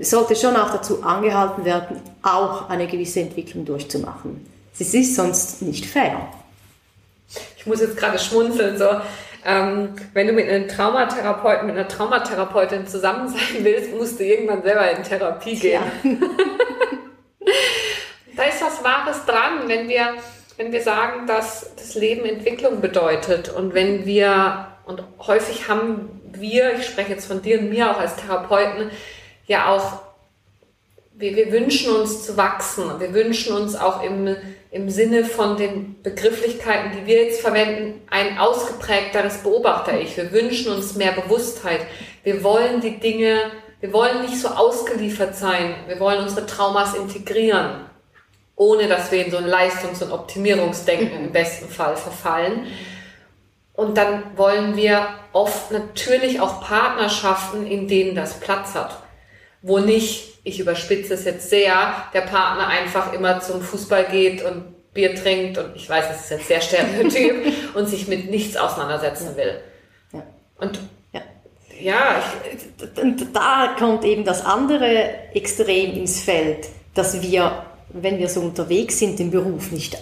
sollte 0.00 0.34
schon 0.34 0.56
auch 0.56 0.70
dazu 0.70 1.02
angehalten 1.02 1.64
werden, 1.64 2.00
auch 2.22 2.68
eine 2.68 2.86
gewisse 2.86 3.20
Entwicklung 3.20 3.64
durchzumachen. 3.64 4.46
Es 4.78 4.94
ist 4.94 5.14
sonst 5.14 5.62
nicht 5.62 5.86
fair. 5.86 6.28
Ich 7.56 7.66
muss 7.66 7.80
jetzt 7.80 7.96
gerade 7.96 8.18
schmunzeln, 8.18 8.78
so. 8.78 8.88
Ähm, 9.44 9.94
wenn 10.14 10.26
du 10.26 10.32
mit 10.32 10.48
einem 10.48 10.68
Traumatherapeuten, 10.68 11.66
mit 11.66 11.76
einer 11.76 11.88
Traumatherapeutin 11.88 12.86
zusammen 12.86 13.28
sein 13.28 13.62
willst, 13.64 13.94
musst 13.94 14.18
du 14.18 14.24
irgendwann 14.24 14.62
selber 14.62 14.90
in 14.90 15.02
Therapie 15.02 15.56
gehen. 15.56 15.82
Ja. 16.02 16.10
da 18.36 18.42
ist 18.44 18.62
was 18.62 18.82
Wahres 18.82 19.24
dran, 19.24 19.57
wenn 19.68 19.88
wir, 19.88 20.14
wenn 20.56 20.72
wir 20.72 20.82
sagen, 20.82 21.26
dass 21.26 21.74
das 21.76 21.94
Leben 21.94 22.24
Entwicklung 22.24 22.80
bedeutet 22.80 23.48
und 23.48 23.74
wenn 23.74 24.06
wir 24.06 24.68
und 24.88 25.02
häufig 25.26 25.68
haben 25.68 26.18
wir, 26.32 26.74
ich 26.78 26.86
spreche 26.86 27.12
jetzt 27.12 27.26
von 27.26 27.42
dir 27.42 27.60
und 27.60 27.68
mir 27.68 27.90
auch 27.90 27.98
als 27.98 28.16
Therapeuten, 28.16 28.90
ja 29.46 29.68
auch, 29.68 30.00
wir, 31.14 31.36
wir 31.36 31.52
wünschen 31.52 31.94
uns 31.94 32.24
zu 32.24 32.36
wachsen. 32.36 32.84
Wir 32.98 33.12
wünschen 33.12 33.54
uns 33.54 33.74
auch 33.76 34.02
im, 34.02 34.36
im 34.70 34.88
Sinne 34.88 35.24
von 35.24 35.56
den 35.56 36.00
Begrifflichkeiten, 36.02 36.92
die 36.92 37.06
wir 37.06 37.24
jetzt 37.24 37.40
verwenden, 37.40 38.00
ein 38.08 38.38
ausgeprägteres 38.38 39.38
Beobachter-Ich. 39.38 40.16
Wir 40.16 40.32
wünschen 40.32 40.72
uns 40.72 40.94
mehr 40.94 41.12
Bewusstheit. 41.12 41.80
Wir 42.22 42.42
wollen 42.42 42.80
die 42.80 42.98
Dinge, 42.98 43.50
wir 43.80 43.92
wollen 43.92 44.22
nicht 44.22 44.40
so 44.40 44.48
ausgeliefert 44.48 45.36
sein. 45.36 45.74
Wir 45.86 46.00
wollen 46.00 46.22
unsere 46.22 46.46
Traumas 46.46 46.94
integrieren, 46.94 47.87
ohne 48.58 48.88
dass 48.88 49.12
wir 49.12 49.24
in 49.24 49.30
so 49.30 49.38
ein 49.38 49.46
Leistungs- 49.46 50.02
und 50.02 50.10
Optimierungsdenken 50.10 51.26
im 51.26 51.32
besten 51.32 51.68
Fall 51.68 51.96
verfallen. 51.96 52.66
Und 53.72 53.96
dann 53.96 54.36
wollen 54.36 54.76
wir 54.76 55.06
oft 55.32 55.70
natürlich 55.70 56.40
auch 56.40 56.60
Partnerschaften, 56.60 57.64
in 57.64 57.86
denen 57.86 58.16
das 58.16 58.40
Platz 58.40 58.74
hat. 58.74 58.98
Wo 59.62 59.78
nicht, 59.78 60.40
ich 60.42 60.58
überspitze 60.58 61.14
es 61.14 61.24
jetzt 61.24 61.48
sehr, 61.48 61.94
der 62.12 62.22
Partner 62.22 62.66
einfach 62.66 63.12
immer 63.12 63.40
zum 63.40 63.62
Fußball 63.62 64.06
geht 64.06 64.42
und 64.42 64.92
Bier 64.92 65.14
trinkt 65.14 65.58
und 65.58 65.76
ich 65.76 65.88
weiß, 65.88 66.08
das 66.08 66.24
ist 66.24 66.30
jetzt 66.30 66.48
sehr 66.48 66.60
stereotyp 66.60 67.54
und 67.74 67.88
sich 67.88 68.08
mit 68.08 68.28
nichts 68.28 68.56
auseinandersetzen 68.56 69.36
will. 69.36 69.60
Ja. 70.12 70.24
Und 70.58 70.80
ja, 71.12 71.20
ja 71.80 72.22
ich, 72.52 73.00
und 73.00 73.36
da 73.36 73.76
kommt 73.78 74.04
eben 74.04 74.24
das 74.24 74.44
andere 74.44 75.32
Extrem 75.34 75.92
ins 75.92 76.20
Feld, 76.20 76.66
dass 76.94 77.22
wir, 77.22 77.64
wenn 77.92 78.18
wir 78.18 78.28
so 78.28 78.40
unterwegs 78.40 78.98
sind, 78.98 79.18
den 79.18 79.30
Beruf 79.30 79.72
nicht 79.72 79.96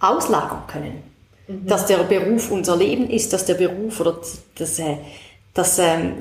auslagern 0.00 0.62
können 0.66 1.12
mhm. 1.46 1.66
dass 1.66 1.86
der 1.86 1.98
Beruf 1.98 2.50
unser 2.50 2.76
Leben 2.76 3.08
ist, 3.08 3.32
dass 3.32 3.44
der 3.44 3.54
Beruf 3.54 4.00
oder 4.00 4.18
das, 4.56 4.78
äh, 4.78 4.96
das, 5.54 5.78
ähm, 5.78 6.14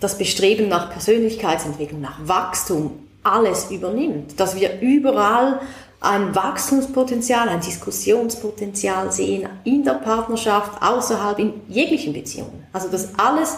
das 0.00 0.18
Bestreben 0.18 0.68
nach 0.68 0.90
Persönlichkeitsentwicklung, 0.90 2.00
nach 2.00 2.18
Wachstum 2.24 2.90
alles 3.22 3.70
übernimmt, 3.70 4.38
dass 4.38 4.58
wir 4.58 4.80
überall 4.80 5.60
ein 6.00 6.34
Wachstumspotenzial, 6.34 7.48
ein 7.48 7.60
Diskussionspotenzial 7.60 9.10
sehen 9.10 9.48
in 9.64 9.82
der 9.82 9.94
Partnerschaft, 9.94 10.80
außerhalb, 10.80 11.38
in 11.38 11.54
jeglichen 11.68 12.12
Beziehungen. 12.12 12.66
Also 12.72 12.88
das 12.88 13.18
alles, 13.18 13.56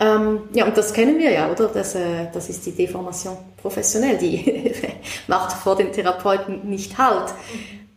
ähm, 0.00 0.48
ja, 0.54 0.64
und 0.64 0.76
das 0.76 0.94
kennen 0.94 1.18
wir 1.18 1.30
ja, 1.30 1.50
oder? 1.50 1.68
Das, 1.68 1.94
äh, 1.94 2.28
das 2.32 2.48
ist 2.48 2.64
die 2.64 2.72
Deformation 2.72 3.36
professionell, 3.60 4.16
die 4.16 4.72
macht 5.26 5.52
vor 5.52 5.76
den 5.76 5.92
Therapeuten 5.92 6.68
nicht 6.68 6.96
Halt. 6.96 7.34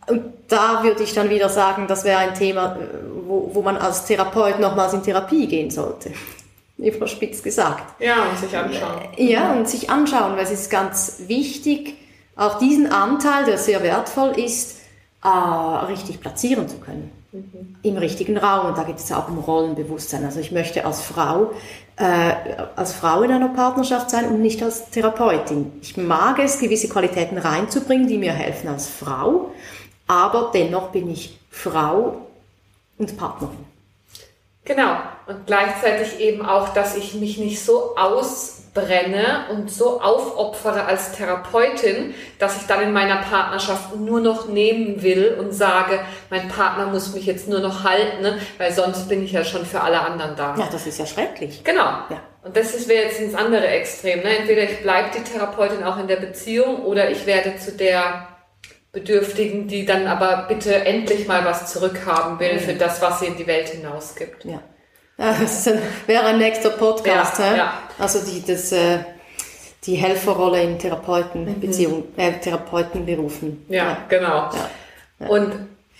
Und 0.07 0.33
da 0.49 0.83
würde 0.83 1.01
ich 1.01 1.13
dann 1.13 1.29
wieder 1.29 1.47
sagen, 1.47 1.87
das 1.87 2.03
wäre 2.03 2.17
ein 2.17 2.33
Thema, 2.33 2.75
äh, 2.75 2.79
wo, 3.25 3.51
wo 3.53 3.61
man 3.61 3.77
als 3.77 4.05
Therapeut 4.05 4.59
nochmals 4.59 4.93
in 4.93 5.01
Therapie 5.01 5.47
gehen 5.47 5.71
sollte. 5.71 6.11
Überspitzt 6.77 7.41
gesagt. 7.41 8.01
Ja, 8.01 8.25
und 8.29 8.37
sich 8.37 8.57
anschauen. 8.57 9.01
Ja, 9.15 9.53
und 9.53 9.69
sich 9.69 9.89
anschauen, 9.89 10.35
weil 10.35 10.43
es 10.43 10.51
ist 10.51 10.69
ganz 10.69 11.21
wichtig, 11.27 11.95
auch 12.35 12.57
diesen 12.57 12.91
Anteil, 12.91 13.45
der 13.45 13.57
sehr 13.57 13.81
wertvoll 13.81 14.37
ist, 14.37 14.79
äh, 15.23 15.27
richtig 15.27 16.19
platzieren 16.19 16.67
zu 16.67 16.79
können. 16.79 17.22
Mhm. 17.33 17.75
Im 17.81 17.97
richtigen 17.97 18.37
Raum. 18.37 18.67
Und 18.67 18.77
da 18.77 18.83
geht 18.83 18.97
es 18.97 19.11
auch 19.11 19.27
um 19.27 19.39
Rollenbewusstsein. 19.39 20.23
Also 20.23 20.39
ich 20.39 20.51
möchte 20.51 20.85
als 20.85 21.01
Frau, 21.01 21.51
äh, 21.97 22.33
als 22.75 22.93
Frau 22.93 23.23
in 23.23 23.31
einer 23.31 23.49
Partnerschaft 23.49 24.09
sein 24.09 24.27
und 24.29 24.41
nicht 24.41 24.63
als 24.63 24.89
Therapeutin. 24.91 25.71
Ich 25.81 25.97
mag 25.97 26.39
es, 26.39 26.59
gewisse 26.59 26.87
Qualitäten 26.87 27.37
reinzubringen, 27.37 28.07
die 28.07 28.17
mir 28.17 28.33
helfen 28.33 28.69
als 28.69 28.87
Frau 28.87 29.51
aber 30.07 30.51
dennoch 30.53 30.89
bin 30.89 31.09
ich 31.09 31.39
Frau 31.49 32.27
und 32.97 33.17
Partnerin. 33.17 33.65
Genau. 34.65 34.97
Und 35.27 35.45
gleichzeitig 35.45 36.19
eben 36.19 36.45
auch, 36.45 36.69
dass 36.69 36.95
ich 36.95 37.15
mich 37.15 37.37
nicht 37.37 37.63
so 37.63 37.95
ausbrenne 38.73 39.45
und 39.51 39.71
so 39.71 40.01
aufopfere 40.01 40.85
als 40.85 41.13
Therapeutin, 41.13 42.13
dass 42.39 42.57
ich 42.57 42.67
dann 42.67 42.81
in 42.81 42.93
meiner 42.93 43.17
Partnerschaft 43.17 43.95
nur 43.95 44.19
noch 44.19 44.47
nehmen 44.47 45.01
will 45.01 45.35
und 45.39 45.53
sage, 45.53 45.99
mein 46.29 46.47
Partner 46.47 46.87
muss 46.87 47.13
mich 47.13 47.25
jetzt 47.25 47.47
nur 47.47 47.59
noch 47.59 47.83
halten, 47.83 48.21
ne? 48.21 48.39
weil 48.57 48.71
sonst 48.71 49.07
bin 49.09 49.23
ich 49.23 49.31
ja 49.31 49.43
schon 49.43 49.65
für 49.65 49.81
alle 49.81 50.01
anderen 50.01 50.35
da. 50.35 50.55
Ja, 50.57 50.67
das 50.71 50.87
ist 50.87 50.99
ja 50.99 51.05
schrecklich. 51.05 51.63
Genau. 51.63 51.83
Ja. 51.83 52.21
Und 52.43 52.57
das 52.57 52.87
wäre 52.87 53.05
jetzt 53.05 53.21
ins 53.21 53.35
andere 53.35 53.67
Extrem. 53.67 54.19
Ne? 54.19 54.37
Entweder 54.39 54.63
ich 54.63 54.81
bleibe 54.81 55.09
die 55.15 55.23
Therapeutin 55.23 55.83
auch 55.83 55.97
in 55.97 56.07
der 56.07 56.17
Beziehung 56.17 56.83
oder 56.83 57.09
ich 57.09 57.25
werde 57.25 57.55
zu 57.57 57.71
der 57.71 58.27
Bedürftigen, 58.91 59.67
die 59.67 59.85
dann 59.85 60.07
aber 60.07 60.45
bitte 60.47 60.85
endlich 60.85 61.27
mal 61.27 61.45
was 61.45 61.71
zurückhaben 61.71 62.39
will 62.39 62.59
für 62.59 62.73
das, 62.73 63.01
was 63.01 63.21
sie 63.21 63.27
in 63.27 63.37
die 63.37 63.47
Welt 63.47 63.69
hinausgibt. 63.69 64.45
Ja. 64.45 64.61
Das 65.23 65.69
wäre 66.05 66.25
ein 66.25 66.37
nächster 66.37 66.71
Podcast. 66.71 67.39
Ja, 67.39 67.55
ja. 67.55 67.73
Also 67.97 68.19
die, 68.25 68.43
das, 68.45 68.73
äh, 68.73 68.99
die 69.85 69.95
Helferrolle 69.95 70.61
in 70.61 70.77
Therapeutenbeziehungen, 70.77 72.03
mhm. 72.15 72.19
äh, 72.19 72.33
Therapeutenberufen. 72.39 73.65
Ja, 73.69 73.83
ja. 73.83 73.97
genau. 74.09 74.49
Und, 75.19 75.53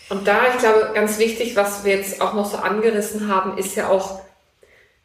und 0.10 0.28
da, 0.28 0.42
ich 0.54 0.60
glaube, 0.60 0.92
ganz 0.94 1.20
wichtig, 1.20 1.56
was 1.56 1.86
wir 1.86 1.96
jetzt 1.96 2.22
auch 2.22 2.34
noch 2.34 2.46
so 2.46 2.58
angerissen 2.58 3.34
haben, 3.34 3.58
ist 3.58 3.76
ja 3.76 3.88
auch 3.90 4.20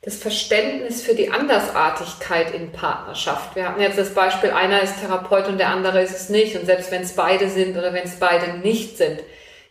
das 0.03 0.17
Verständnis 0.17 1.03
für 1.03 1.15
die 1.15 1.31
Andersartigkeit 1.31 2.53
in 2.55 2.73
Partnerschaft. 2.73 3.55
Wir 3.55 3.69
hatten 3.69 3.81
jetzt 3.81 3.99
das 3.99 4.15
Beispiel, 4.15 4.51
einer 4.51 4.83
ist 4.83 5.01
Therapeut 5.01 5.49
und 5.49 5.59
der 5.59 5.69
andere 5.69 6.03
ist 6.03 6.17
es 6.17 6.29
nicht. 6.29 6.57
Und 6.57 6.67
selbst 6.67 6.91
wenn 6.91 7.03
es 7.03 7.15
beide 7.15 7.49
sind 7.49 7.77
oder 7.77 7.93
wenn 7.93 8.05
es 8.05 8.17
beide 8.17 8.59
nicht 8.59 8.97
sind, 8.97 9.21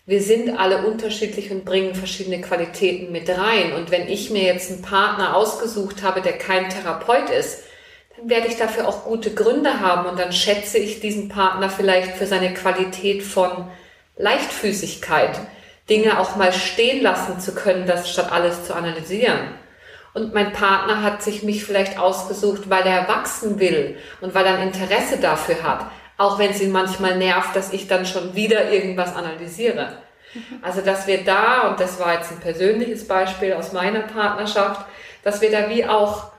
wir 0.07 0.21
sind 0.21 0.57
alle 0.57 0.87
unterschiedlich 0.87 1.51
und 1.51 1.65
bringen 1.65 1.93
verschiedene 1.93 2.39
Qualitäten 2.39 3.11
mit 3.11 3.29
rein. 3.29 3.73
Und 3.73 3.91
wenn 3.91 4.07
ich 4.07 4.29
mir 4.29 4.43
jetzt 4.43 4.71
einen 4.71 4.81
Partner 4.81 5.35
ausgesucht 5.35 6.01
habe, 6.01 6.21
der 6.21 6.37
kein 6.37 6.69
Therapeut 6.69 7.29
ist, 7.29 7.63
dann 8.15 8.29
werde 8.29 8.47
ich 8.47 8.55
dafür 8.55 8.87
auch 8.87 9.03
gute 9.03 9.33
Gründe 9.33 9.81
haben 9.81 10.09
und 10.09 10.17
dann 10.17 10.31
schätze 10.31 10.77
ich 10.77 11.01
diesen 11.01 11.27
Partner 11.27 11.69
vielleicht 11.69 12.15
für 12.15 12.25
seine 12.25 12.53
Qualität 12.53 13.21
von 13.21 13.69
Leichtfüßigkeit, 14.15 15.41
Dinge 15.89 16.19
auch 16.21 16.37
mal 16.37 16.53
stehen 16.53 17.03
lassen 17.03 17.41
zu 17.41 17.53
können, 17.53 17.85
das 17.85 18.09
statt 18.09 18.31
alles 18.31 18.65
zu 18.65 18.73
analysieren. 18.75 19.55
Und 20.13 20.33
mein 20.33 20.53
Partner 20.53 21.03
hat 21.03 21.21
sich 21.21 21.43
mich 21.43 21.65
vielleicht 21.65 21.99
ausgesucht, 21.99 22.69
weil 22.69 22.87
er 22.87 23.09
wachsen 23.09 23.59
will 23.59 23.97
und 24.21 24.33
weil 24.33 24.45
er 24.45 24.55
ein 24.57 24.69
Interesse 24.69 25.17
dafür 25.17 25.61
hat. 25.63 25.91
Auch 26.17 26.39
wenn 26.39 26.51
es 26.51 26.61
ihn 26.61 26.71
manchmal 26.71 27.17
nervt, 27.17 27.55
dass 27.55 27.73
ich 27.73 27.87
dann 27.87 28.05
schon 28.05 28.35
wieder 28.35 28.71
irgendwas 28.71 29.15
analysiere. 29.15 29.97
Mhm. 30.33 30.41
Also, 30.61 30.81
dass 30.81 31.07
wir 31.07 31.23
da, 31.23 31.69
und 31.69 31.79
das 31.79 31.99
war 31.99 32.13
jetzt 32.13 32.31
ein 32.31 32.39
persönliches 32.39 33.07
Beispiel 33.07 33.53
aus 33.53 33.71
meiner 33.71 34.01
Partnerschaft, 34.01 34.85
dass 35.23 35.41
wir 35.41 35.51
da 35.51 35.69
wie 35.69 35.85
auch 35.85 36.31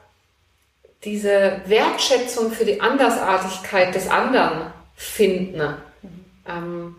diese 1.04 1.60
Wertschätzung 1.66 2.50
für 2.50 2.64
die 2.64 2.80
Andersartigkeit 2.80 3.94
des 3.94 4.10
anderen 4.10 4.72
finden. 4.96 5.74
Ähm, 6.48 6.96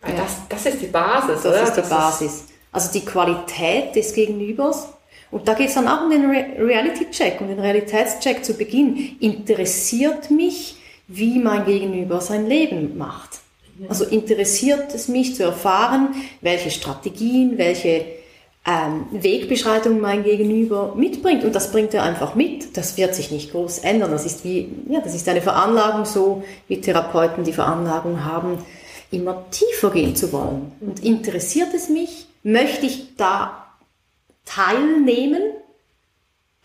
weil 0.00 0.14
ja. 0.14 0.22
das, 0.22 0.36
das 0.48 0.66
ist 0.66 0.82
die 0.82 0.86
Basis, 0.86 1.42
das 1.42 1.46
oder? 1.46 1.62
Ist 1.62 1.72
die 1.74 1.80
das 1.80 1.90
Basis. 1.90 2.34
Ist 2.34 2.54
also 2.72 2.92
die 2.92 3.04
Qualität 3.04 3.94
des 3.94 4.14
Gegenübers. 4.14 4.88
Und 5.30 5.48
da 5.48 5.54
geht 5.54 5.68
es 5.68 5.74
dann 5.74 5.88
auch 5.88 6.02
um 6.02 6.10
den 6.10 6.30
Re 6.30 6.46
Reality-Check 6.58 7.40
und 7.40 7.48
den 7.48 7.60
Realitätscheck 7.60 8.44
zu 8.44 8.54
Beginn. 8.54 9.16
Interessiert 9.20 10.30
mich, 10.30 10.76
wie 11.08 11.38
mein 11.38 11.64
Gegenüber 11.64 12.20
sein 12.20 12.46
Leben 12.46 12.96
macht? 12.96 13.40
Also 13.88 14.04
interessiert 14.04 14.94
es 14.94 15.08
mich 15.08 15.34
zu 15.34 15.42
erfahren, 15.42 16.14
welche 16.40 16.70
Strategien, 16.70 17.58
welche 17.58 18.04
ähm, 18.66 19.06
Wegbeschreitung 19.10 20.00
mein 20.00 20.22
Gegenüber 20.22 20.94
mitbringt. 20.96 21.44
Und 21.44 21.54
das 21.54 21.72
bringt 21.72 21.92
er 21.92 22.02
einfach 22.04 22.34
mit. 22.34 22.76
Das 22.76 22.96
wird 22.96 23.14
sich 23.14 23.30
nicht 23.30 23.50
groß 23.50 23.78
ändern. 23.78 24.10
Das 24.10 24.24
ist 24.24 24.44
wie, 24.44 24.70
ja, 24.88 25.00
das 25.00 25.14
ist 25.14 25.28
eine 25.28 25.42
Veranlagung 25.42 26.04
so, 26.04 26.44
wie 26.68 26.80
Therapeuten 26.80 27.44
die 27.44 27.52
Veranlagung 27.52 28.24
haben, 28.24 28.58
immer 29.10 29.44
tiefer 29.50 29.90
gehen 29.90 30.16
zu 30.16 30.32
wollen. 30.32 30.72
Und 30.80 31.04
interessiert 31.04 31.74
es 31.74 31.88
mich? 31.88 32.26
Möchte 32.42 32.86
ich 32.86 33.16
da 33.16 33.66
teilnehmen? 34.44 35.42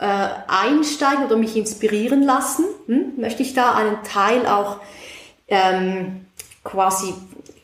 Äh, 0.00 0.28
einsteigen 0.48 1.24
oder 1.26 1.36
mich 1.36 1.56
inspirieren 1.56 2.22
lassen? 2.22 2.64
Hm? 2.86 3.12
Möchte 3.18 3.42
ich 3.42 3.54
da 3.54 3.74
einen 3.74 4.02
Teil 4.02 4.46
auch 4.46 4.78
ähm, 5.48 6.26
quasi 6.64 7.14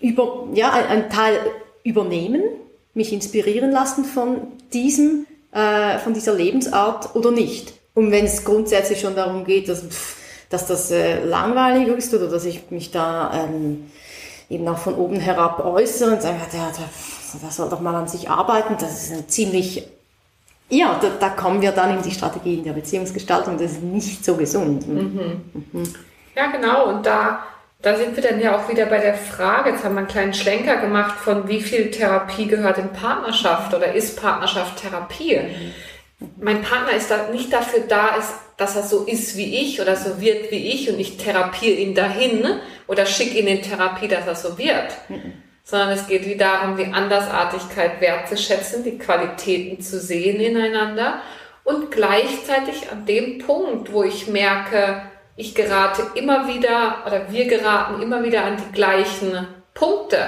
über, 0.00 0.48
ja, 0.52 0.70
einen 0.72 1.08
Teil 1.08 1.38
übernehmen? 1.82 2.42
mich 2.96 3.12
inspirieren 3.12 3.70
lassen 3.70 4.04
von 4.04 4.40
diesem, 4.72 5.26
äh, 5.52 5.98
von 5.98 6.14
dieser 6.14 6.34
Lebensart 6.34 7.14
oder 7.14 7.30
nicht. 7.30 7.74
Und 7.94 8.10
wenn 8.10 8.24
es 8.24 8.44
grundsätzlich 8.44 9.00
schon 9.00 9.14
darum 9.14 9.44
geht, 9.44 9.68
dass, 9.68 9.84
dass 10.48 10.66
das 10.66 10.90
äh, 10.90 11.22
langweilig 11.22 11.88
ist 11.88 12.12
oder 12.14 12.26
dass 12.26 12.44
ich 12.46 12.70
mich 12.70 12.90
da 12.90 13.32
ähm, 13.34 13.90
eben 14.48 14.66
auch 14.66 14.78
von 14.78 14.94
oben 14.94 15.20
herab 15.20 15.64
äußere 15.64 16.14
und 16.14 16.22
sage, 16.22 16.38
ja, 16.38 16.46
der, 16.52 16.72
der, 16.72 17.40
der 17.42 17.50
soll 17.50 17.68
doch 17.68 17.80
mal 17.80 17.94
an 17.94 18.08
sich 18.08 18.30
arbeiten, 18.30 18.76
das 18.80 19.04
ist 19.04 19.12
ein 19.12 19.28
ziemlich 19.28 19.86
ja, 20.68 20.98
da, 21.00 21.08
da, 21.20 21.28
kommen 21.30 21.62
wir 21.62 21.72
dann 21.72 21.96
in 21.96 22.02
die 22.02 22.10
Strategien 22.10 22.64
der 22.64 22.72
Beziehungsgestaltung. 22.72 23.56
Das 23.58 23.72
ist 23.72 23.82
nicht 23.82 24.24
so 24.24 24.36
gesund. 24.36 24.88
Mhm. 24.88 25.40
Mhm. 25.72 25.94
Ja, 26.34 26.46
genau. 26.48 26.86
Und 26.86 27.06
da 27.06 27.44
da 27.82 27.94
sind 27.96 28.16
wir 28.16 28.22
dann 28.22 28.40
ja 28.40 28.56
auch 28.56 28.68
wieder 28.68 28.86
bei 28.86 28.98
der 28.98 29.14
Frage, 29.14 29.70
jetzt 29.70 29.84
haben 29.84 29.94
wir 29.94 30.00
einen 30.00 30.08
kleinen 30.08 30.34
Schlenker 30.34 30.76
gemacht 30.78 31.18
von 31.20 31.46
wie 31.46 31.60
viel 31.60 31.90
Therapie 31.90 32.46
gehört 32.46 32.78
in 32.78 32.92
Partnerschaft 32.92 33.74
oder 33.74 33.92
ist 33.92 34.20
Partnerschaft 34.20 34.82
Therapie? 34.82 35.40
Mein 36.40 36.62
Partner 36.62 36.94
ist 36.96 37.10
da 37.10 37.28
nicht 37.30 37.52
dafür 37.52 37.80
da, 37.86 38.16
ist, 38.16 38.32
dass 38.56 38.74
er 38.74 38.82
so 38.82 39.04
ist 39.04 39.36
wie 39.36 39.54
ich 39.62 39.80
oder 39.80 39.94
so 39.96 40.20
wird 40.20 40.50
wie 40.50 40.72
ich 40.72 40.90
und 40.90 40.98
ich 40.98 41.18
therapiere 41.18 41.76
ihn 41.76 41.94
dahin 41.94 42.44
oder 42.86 43.04
schicke 43.04 43.38
ihn 43.38 43.46
in 43.46 43.62
Therapie, 43.62 44.08
dass 44.08 44.26
er 44.26 44.34
so 44.34 44.56
wird. 44.56 44.96
Sondern 45.68 45.90
es 45.90 46.06
geht 46.06 46.24
wie 46.24 46.36
darum, 46.36 46.76
die 46.76 46.86
Andersartigkeit 46.86 48.00
wertzuschätzen, 48.00 48.84
die 48.84 48.98
Qualitäten 48.98 49.82
zu 49.82 49.98
sehen 50.00 50.40
ineinander 50.40 51.20
und 51.64 51.90
gleichzeitig 51.90 52.90
an 52.92 53.04
dem 53.04 53.38
Punkt, 53.38 53.92
wo 53.92 54.04
ich 54.04 54.28
merke, 54.28 55.02
ich 55.34 55.56
gerate 55.56 56.02
immer 56.14 56.46
wieder 56.46 56.98
oder 57.04 57.30
wir 57.30 57.46
geraten 57.46 58.00
immer 58.00 58.22
wieder 58.22 58.44
an 58.44 58.56
die 58.56 58.72
gleichen 58.72 59.48
Punkte, 59.74 60.18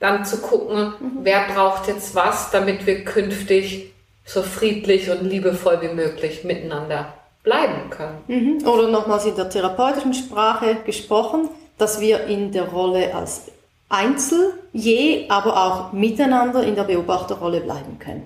dann 0.00 0.24
zu 0.24 0.38
gucken, 0.38 0.94
mhm. 0.98 1.18
wer 1.22 1.44
braucht 1.54 1.86
jetzt 1.86 2.16
was, 2.16 2.50
damit 2.50 2.84
wir 2.84 3.04
künftig 3.04 3.92
so 4.24 4.42
friedlich 4.42 5.08
und 5.10 5.22
liebevoll 5.22 5.80
wie 5.80 5.94
möglich 5.94 6.42
miteinander 6.42 7.14
bleiben 7.44 7.90
können. 7.90 8.18
Mhm. 8.26 8.66
Oder 8.66 8.88
nochmals 8.88 9.24
in 9.24 9.36
der 9.36 9.48
therapeutischen 9.48 10.14
Sprache 10.14 10.78
gesprochen, 10.84 11.48
dass 11.78 12.00
wir 12.00 12.24
in 12.24 12.50
der 12.50 12.64
Rolle 12.64 13.14
als 13.14 13.51
Einzel 13.92 14.54
je, 14.72 15.28
aber 15.28 15.64
auch 15.64 15.92
miteinander 15.92 16.62
in 16.62 16.74
der 16.74 16.84
Beobachterrolle 16.84 17.60
bleiben 17.60 17.98
können. 17.98 18.22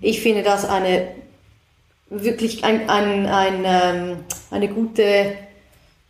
Ich 0.00 0.20
finde 0.20 0.42
das 0.42 0.68
eine 0.68 1.08
wirklich 2.08 2.64
ein, 2.64 2.88
ein, 2.88 3.26
ein, 3.26 3.64
ähm, 3.64 4.16
eine 4.50 4.68
gute 4.68 5.36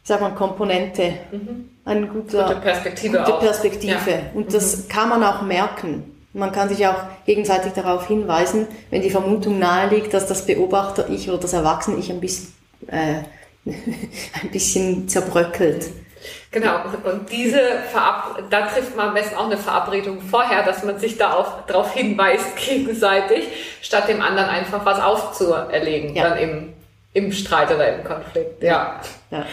sag 0.07 0.20
mal, 0.20 0.34
Komponente. 0.34 1.14
Mhm. 1.32 1.68
Eine 1.84 2.07
gute, 2.07 2.42
gute 2.42 2.57
Perspektive. 2.57 3.18
Gute 3.18 3.38
Perspektive. 3.38 4.11
Ja. 4.11 4.18
Und 4.34 4.55
das 4.55 4.76
mhm. 4.76 4.88
kann 4.88 5.09
man 5.09 5.22
auch 5.24 5.42
merken. 5.42 6.12
Man 6.32 6.53
kann 6.53 6.68
sich 6.68 6.86
auch 6.86 7.03
gegenseitig 7.24 7.72
darauf 7.72 8.07
hinweisen, 8.07 8.66
wenn 8.90 9.03
die 9.03 9.11
Vermutung 9.11 9.59
nahe 9.59 9.88
liegt, 9.88 10.14
dass 10.14 10.26
das 10.26 10.47
Beobachter-Ich 10.47 11.28
oder 11.28 11.38
das 11.38 11.55
Erwachsene-Ich 11.55 12.11
ein 12.11 12.20
bisschen, 12.20 12.53
äh, 12.88 13.22
ein 13.64 14.51
bisschen 14.53 15.09
zerbröckelt. 15.09 15.90
Genau, 16.57 16.80
und 17.04 17.30
diese 17.30 17.61
Verab 17.92 18.42
da 18.48 18.62
trifft 18.62 18.96
man 18.96 19.09
am 19.09 19.14
besten 19.14 19.36
auch 19.36 19.44
eine 19.44 19.59
Verabredung 19.59 20.22
vorher, 20.22 20.62
dass 20.62 20.84
man 20.84 20.98
sich 20.98 21.18
da 21.18 21.34
auch 21.34 21.66
darauf 21.66 21.92
hinweist 21.92 22.57
gegenseitig, 22.66 23.46
statt 23.82 24.09
dem 24.09 24.22
anderen 24.22 24.48
einfach 24.48 24.82
was 24.86 24.98
aufzuerlegen, 24.98 26.16
ja. 26.16 26.30
dann 26.30 26.38
im, 26.38 26.72
im 27.12 27.32
Streit 27.32 27.70
oder 27.70 27.96
im 27.96 28.04
Konflikt. 28.04 28.62
Ja. 28.62 29.02
ja. 29.30 29.44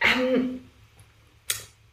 Ähm, 0.00 0.64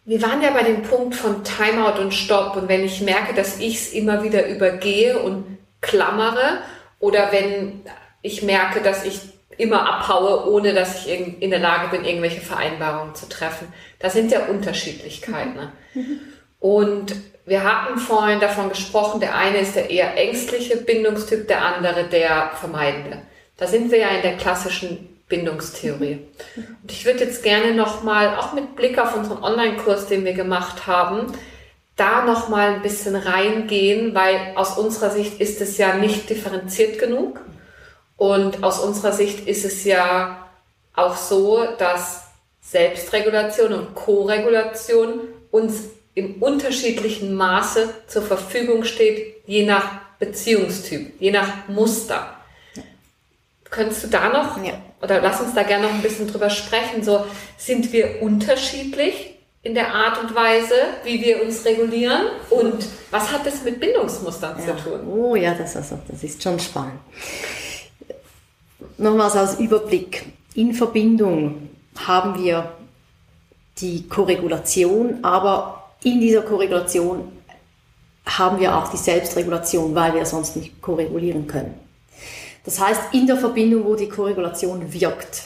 wir 0.06 0.20
waren 0.24 0.42
ja 0.42 0.50
bei 0.50 0.64
dem 0.64 0.82
Punkt 0.82 1.14
von 1.14 1.44
Timeout 1.44 2.02
und 2.02 2.12
Stopp 2.12 2.56
und 2.56 2.68
wenn 2.68 2.84
ich 2.84 3.02
merke, 3.02 3.36
dass 3.36 3.60
ich 3.60 3.76
es 3.76 3.94
immer 3.94 4.24
wieder 4.24 4.48
übergehe 4.48 5.20
und 5.20 5.60
klammere 5.82 6.62
oder 7.00 7.32
wenn 7.32 7.84
ich 8.24 8.42
merke, 8.42 8.82
dass 8.82 9.06
ich 9.06 9.20
immer 9.58 9.88
abhaue, 9.88 10.50
ohne 10.50 10.74
dass 10.74 11.06
ich 11.06 11.42
in 11.42 11.50
der 11.50 11.60
Lage 11.60 11.96
bin, 11.96 12.06
irgendwelche 12.06 12.42
Vereinbarungen 12.42 13.16
zu 13.16 13.28
treffen. 13.30 13.68
Da 14.00 14.10
sind 14.10 14.32
ja 14.32 14.46
Unterschiedlichkeiten. 14.46 15.56
Ne? 15.56 15.72
Und 16.60 17.16
wir 17.46 17.64
hatten 17.64 18.00
vorhin 18.00 18.40
davon 18.40 18.70
gesprochen, 18.70 19.20
der 19.20 19.36
eine 19.36 19.60
ist 19.60 19.76
der 19.76 19.90
eher 19.90 20.18
ängstliche 20.18 20.78
Bindungstyp, 20.78 21.48
der 21.48 21.64
andere 21.64 22.06
der 22.06 22.52
vermeidende. 22.56 23.20
Da 23.58 23.68
sind 23.68 23.92
wir 23.92 24.00
ja 24.00 24.10
in 24.10 24.24
der 24.24 24.38
klassischen 24.38 25.16
Bindungstheorie. 25.30 26.20
Und 26.56 26.92
ich 26.92 27.06
würde 27.06 27.24
jetzt 27.24 27.44
gerne 27.44 27.74
nochmal, 27.74 28.36
auch 28.38 28.54
mit 28.54 28.76
Blick 28.76 29.00
auf 29.00 29.16
unseren 29.16 29.44
Online-Kurs, 29.44 30.08
den 30.08 30.26
wir 30.26 30.34
gemacht 30.34 30.88
haben, 30.88 31.34
da 31.96 32.26
nochmal 32.26 32.76
ein 32.76 32.82
bisschen 32.82 33.16
reingehen, 33.16 34.14
weil 34.14 34.54
aus 34.56 34.78
unserer 34.78 35.12
Sicht 35.12 35.40
ist 35.40 35.62
es 35.62 35.78
ja 35.78 35.96
nicht 35.96 36.30
differenziert 36.30 37.00
genug. 37.00 37.40
Und 38.18 38.64
aus 38.64 38.80
unserer 38.80 39.12
Sicht 39.12 39.48
ist 39.48 39.66
es 39.66 39.84
ja 39.84 40.48
auch 40.96 41.18
so, 41.18 41.66
dass 41.78 42.22
Selbstregulation 42.62 43.74
und 43.74 43.96
Co-Regulation 43.96 45.20
uns 45.52 45.84
im 46.14 46.42
unterschiedlichen 46.42 47.36
Maße 47.36 47.90
zur 48.08 48.22
Verfügung 48.22 48.86
steht, 48.86 49.44
je 49.46 49.66
nach 49.66 50.00
Beziehungstyp, 50.18 51.22
je 51.22 51.32
nach 51.32 51.68
Muster. 51.68 52.36
Könntest 53.70 54.06
du 54.06 54.08
da 54.08 54.30
noch, 54.30 54.64
ja. 54.64 54.74
oder 55.02 55.22
lass 55.22 55.42
uns 55.42 55.54
da 55.54 55.64
gerne 55.64 55.88
noch 55.88 55.94
ein 55.94 56.02
bisschen 56.02 56.32
drüber 56.32 56.50
sprechen, 56.50 57.04
so 57.04 57.26
sind 57.58 57.92
wir 57.92 58.22
unterschiedlich 58.22 59.36
in 59.62 59.74
der 59.74 59.94
Art 59.94 60.24
und 60.24 60.34
Weise, 60.34 60.76
wie 61.04 61.22
wir 61.22 61.44
uns 61.44 61.66
regulieren 61.66 62.28
und 62.50 62.86
was 63.12 63.32
hat 63.32 63.46
das 63.46 63.64
mit 63.64 63.80
Bindungsmustern 63.80 64.58
ja. 64.60 64.78
zu 64.78 64.84
tun? 64.84 65.08
Oh 65.08 65.36
ja, 65.36 65.54
das, 65.54 65.76
also, 65.76 66.00
das 66.08 66.24
ist 66.24 66.42
schon 66.42 66.60
spannend. 66.60 67.00
Nochmals 68.98 69.36
als 69.36 69.60
Überblick. 69.60 70.26
In 70.54 70.74
Verbindung 70.74 71.70
haben 71.96 72.44
wir 72.44 72.72
die 73.78 74.08
Korregulation, 74.08 75.20
aber 75.24 75.92
in 76.04 76.20
dieser 76.22 76.42
Korregulation 76.42 77.32
haben 78.26 78.60
wir 78.60 78.76
auch 78.76 78.90
die 78.90 78.98
Selbstregulation, 78.98 79.94
weil 79.94 80.14
wir 80.14 80.26
sonst 80.26 80.56
nicht 80.56 80.82
korregulieren 80.82 81.48
können. 81.48 81.76
Das 82.64 82.80
heißt, 82.80 83.14
in 83.14 83.28
der 83.28 83.38
Verbindung, 83.38 83.86
wo 83.86 83.96
die 83.96 84.10
Korregulation 84.10 84.92
wirkt, 84.92 85.44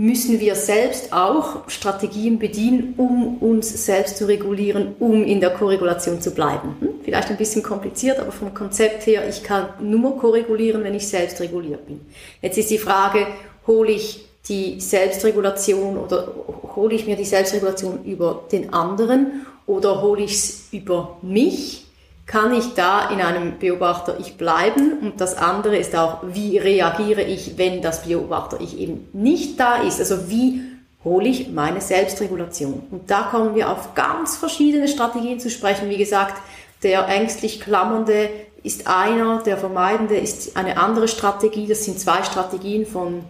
müssen 0.00 0.40
wir 0.40 0.54
selbst 0.54 1.12
auch 1.12 1.68
Strategien 1.68 2.38
bedienen, 2.38 2.94
um 2.96 3.36
uns 3.36 3.84
selbst 3.84 4.16
zu 4.16 4.26
regulieren, 4.26 4.94
um 4.98 5.22
in 5.24 5.40
der 5.40 5.50
Korregulation 5.50 6.22
zu 6.22 6.30
bleiben. 6.30 6.74
Hm? 6.80 6.88
Vielleicht 7.04 7.28
ein 7.28 7.36
bisschen 7.36 7.62
kompliziert, 7.62 8.18
aber 8.18 8.32
vom 8.32 8.54
Konzept 8.54 9.06
her, 9.06 9.28
ich 9.28 9.42
kann 9.42 9.68
nur 9.78 10.16
korregulieren, 10.16 10.82
wenn 10.84 10.94
ich 10.94 11.06
selbst 11.06 11.38
reguliert 11.42 11.86
bin. 11.86 12.00
Jetzt 12.40 12.56
ist 12.56 12.70
die 12.70 12.78
Frage, 12.78 13.26
hole 13.66 13.92
ich 13.92 14.24
die 14.48 14.80
Selbstregulation 14.80 15.98
oder 15.98 16.32
hole 16.74 16.94
ich 16.94 17.06
mir 17.06 17.16
die 17.16 17.26
Selbstregulation 17.26 18.02
über 18.06 18.44
den 18.50 18.72
anderen 18.72 19.44
oder 19.66 20.00
hole 20.00 20.22
ich 20.22 20.32
es 20.32 20.68
über 20.72 21.18
mich? 21.20 21.84
Kann 22.30 22.54
ich 22.54 22.74
da 22.74 23.10
in 23.10 23.20
einem 23.20 23.58
Beobachter 23.58 24.20
ich 24.20 24.36
bleiben 24.36 25.00
und 25.00 25.20
das 25.20 25.36
andere 25.36 25.76
ist 25.76 25.96
auch, 25.96 26.18
wie 26.22 26.58
reagiere 26.58 27.22
ich, 27.22 27.58
wenn 27.58 27.82
das 27.82 28.04
Beobachter 28.04 28.60
ich 28.60 28.78
eben 28.78 29.08
nicht 29.12 29.58
da 29.58 29.82
ist. 29.82 29.98
Also 29.98 30.30
wie 30.30 30.62
hole 31.02 31.28
ich 31.28 31.48
meine 31.48 31.80
Selbstregulation. 31.80 32.84
Und 32.92 33.10
da 33.10 33.22
kommen 33.22 33.56
wir 33.56 33.68
auf 33.68 33.96
ganz 33.96 34.36
verschiedene 34.36 34.86
Strategien 34.86 35.40
zu 35.40 35.50
sprechen. 35.50 35.90
Wie 35.90 35.96
gesagt, 35.96 36.40
der 36.84 37.08
ängstlich 37.08 37.60
klammernde 37.60 38.30
ist 38.62 38.86
einer, 38.86 39.42
der 39.42 39.58
vermeidende 39.58 40.16
ist 40.16 40.56
eine 40.56 40.76
andere 40.76 41.08
Strategie. 41.08 41.66
Das 41.66 41.84
sind 41.84 41.98
zwei 41.98 42.22
Strategien 42.22 42.86
von, 42.86 43.24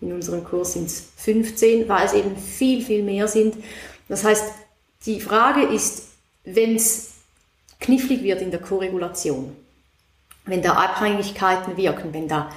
in 0.00 0.10
unserem 0.10 0.42
Kurs 0.42 0.72
sind 0.72 0.86
es 0.86 1.04
15, 1.18 1.86
weil 1.86 2.06
es 2.06 2.14
eben 2.14 2.34
viel, 2.34 2.82
viel 2.82 3.02
mehr 3.02 3.28
sind. 3.28 3.56
Das 4.08 4.24
heißt, 4.24 4.44
die 5.04 5.20
Frage 5.20 5.64
ist, 5.64 6.04
wenn 6.44 6.76
es 6.76 7.17
knifflig 7.80 8.22
wird 8.22 8.42
in 8.42 8.50
der 8.50 8.60
Koregulation, 8.60 9.56
wenn 10.44 10.62
da 10.62 10.72
Abhängigkeiten 10.72 11.76
wirken, 11.76 12.12
wenn 12.12 12.28
da 12.28 12.50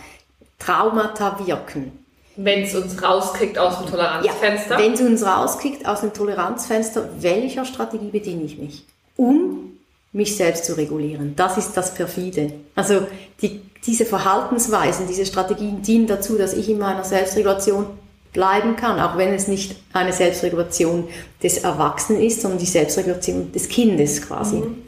Traumata 0.60 1.46
wirken, 1.46 1.92
wenn 2.36 2.64
es 2.64 2.76
uns 2.76 3.02
rauskriegt 3.02 3.58
aus 3.58 3.80
dem 3.80 3.88
Toleranzfenster? 3.88 4.76
Ja, 4.76 4.84
wenn 4.84 4.94
es 4.94 5.02
uns 5.02 5.26
rauskriegt 5.26 5.86
aus 5.86 6.02
dem 6.02 6.14
Toleranzfenster, 6.14 7.10
welcher 7.20 7.66
Strategie 7.66 8.10
bediene 8.10 8.44
ich 8.44 8.58
mich? 8.58 8.86
Um 9.18 9.72
mich 10.14 10.36
selbst 10.36 10.66
zu 10.66 10.74
regulieren. 10.74 11.36
Das 11.36 11.58
ist 11.58 11.74
das 11.74 11.94
Perfide. 11.94 12.52
Also 12.76 13.08
die, 13.42 13.62
diese 13.86 14.06
Verhaltensweisen, 14.06 15.08
diese 15.08 15.26
Strategien 15.26 15.82
dienen 15.82 16.08
dazu, 16.08 16.38
dass 16.38 16.54
ich 16.54 16.70
in 16.70 16.80
meiner 16.80 17.04
Selbstregulation 17.04 17.86
bleiben 18.34 18.76
kann, 18.76 19.00
auch 19.00 19.18
wenn 19.18 19.34
es 19.34 19.48
nicht 19.48 19.76
eine 19.94 20.14
Selbstregulation 20.14 21.08
des 21.42 21.60
Erwachsenen 21.60 22.22
ist, 22.22 22.42
sondern 22.42 22.60
die 22.60 22.66
Selbstregulation 22.66 23.52
des 23.52 23.68
Kindes 23.68 24.22
quasi. 24.22 24.58
Mhm. 24.58 24.84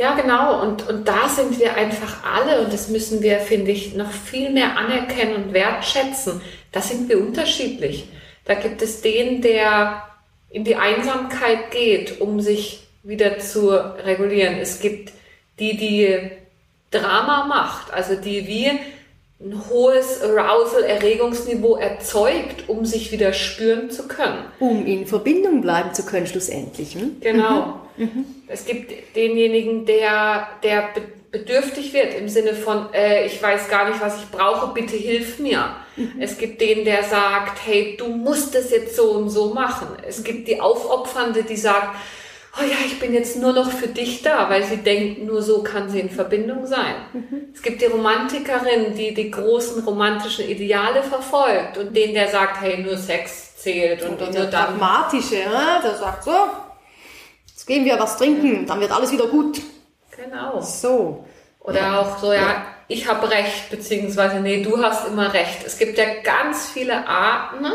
Ja, 0.00 0.14
genau. 0.14 0.62
Und, 0.62 0.88
und 0.88 1.06
da 1.06 1.28
sind 1.28 1.60
wir 1.60 1.74
einfach 1.74 2.24
alle, 2.24 2.62
und 2.62 2.72
das 2.72 2.88
müssen 2.88 3.20
wir, 3.20 3.38
finde 3.38 3.70
ich, 3.70 3.92
noch 3.94 4.10
viel 4.10 4.48
mehr 4.48 4.78
anerkennen 4.78 5.34
und 5.34 5.52
wertschätzen. 5.52 6.40
Da 6.72 6.80
sind 6.80 7.10
wir 7.10 7.20
unterschiedlich. 7.20 8.08
Da 8.46 8.54
gibt 8.54 8.80
es 8.80 9.02
den, 9.02 9.42
der 9.42 10.02
in 10.48 10.64
die 10.64 10.76
Einsamkeit 10.76 11.70
geht, 11.70 12.18
um 12.22 12.40
sich 12.40 12.86
wieder 13.02 13.40
zu 13.40 13.68
regulieren. 13.72 14.56
Es 14.56 14.80
gibt 14.80 15.12
die, 15.58 15.76
die 15.76 16.30
Drama 16.90 17.44
macht, 17.44 17.92
also 17.92 18.14
die 18.14 18.46
wie 18.46 18.70
ein 19.42 19.58
hohes 19.70 20.22
Arousal, 20.22 20.84
Erregungsniveau 20.84 21.76
erzeugt, 21.76 22.68
um 22.68 22.84
sich 22.84 23.10
wieder 23.10 23.32
spüren 23.32 23.90
zu 23.90 24.06
können. 24.06 24.44
Um 24.58 24.84
in 24.84 25.06
Verbindung 25.06 25.62
bleiben 25.62 25.94
zu 25.94 26.04
können, 26.04 26.26
schlussendlich. 26.26 26.94
Hm? 26.94 27.16
Genau. 27.20 27.80
Mhm. 27.96 28.04
mhm. 28.04 28.24
Es 28.48 28.66
gibt 28.66 28.92
denjenigen, 29.16 29.86
der, 29.86 30.48
der 30.62 30.90
bedürftig 31.30 31.92
wird 31.92 32.14
im 32.14 32.28
Sinne 32.28 32.54
von, 32.54 32.92
äh, 32.92 33.24
ich 33.26 33.40
weiß 33.40 33.68
gar 33.68 33.88
nicht, 33.88 34.00
was 34.00 34.18
ich 34.18 34.28
brauche, 34.30 34.74
bitte 34.74 34.96
hilf 34.96 35.38
mir. 35.38 35.76
Mhm. 35.96 36.14
Es 36.18 36.36
gibt 36.36 36.60
den, 36.60 36.84
der 36.84 37.04
sagt, 37.04 37.64
hey, 37.64 37.96
du 37.96 38.08
musst 38.08 38.54
es 38.54 38.70
jetzt 38.70 38.96
so 38.96 39.12
und 39.12 39.30
so 39.30 39.54
machen. 39.54 39.88
Es 40.06 40.24
gibt 40.24 40.48
die 40.48 40.60
Aufopfernde, 40.60 41.44
die 41.44 41.56
sagt, 41.56 41.96
oh 42.58 42.62
ja, 42.62 42.76
ich 42.84 42.98
bin 42.98 43.14
jetzt 43.14 43.36
nur 43.36 43.52
noch 43.52 43.70
für 43.70 43.88
dich 43.88 44.22
da, 44.22 44.50
weil 44.50 44.64
sie 44.64 44.78
denkt, 44.78 45.22
nur 45.24 45.42
so 45.42 45.62
kann 45.62 45.88
sie 45.88 46.00
in 46.00 46.10
Verbindung 46.10 46.66
sein. 46.66 46.94
Mhm. 47.12 47.52
Es 47.54 47.62
gibt 47.62 47.80
die 47.80 47.86
Romantikerin, 47.86 48.94
die 48.94 49.14
die 49.14 49.30
großen 49.30 49.84
romantischen 49.84 50.48
Ideale 50.48 51.02
verfolgt 51.02 51.78
und 51.78 51.96
den, 51.96 52.14
der 52.14 52.28
sagt, 52.28 52.60
hey, 52.60 52.78
nur 52.82 52.96
Sex 52.96 53.56
zählt 53.56 54.02
und, 54.02 54.20
und 54.20 54.34
nur 54.34 54.46
dann. 54.46 54.78
Pragmatische, 54.78 55.36
ne? 55.36 55.80
der 55.82 55.94
sagt 55.94 56.24
so, 56.24 56.34
jetzt 57.46 57.66
gehen 57.66 57.84
wir 57.84 57.98
was 57.98 58.16
trinken, 58.16 58.66
dann 58.66 58.80
wird 58.80 58.92
alles 58.92 59.12
wieder 59.12 59.26
gut. 59.26 59.60
Genau. 60.16 60.60
So. 60.60 61.24
Oder 61.60 61.80
ja. 61.80 62.00
auch 62.00 62.18
so, 62.18 62.32
ja, 62.32 62.66
ich 62.88 63.06
habe 63.06 63.30
recht, 63.30 63.70
beziehungsweise 63.70 64.40
nee, 64.40 64.62
du 64.62 64.82
hast 64.82 65.06
immer 65.06 65.32
recht. 65.32 65.58
Es 65.64 65.78
gibt 65.78 65.98
ja 65.98 66.06
ganz 66.24 66.68
viele 66.70 67.06
Arten, 67.06 67.66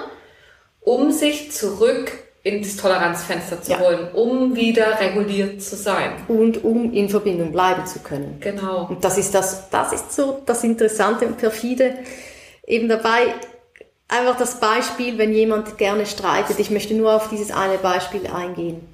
um 0.82 1.12
sich 1.12 1.52
zurück 1.52 2.12
ins 2.46 2.78
Toleranzfenster 2.78 3.60
zu 3.60 3.72
ja. 3.72 3.80
holen, 3.80 4.08
um 4.14 4.56
wieder 4.56 5.00
reguliert 5.00 5.64
zu 5.64 5.76
sein. 5.76 6.12
Und 6.28 6.64
um 6.64 6.94
in 6.94 7.10
Verbindung 7.10 7.52
bleiben 7.52 7.88
zu 7.88 8.00
können. 8.00 8.38
Genau. 8.40 8.86
Und 8.88 9.04
das 9.04 9.18
ist 9.18 9.34
das, 9.34 9.68
das 9.72 9.92
ist 9.92 10.14
so 10.14 10.44
das 10.46 10.64
Interessante 10.64 11.26
und 11.26 11.40
perfide 11.40 11.96
eben 12.68 12.88
dabei. 12.88 13.34
Einfach 14.08 14.38
das 14.38 14.60
Beispiel, 14.60 15.18
wenn 15.18 15.34
jemand 15.34 15.80
gerne 15.80 16.06
streitet. 16.06 16.60
Ich 16.60 16.70
möchte 16.70 16.94
nur 16.94 17.16
auf 17.16 17.30
dieses 17.30 17.50
eine 17.50 17.80
Beispiel 17.80 18.28
eingehen. 18.28 18.88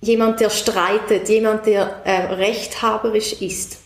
Jemand, 0.00 0.40
der 0.40 0.48
streitet, 0.48 1.28
jemand, 1.28 1.66
der 1.66 2.00
äh, 2.04 2.34
rechthaberisch 2.36 3.42
ist, 3.42 3.80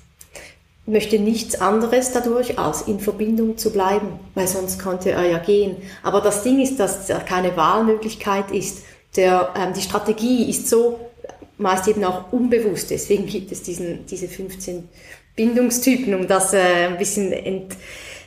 möchte 0.91 1.19
nichts 1.19 1.61
anderes 1.61 2.13
dadurch 2.13 2.59
als 2.59 2.83
in 2.83 3.01
Verbindung 3.01 3.57
zu 3.57 3.73
bleiben, 3.73 4.19
weil 4.35 4.47
sonst 4.47 4.79
könnte 4.79 5.11
er 5.11 5.25
ja 5.27 5.39
gehen. 5.39 5.77
Aber 6.03 6.21
das 6.21 6.43
Ding 6.43 6.61
ist, 6.61 6.81
dass 6.81 7.09
keine 7.27 7.57
Wahlmöglichkeit 7.57 8.51
ist. 8.51 8.83
Der, 9.17 9.55
ähm, 9.57 9.73
die 9.75 9.83
Strategie 9.83 10.49
ist 10.49 10.69
so 10.69 11.01
meist 11.61 11.87
eben 11.89 12.03
auch 12.05 12.33
unbewusst. 12.33 12.91
Deswegen 12.91 13.27
gibt 13.27 13.53
es 13.53 13.63
diesen, 13.63 14.07
diese 14.07 14.29
15 14.29 14.89
Bindungstypen, 15.37 16.15
um 16.15 16.27
das 16.27 16.53
äh, 16.53 16.87
ein 16.87 16.99
bisschen 16.99 17.33
ent, 17.33 17.77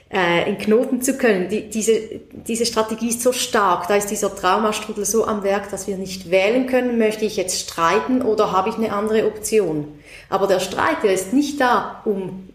äh, 0.09 0.43
entknoten 0.43 1.01
zu 1.01 1.17
können. 1.17 1.49
Die, 1.49 1.69
diese, 1.69 1.99
diese 2.31 2.65
Strategie 2.65 3.09
ist 3.09 3.21
so 3.21 3.33
stark, 3.33 3.87
da 3.87 3.95
ist 3.95 4.11
dieser 4.11 4.33
Traumastrudel 4.35 5.05
so 5.05 5.25
am 5.25 5.43
Werk, 5.43 5.71
dass 5.71 5.87
wir 5.87 5.97
nicht 5.97 6.29
wählen 6.29 6.67
können, 6.67 6.97
möchte 6.97 7.25
ich 7.25 7.35
jetzt 7.35 7.59
streiten 7.59 8.21
oder 8.21 8.51
habe 8.51 8.69
ich 8.69 8.75
eine 8.75 8.93
andere 8.93 9.25
Option. 9.25 9.87
Aber 10.29 10.47
der 10.47 10.59
Streit, 10.59 11.03
der 11.03 11.13
ist 11.13 11.33
nicht 11.33 11.59
da, 11.59 12.01
um 12.05 12.49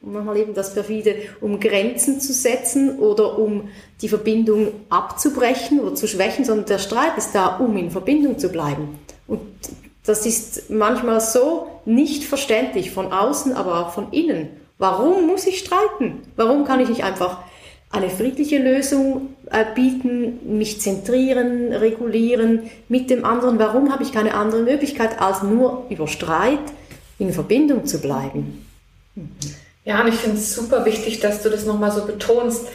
manchmal 0.00 0.36
eben 0.36 0.54
das 0.54 0.74
perfide, 0.74 1.16
um 1.40 1.58
Grenzen 1.60 2.20
zu 2.20 2.32
setzen 2.32 2.98
oder 2.98 3.38
um 3.38 3.68
die 4.00 4.08
Verbindung 4.08 4.68
abzubrechen 4.88 5.80
oder 5.80 5.94
zu 5.94 6.06
schwächen, 6.06 6.44
sondern 6.44 6.66
der 6.66 6.78
Streit 6.78 7.16
ist 7.18 7.34
da, 7.34 7.56
um 7.56 7.76
in 7.76 7.90
Verbindung 7.90 8.38
zu 8.38 8.48
bleiben. 8.48 8.98
Und 9.26 9.40
das 10.04 10.24
ist 10.24 10.70
manchmal 10.70 11.20
so 11.20 11.66
nicht 11.84 12.24
verständlich 12.24 12.90
von 12.92 13.12
außen, 13.12 13.52
aber 13.52 13.80
auch 13.80 13.92
von 13.92 14.12
innen. 14.12 14.48
Warum 14.78 15.26
muss 15.26 15.46
ich 15.46 15.58
streiten? 15.58 16.22
Warum 16.36 16.64
kann 16.64 16.80
ich 16.80 16.88
nicht 16.88 17.02
einfach 17.02 17.38
eine 17.90 18.08
friedliche 18.08 18.58
Lösung 18.58 19.34
äh, 19.50 19.64
bieten, 19.74 20.56
mich 20.58 20.80
zentrieren, 20.80 21.72
regulieren 21.72 22.70
mit 22.88 23.10
dem 23.10 23.24
anderen? 23.24 23.58
Warum 23.58 23.92
habe 23.92 24.04
ich 24.04 24.12
keine 24.12 24.34
andere 24.34 24.62
Möglichkeit, 24.62 25.20
als 25.20 25.42
nur 25.42 25.86
über 25.90 26.06
Streit 26.06 26.60
in 27.18 27.32
Verbindung 27.32 27.86
zu 27.86 28.00
bleiben? 28.00 28.64
Mhm. 29.16 29.30
Ja, 29.88 30.02
und 30.02 30.08
ich 30.08 30.16
finde 30.16 30.36
es 30.36 30.54
super 30.54 30.84
wichtig, 30.84 31.20
dass 31.20 31.42
du 31.42 31.48
das 31.48 31.64
nochmal 31.64 31.90
so 31.90 32.04
betonst. 32.04 32.68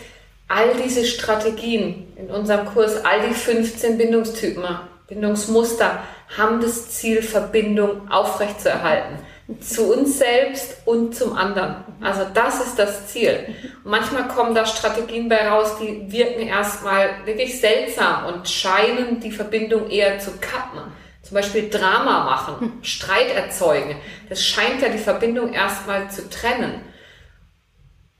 All 0.47 0.73
diese 0.83 1.05
Strategien 1.05 2.11
in 2.15 2.31
unserem 2.31 2.65
Kurs, 2.65 3.05
all 3.05 3.27
die 3.29 3.35
15 3.35 3.99
Bindungstypen, 3.99 4.63
Bindungsmuster, 5.07 6.01
haben 6.35 6.59
das 6.59 6.89
Ziel, 6.89 7.21
Verbindung 7.21 8.09
aufrechtzuerhalten. 8.09 9.19
Zu 9.59 9.93
uns 9.93 10.17
selbst 10.17 10.77
und 10.85 11.15
zum 11.15 11.37
anderen. 11.37 11.75
Also 12.01 12.21
das 12.33 12.65
ist 12.65 12.79
das 12.79 13.05
Ziel. 13.05 13.45
Und 13.83 13.91
manchmal 13.91 14.27
kommen 14.27 14.55
da 14.55 14.65
Strategien 14.65 15.29
bei 15.29 15.47
raus, 15.47 15.75
die 15.79 16.11
wirken 16.11 16.47
erstmal 16.47 17.11
wirklich 17.25 17.61
seltsam 17.61 18.25
und 18.25 18.49
scheinen 18.49 19.19
die 19.19 19.31
Verbindung 19.31 19.87
eher 19.87 20.17
zu 20.17 20.31
kappen. 20.41 20.79
Zum 21.21 21.35
Beispiel 21.35 21.69
Drama 21.69 22.23
machen, 22.23 22.79
Streit 22.81 23.35
erzeugen. 23.35 23.97
Das 24.29 24.43
scheint 24.43 24.81
ja 24.81 24.89
die 24.89 24.97
Verbindung 24.97 25.53
erstmal 25.53 26.09
zu 26.09 26.27
trennen. 26.27 26.81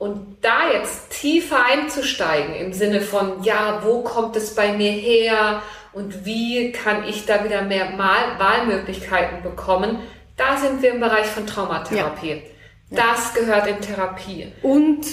Und 0.04 0.36
da 0.42 0.70
jetzt 0.70 1.12
tiefer 1.12 1.66
einzusteigen 1.66 2.54
im 2.56 2.74
Sinne 2.74 3.00
von, 3.00 3.42
ja, 3.42 3.80
wo 3.86 4.02
kommt 4.02 4.36
es 4.36 4.54
bei 4.54 4.74
mir 4.74 4.92
her 4.92 5.62
und 5.94 6.26
wie 6.26 6.74
kann 6.74 7.08
ich 7.08 7.26
da 7.26 7.46
wieder 7.46 7.62
mehr 7.62 7.92
Mal 7.92 8.38
Wahlmöglichkeiten 8.38 9.42
bekommen, 9.42 10.00
da 10.36 10.58
sind 10.58 10.82
wir 10.82 10.92
im 10.92 11.00
Bereich 11.00 11.28
von 11.28 11.48
Traumatherapie. 11.48 12.42
Ja. 12.90 12.98
Das 13.14 13.34
gehört 13.34 13.66
in 13.68 13.80
Therapie. 13.80 14.52
Und 14.62 15.06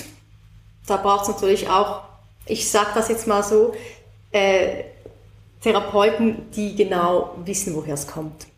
da 0.88 0.96
braucht 0.96 1.22
es 1.22 1.28
natürlich 1.28 1.68
auch, 1.68 2.02
ich 2.46 2.68
sage 2.68 2.88
das 2.96 3.08
jetzt 3.10 3.28
mal 3.28 3.44
so, 3.44 3.72
äh, 4.32 4.86
Therapeuten, 5.62 6.50
die 6.50 6.74
genau 6.74 7.36
wissen, 7.44 7.76
woher 7.76 7.94
es 7.94 8.08
kommt. 8.08 8.48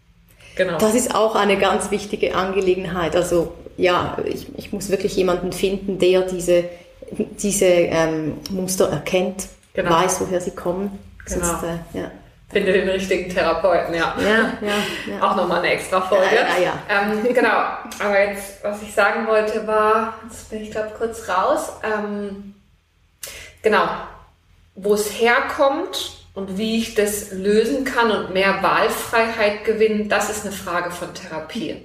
Genau. 0.56 0.78
Das 0.78 0.94
ist 0.94 1.14
auch 1.14 1.34
eine 1.34 1.58
ganz 1.58 1.90
wichtige 1.90 2.34
Angelegenheit. 2.34 3.16
Also 3.16 3.52
ja, 3.76 4.16
ich, 4.24 4.46
ich 4.56 4.72
muss 4.72 4.90
wirklich 4.90 5.16
jemanden 5.16 5.52
finden, 5.52 5.98
der 5.98 6.22
diese, 6.22 6.64
diese 7.10 7.66
ähm, 7.66 8.38
Muster 8.50 8.88
erkennt, 8.90 9.48
genau. 9.74 9.90
weiß, 9.90 10.20
woher 10.20 10.40
sie 10.40 10.52
kommen. 10.52 10.98
Genau. 11.26 11.44
Sonst, 11.44 11.62
äh, 11.62 11.98
ja. 11.98 12.10
Finde 12.52 12.72
den 12.72 12.88
richtigen 12.88 13.30
Therapeuten, 13.30 13.94
ja. 13.94 14.14
Ja, 14.20 14.28
ja, 14.28 14.74
ja. 15.10 15.22
Auch 15.22 15.36
nochmal 15.36 15.60
eine 15.60 15.72
extra 15.72 16.02
Folge. 16.02 16.26
Ähm, 16.88 17.34
genau, 17.34 17.48
aber 17.48 18.20
jetzt, 18.20 18.62
was 18.62 18.82
ich 18.82 18.92
sagen 18.92 19.26
wollte, 19.26 19.66
war, 19.66 20.14
jetzt 20.24 20.50
bin 20.50 20.62
ich 20.62 20.70
glaube 20.70 20.90
kurz 20.96 21.28
raus, 21.28 21.72
ähm, 21.82 22.54
genau, 23.62 23.88
wo 24.74 24.92
es 24.94 25.18
herkommt 25.18 26.12
und 26.34 26.58
wie 26.58 26.78
ich 26.78 26.94
das 26.94 27.32
lösen 27.32 27.84
kann 27.84 28.10
und 28.10 28.34
mehr 28.34 28.62
Wahlfreiheit 28.62 29.64
gewinnen, 29.64 30.10
das 30.10 30.28
ist 30.28 30.44
eine 30.44 30.54
Frage 30.54 30.90
von 30.90 31.14
Therapie. 31.14 31.82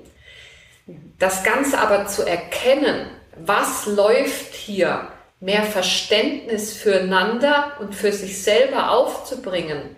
Das 1.20 1.44
Ganze 1.44 1.80
aber 1.80 2.08
zu 2.08 2.26
erkennen, 2.26 3.08
was 3.36 3.86
läuft 3.86 4.54
hier, 4.54 5.08
mehr 5.40 5.64
Verständnis 5.64 6.74
füreinander 6.74 7.74
und 7.80 7.94
für 7.94 8.12
sich 8.12 8.42
selber 8.42 8.92
aufzubringen, 8.92 9.96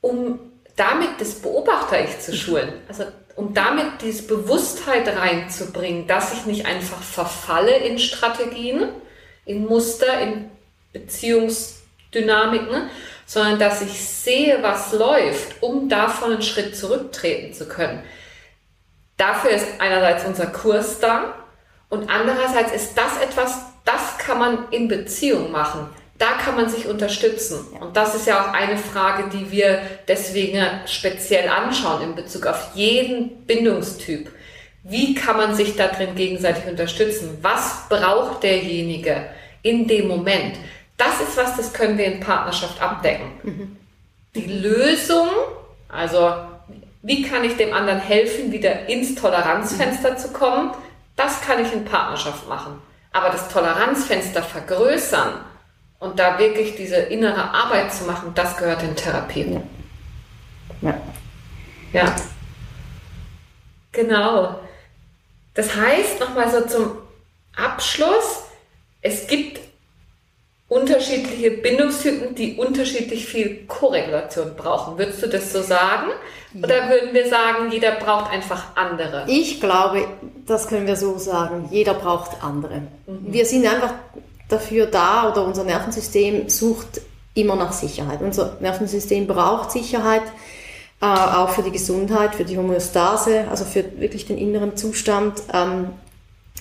um 0.00 0.40
damit 0.76 1.20
das 1.20 1.34
Beobachter-Ich 1.36 2.20
zu 2.20 2.34
schulen. 2.34 2.72
Also 2.88 3.04
um 3.36 3.54
damit 3.54 4.02
diese 4.02 4.24
Bewusstheit 4.24 5.08
reinzubringen, 5.08 6.06
dass 6.06 6.32
ich 6.32 6.46
nicht 6.46 6.66
einfach 6.66 7.02
verfalle 7.02 7.76
in 7.76 7.98
Strategien, 7.98 8.88
in 9.44 9.66
Muster, 9.66 10.20
in 10.20 10.50
Beziehungsdynamiken, 10.92 12.90
sondern 13.26 13.58
dass 13.58 13.82
ich 13.82 14.04
sehe, 14.04 14.62
was 14.62 14.92
läuft, 14.92 15.62
um 15.62 15.88
davon 15.88 16.32
einen 16.32 16.42
Schritt 16.42 16.76
zurücktreten 16.76 17.54
zu 17.54 17.68
können. 17.68 18.02
Dafür 19.20 19.50
ist 19.50 19.66
einerseits 19.78 20.24
unser 20.24 20.46
Kurs 20.46 20.98
da 20.98 21.34
und 21.90 22.08
andererseits 22.08 22.72
ist 22.72 22.96
das 22.96 23.20
etwas, 23.22 23.58
das 23.84 24.16
kann 24.16 24.38
man 24.38 24.58
in 24.70 24.88
Beziehung 24.88 25.52
machen. 25.52 25.90
Da 26.16 26.32
kann 26.42 26.56
man 26.56 26.70
sich 26.70 26.86
unterstützen. 26.86 27.66
Und 27.80 27.98
das 27.98 28.14
ist 28.14 28.26
ja 28.26 28.40
auch 28.40 28.54
eine 28.54 28.78
Frage, 28.78 29.28
die 29.28 29.50
wir 29.50 29.82
deswegen 30.08 30.64
speziell 30.86 31.50
anschauen 31.50 32.02
in 32.02 32.14
Bezug 32.14 32.46
auf 32.46 32.70
jeden 32.74 33.44
Bindungstyp. 33.44 34.30
Wie 34.84 35.14
kann 35.14 35.36
man 35.36 35.54
sich 35.54 35.76
da 35.76 35.88
drin 35.88 36.14
gegenseitig 36.14 36.66
unterstützen? 36.66 37.36
Was 37.42 37.88
braucht 37.90 38.42
derjenige 38.42 39.26
in 39.60 39.86
dem 39.86 40.08
Moment? 40.08 40.56
Das 40.96 41.20
ist 41.20 41.36
was, 41.36 41.58
das 41.58 41.74
können 41.74 41.98
wir 41.98 42.06
in 42.06 42.20
Partnerschaft 42.20 42.80
abdecken. 42.80 43.32
Mhm. 43.42 43.76
Die 44.34 44.46
Lösung, 44.46 45.28
also 45.90 46.32
wie 47.02 47.22
kann 47.22 47.44
ich 47.44 47.56
dem 47.56 47.72
anderen 47.72 48.00
helfen, 48.00 48.52
wieder 48.52 48.88
ins 48.88 49.14
Toleranzfenster 49.14 50.16
zu 50.16 50.32
kommen, 50.32 50.72
das 51.16 51.40
kann 51.40 51.64
ich 51.64 51.72
in 51.72 51.84
Partnerschaft 51.84 52.48
machen. 52.48 52.80
Aber 53.12 53.30
das 53.30 53.48
Toleranzfenster 53.48 54.42
vergrößern 54.42 55.44
und 55.98 56.18
da 56.18 56.38
wirklich 56.38 56.76
diese 56.76 56.96
innere 56.96 57.52
Arbeit 57.54 57.92
zu 57.92 58.04
machen, 58.04 58.32
das 58.34 58.56
gehört 58.56 58.82
in 58.82 58.96
Therapie. 58.96 59.60
Ja. 60.80 60.90
ja. 61.92 62.04
ja. 62.04 62.16
Genau. 63.92 64.60
Das 65.54 65.74
heißt, 65.74 66.20
nochmal 66.20 66.50
so 66.50 66.66
zum 66.66 66.92
Abschluss, 67.56 68.44
es 69.02 69.26
gibt 69.26 69.60
unterschiedliche 70.70 71.50
Bindungstypen, 71.50 72.36
die 72.36 72.54
unterschiedlich 72.54 73.26
viel 73.26 73.66
Korregulation 73.66 74.52
brauchen. 74.56 74.96
Würdest 74.96 75.20
du 75.20 75.26
das 75.26 75.52
so 75.52 75.62
sagen? 75.62 76.12
Oder 76.56 76.88
würden 76.88 77.12
wir 77.12 77.28
sagen, 77.28 77.72
jeder 77.72 77.96
braucht 77.96 78.30
einfach 78.30 78.76
andere? 78.76 79.24
Ich 79.26 79.60
glaube, 79.60 80.06
das 80.46 80.68
können 80.68 80.86
wir 80.86 80.94
so 80.94 81.18
sagen. 81.18 81.68
Jeder 81.72 81.94
braucht 81.94 82.42
andere. 82.42 82.82
Mhm. 83.06 83.32
Wir 83.32 83.44
sind 83.46 83.66
einfach 83.66 83.94
dafür 84.48 84.86
da 84.86 85.28
oder 85.28 85.44
unser 85.44 85.64
Nervensystem 85.64 86.48
sucht 86.48 87.00
immer 87.34 87.56
nach 87.56 87.72
Sicherheit. 87.72 88.20
Unser 88.22 88.56
Nervensystem 88.60 89.26
braucht 89.26 89.72
Sicherheit, 89.72 90.22
äh, 91.02 91.06
auch 91.06 91.50
für 91.50 91.62
die 91.62 91.72
Gesundheit, 91.72 92.36
für 92.36 92.44
die 92.44 92.56
Homöostase, 92.56 93.46
also 93.50 93.64
für 93.64 93.84
wirklich 93.98 94.26
den 94.26 94.38
inneren 94.38 94.76
Zustand. 94.76 95.42
Ähm, 95.52 95.90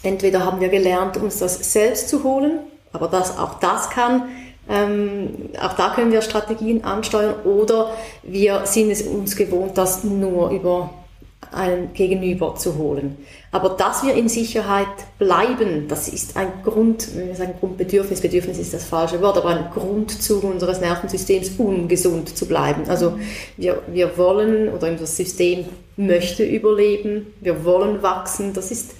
entweder 0.01 0.45
haben 0.45 0.61
wir 0.61 0.69
gelernt, 0.69 1.17
uns 1.17 1.37
das 1.37 1.73
selbst 1.73 2.09
zu 2.09 2.23
holen, 2.23 2.59
aber 2.93 3.07
das, 3.07 3.37
auch 3.37 3.59
das 3.59 3.89
kann, 3.89 4.23
ähm, 4.69 5.49
auch 5.59 5.73
da 5.73 5.89
können 5.89 6.11
wir 6.11 6.21
Strategien 6.21 6.83
ansteuern 6.83 7.35
oder 7.43 7.91
wir 8.23 8.65
sind 8.65 8.91
es 8.91 9.01
uns 9.01 9.35
gewohnt, 9.35 9.77
das 9.77 10.03
nur 10.03 10.51
über 10.51 10.91
einen 11.51 11.93
Gegenüber 11.93 12.55
zu 12.55 12.77
holen. 12.77 13.17
Aber 13.51 13.69
dass 13.69 14.03
wir 14.03 14.13
in 14.13 14.29
Sicherheit 14.29 14.87
bleiben, 15.17 15.87
das 15.87 16.07
ist 16.07 16.37
ein 16.37 16.51
Grund, 16.63 17.15
wenn 17.15 17.29
wir 17.29 17.35
sagen 17.35 17.55
Grundbedürfnis, 17.59 18.21
Bedürfnis 18.21 18.59
ist 18.59 18.73
das 18.73 18.85
falsche 18.85 19.21
Wort, 19.21 19.37
aber 19.37 19.49
ein 19.49 19.71
Grundzug 19.73 20.43
unseres 20.43 20.79
Nervensystems, 20.79 21.51
um 21.57 21.87
gesund 21.87 22.37
zu 22.37 22.45
bleiben. 22.45 22.83
Also 22.87 23.17
wir, 23.57 23.81
wir 23.87 24.17
wollen, 24.17 24.69
oder 24.69 24.89
unser 24.89 25.07
System 25.07 25.65
möchte 25.97 26.43
überleben, 26.43 27.33
wir 27.41 27.65
wollen 27.65 28.03
wachsen, 28.03 28.53
das 28.53 28.69
ist 28.69 28.91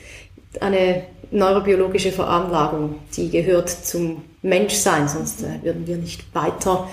eine 0.60 1.04
neurobiologische 1.32 2.12
Veranlagung, 2.12 2.96
die 3.16 3.30
gehört 3.30 3.70
zum 3.70 4.24
Menschsein, 4.42 5.08
sonst 5.08 5.44
äh, 5.44 5.64
würden 5.64 5.86
wir 5.86 5.98
nicht 5.98 6.34
weiter 6.34 6.90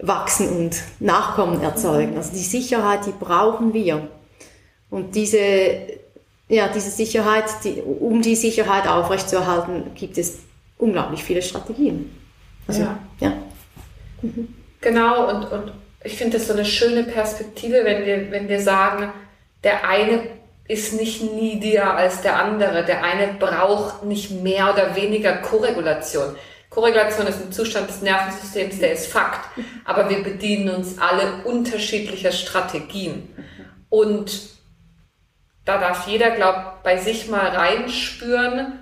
wachsen 0.00 0.48
und 0.48 0.76
Nachkommen 1.00 1.60
erzeugen. 1.60 2.16
Also 2.16 2.32
die 2.32 2.38
Sicherheit, 2.38 3.06
die 3.06 3.12
brauchen 3.12 3.74
wir. 3.74 4.08
Und 4.90 5.14
diese, 5.14 5.38
ja, 6.48 6.68
diese 6.68 6.90
Sicherheit, 6.90 7.44
die, 7.64 7.82
um 7.82 8.22
die 8.22 8.36
Sicherheit 8.36 8.86
aufrechtzuerhalten, 8.86 9.94
gibt 9.94 10.16
es 10.18 10.38
unglaublich 10.78 11.24
viele 11.24 11.42
Strategien. 11.42 12.16
Also, 12.66 12.82
ja. 12.82 12.98
ja. 13.20 13.32
Mhm. 14.22 14.54
Genau, 14.80 15.28
und, 15.28 15.52
und 15.52 15.72
ich 16.04 16.16
finde 16.16 16.38
das 16.38 16.46
so 16.46 16.52
eine 16.52 16.64
schöne 16.64 17.02
Perspektive, 17.02 17.84
wenn 17.84 18.06
wir, 18.06 18.30
wenn 18.30 18.48
wir 18.48 18.60
sagen, 18.60 19.12
der 19.64 19.86
eine 19.88 20.37
ist 20.68 20.92
nicht 20.92 21.22
needier 21.22 21.94
als 21.94 22.20
der 22.20 22.36
andere. 22.38 22.84
Der 22.84 23.02
eine 23.02 23.32
braucht 23.32 24.04
nicht 24.04 24.30
mehr 24.30 24.72
oder 24.72 24.94
weniger 24.94 25.38
Korregulation. 25.38 26.36
Korregulation 26.68 27.26
ist 27.26 27.40
ein 27.40 27.50
Zustand 27.50 27.88
des 27.88 28.02
Nervensystems, 28.02 28.78
der 28.78 28.92
ist 28.92 29.10
Fakt. 29.10 29.48
Aber 29.86 30.10
wir 30.10 30.22
bedienen 30.22 30.68
uns 30.68 30.98
alle 30.98 31.42
unterschiedlicher 31.44 32.32
Strategien. 32.32 33.34
Und 33.88 34.40
da 35.64 35.78
darf 35.78 36.06
jeder, 36.06 36.30
glaub, 36.32 36.82
bei 36.82 36.98
sich 36.98 37.28
mal 37.28 37.48
reinspüren, 37.48 38.78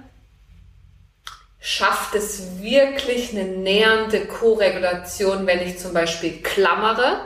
schafft 1.60 2.16
es 2.16 2.60
wirklich 2.60 3.30
eine 3.32 3.44
nähernde 3.44 4.26
Koregulation, 4.26 5.46
wenn 5.46 5.60
ich 5.60 5.78
zum 5.78 5.92
Beispiel 5.92 6.42
klammere 6.42 7.20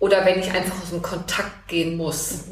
oder 0.00 0.24
wenn 0.24 0.40
ich 0.40 0.50
einfach 0.52 0.82
aus 0.82 0.90
dem 0.90 1.02
Kontakt 1.02 1.68
gehen 1.68 1.96
muss 1.96 2.46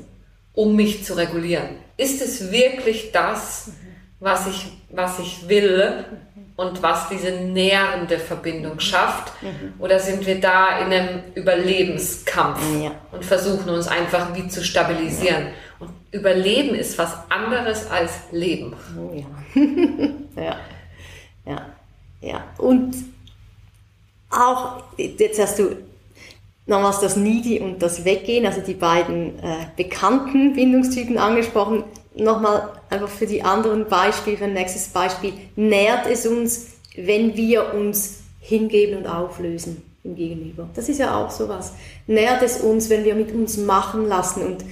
um 0.55 0.77
mich 0.77 1.05
zu 1.05 1.15
regulieren. 1.17 1.77
Ist 1.97 2.23
es 2.23 2.51
wirklich 2.51 3.13
das, 3.13 3.73
was 4.21 4.47
ich, 4.47 4.67
was 4.91 5.19
ich 5.19 5.49
will 5.49 6.05
und 6.57 6.83
was 6.83 7.09
diese 7.09 7.31
nährende 7.31 8.19
Verbindung 8.19 8.81
schafft? 8.81 9.33
Oder 9.79 9.99
sind 9.99 10.27
wir 10.27 10.41
da 10.41 10.79
in 10.81 10.93
einem 10.93 11.23
Überlebenskampf 11.35 12.61
ja. 12.83 12.93
und 13.13 13.25
versuchen 13.25 13.71
uns 13.71 13.89
einfach 13.89 14.35
wie 14.35 14.49
zu 14.49 14.63
stabilisieren? 14.63 15.49
Und 15.79 15.91
Überleben 16.11 16.75
ist 16.75 16.99
was 16.99 17.17
anderes 17.31 17.91
als 17.91 18.13
Leben. 18.33 18.75
Oh 18.99 19.15
ja. 19.15 19.63
ja. 20.43 20.57
Ja. 21.47 21.67
Ja. 22.21 22.45
Und 22.59 22.95
auch, 24.29 24.83
jetzt 24.97 25.41
hast 25.41 25.59
du 25.59 25.77
nochmals 26.71 27.01
das 27.01 27.17
Needy 27.17 27.61
und 27.61 27.83
das 27.83 28.05
Weggehen, 28.05 28.47
also 28.47 28.63
die 28.63 28.75
beiden 28.75 29.39
äh, 29.41 29.67
bekannten 29.77 30.55
Bindungstypen 30.55 31.19
angesprochen. 31.19 31.85
Nochmal 32.15 32.71
einfach 32.89 33.09
für 33.09 33.27
die 33.27 33.43
anderen 33.43 33.87
Beispiele, 33.87 34.39
für 34.39 34.45
ein 34.45 34.55
nächstes 34.55 34.89
Beispiel. 34.89 35.33
Nährt 35.57 36.07
es 36.07 36.27
uns, 36.27 36.69
wenn 36.97 37.37
wir 37.37 37.75
uns 37.75 38.21
hingeben 38.41 38.99
und 38.99 39.07
auflösen 39.07 39.83
im 40.05 40.15
Gegenüber? 40.15 40.69
Das 40.75 40.89
ist 40.89 40.99
ja 40.99 41.15
auch 41.15 41.31
sowas. 41.31 41.73
Nährt 42.07 42.43
es 42.43 42.61
uns, 42.61 42.89
wenn 42.89 43.05
wir 43.05 43.15
mit 43.15 43.33
uns 43.35 43.59
machen 43.59 44.07
lassen 44.07 44.43
und 44.45 44.65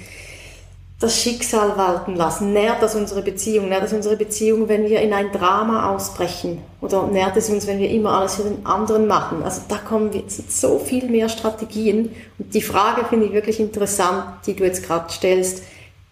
das 1.00 1.16
Schicksal 1.16 1.76
walten 1.76 2.16
lassen? 2.16 2.52
Nährt 2.52 2.82
das 2.82 2.94
unsere 2.94 3.22
Beziehung? 3.22 3.68
Nährt 3.68 3.84
das 3.84 3.92
unsere 3.92 4.16
Beziehung, 4.16 4.68
wenn 4.68 4.84
wir 4.84 5.00
in 5.00 5.12
ein 5.12 5.30
Drama 5.32 5.90
ausbrechen? 5.90 6.58
Oder 6.80 7.06
nährt 7.06 7.36
es 7.36 7.48
uns, 7.50 7.66
wenn 7.66 7.78
wir 7.78 7.90
immer 7.90 8.12
alles 8.12 8.36
für 8.36 8.42
den 8.42 8.66
anderen 8.66 9.06
machen? 9.06 9.42
Also 9.42 9.62
da 9.68 9.78
kommen 9.78 10.12
jetzt 10.12 10.60
so 10.60 10.78
viel 10.78 11.08
mehr 11.08 11.28
Strategien. 11.28 12.10
Und 12.38 12.52
die 12.52 12.62
Frage 12.62 13.04
finde 13.04 13.26
ich 13.26 13.32
wirklich 13.32 13.60
interessant, 13.60 14.24
die 14.46 14.54
du 14.54 14.64
jetzt 14.64 14.84
gerade 14.84 15.10
stellst. 15.12 15.62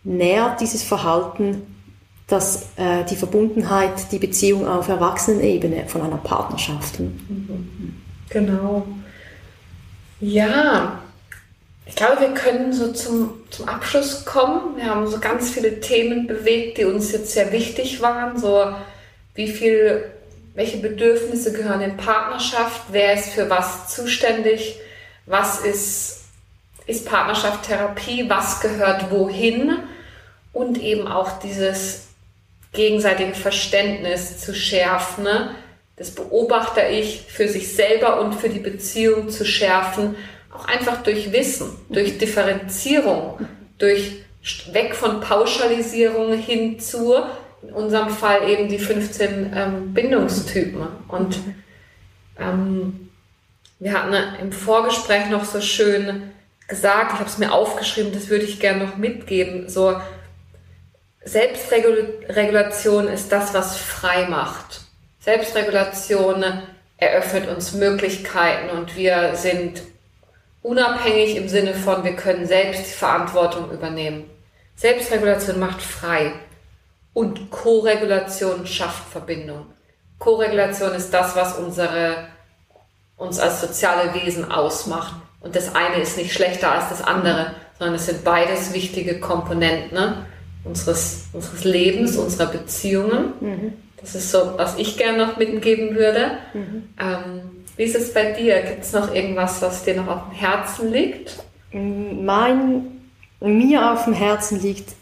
Nährt 0.05 0.61
dieses 0.61 0.83
Verhalten 0.83 1.63
dass 2.27 2.71
äh, 2.77 3.05
die 3.09 3.17
Verbundenheit, 3.17 4.11
die 4.11 4.19
Beziehung 4.19 4.67
auf 4.67 4.89
Erwachsenenebene 4.89 5.87
von 5.87 6.03
einer 6.03 6.17
Partnerschaft? 6.17 6.99
Genau. 8.31 8.87
Ja, 10.21 10.99
ich 11.87 11.95
glaube, 11.95 12.21
wir 12.21 12.35
können 12.35 12.73
so 12.73 12.93
zum, 12.93 13.45
zum 13.51 13.69
Abschluss 13.69 14.25
kommen. 14.25 14.77
Wir 14.77 14.87
haben 14.87 15.07
so 15.07 15.21
ganz 15.21 15.51
viele 15.51 15.81
Themen 15.81 16.27
bewegt, 16.27 16.79
die 16.79 16.85
uns 16.85 17.13
jetzt 17.13 17.31
sehr 17.31 17.53
wichtig 17.53 18.03
waren. 18.03 18.39
So, 18.39 18.75
wie 19.35 19.47
viel, 19.47 20.05
welche 20.55 20.79
Bedürfnisse 20.79 21.53
gehören 21.53 21.81
in 21.81 21.97
Partnerschaft? 21.97 22.83
Wer 22.91 23.15
ist 23.15 23.29
für 23.29 23.49
was 23.49 23.95
zuständig? 23.95 24.81
Was 25.27 25.61
ist, 25.61 26.25
ist 26.87 27.07
Partnerschaft 27.07 27.67
Therapie? 27.67 28.29
Was 28.29 28.61
gehört 28.61 29.13
wohin? 29.13 29.79
Und 30.53 30.83
eben 30.83 31.07
auch 31.07 31.39
dieses 31.39 32.09
gegenseitige 32.73 33.35
Verständnis 33.35 34.39
zu 34.41 34.55
schärfen. 34.55 35.23
Ne? 35.23 35.55
Das 35.95 36.11
beobachte 36.11 36.81
ich 36.83 37.23
für 37.29 37.49
sich 37.49 37.75
selber 37.75 38.21
und 38.21 38.35
für 38.35 38.49
die 38.49 38.59
Beziehung 38.59 39.31
zu 39.31 39.45
schärfen 39.45 40.17
auch 40.57 40.65
einfach 40.67 41.03
durch 41.03 41.33
Wissen, 41.33 41.77
durch 41.89 42.19
Differenzierung, 42.19 43.47
durch 43.79 44.25
weg 44.73 44.95
von 44.95 45.21
Pauschalisierung 45.21 46.35
hin 46.39 46.79
zu, 46.81 47.15
in 47.63 47.71
unserem 47.73 48.11
Fall 48.11 48.49
eben 48.49 48.69
die 48.69 48.79
15 48.79 49.53
ähm, 49.55 49.95
Bindungstypen. 49.95 50.87
Und 51.09 51.39
ähm, 52.39 53.11
wir 53.79 53.93
hatten 53.93 54.15
im 54.41 54.53
Vorgespräch 54.53 55.29
noch 55.29 55.45
so 55.45 55.61
schön 55.61 56.31
gesagt, 56.69 57.13
ich 57.13 57.19
habe 57.19 57.29
es 57.29 57.39
mir 57.39 57.53
aufgeschrieben, 57.53 58.13
das 58.13 58.29
würde 58.29 58.45
ich 58.45 58.61
gerne 58.61 58.85
noch 58.87 58.97
mitgeben, 58.97 59.69
so 59.69 60.01
Selbstregulation 61.25 63.09
ist 63.09 63.33
das, 63.33 63.53
was 63.53 63.77
frei 63.77 64.29
macht. 64.29 64.83
Selbstregulation 65.19 66.45
eröffnet 66.99 67.49
uns 67.49 67.73
Möglichkeiten 67.73 68.71
und 68.71 68.97
wir 68.97 69.35
sind 69.35 69.83
Unabhängig 70.67 71.37
im 71.37 71.49
Sinne 71.49 71.75
von, 71.75 72.03
wir 72.03 72.17
können 72.17 72.45
selbst 72.45 72.89
die 72.89 72.99
Verantwortung 72.99 73.71
übernehmen. 73.71 74.25
Selbstregulation 74.75 75.61
macht 75.61 75.81
frei. 75.81 76.33
Und 77.13 77.53
Koregulation 77.53 78.67
schafft 78.67 79.09
Verbindung. 79.09 79.67
Koregulation 80.19 80.93
ist 80.95 81.15
das, 81.15 81.37
was 81.37 81.57
unsere, 81.57 82.27
uns 83.17 83.39
als 83.39 83.61
soziale 83.61 84.13
Wesen 84.15 84.51
ausmacht. 84.51 85.15
Und 85.41 85.55
das 85.55 85.73
eine 85.77 86.03
ist 86.03 86.17
nicht 86.17 86.33
schlechter 86.33 86.73
als 86.73 86.89
das 86.89 87.01
andere, 87.01 87.53
sondern 87.79 87.95
es 87.95 88.07
sind 88.07 88.25
beides 88.25 88.75
wichtige 88.75 89.21
Komponenten 89.21 89.97
ne? 89.97 90.27
unseres, 90.65 91.29
unseres 91.33 91.63
Lebens, 91.63 92.17
unserer 92.17 92.51
Beziehungen. 92.51 93.35
Mhm. 93.39 93.73
Das 94.01 94.17
ist 94.17 94.33
so, 94.33 94.55
was 94.57 94.77
ich 94.79 94.97
gerne 94.97 95.27
noch 95.27 95.37
mitgeben 95.37 95.95
würde. 95.95 96.39
Mhm. 96.55 96.89
Ähm, 96.99 97.56
wie 97.77 97.83
ist 97.83 97.97
es 97.97 98.13
bei 98.13 98.33
dir? 98.33 98.63
Gibt 98.63 98.85
es 98.85 98.93
noch 98.93 99.15
irgendwas, 99.15 99.61
was 99.63 99.85
dir 99.85 99.97
noch 99.97 100.09
auf 100.09 100.23
dem 100.31 100.39
Herzen 100.39 100.93
liegt? 100.93 101.45
Mein, 101.73 103.03
mir 103.41 103.93
auf 103.93 104.05
dem 104.05 104.15
Herzen 104.15 104.61
liegt 104.61 104.95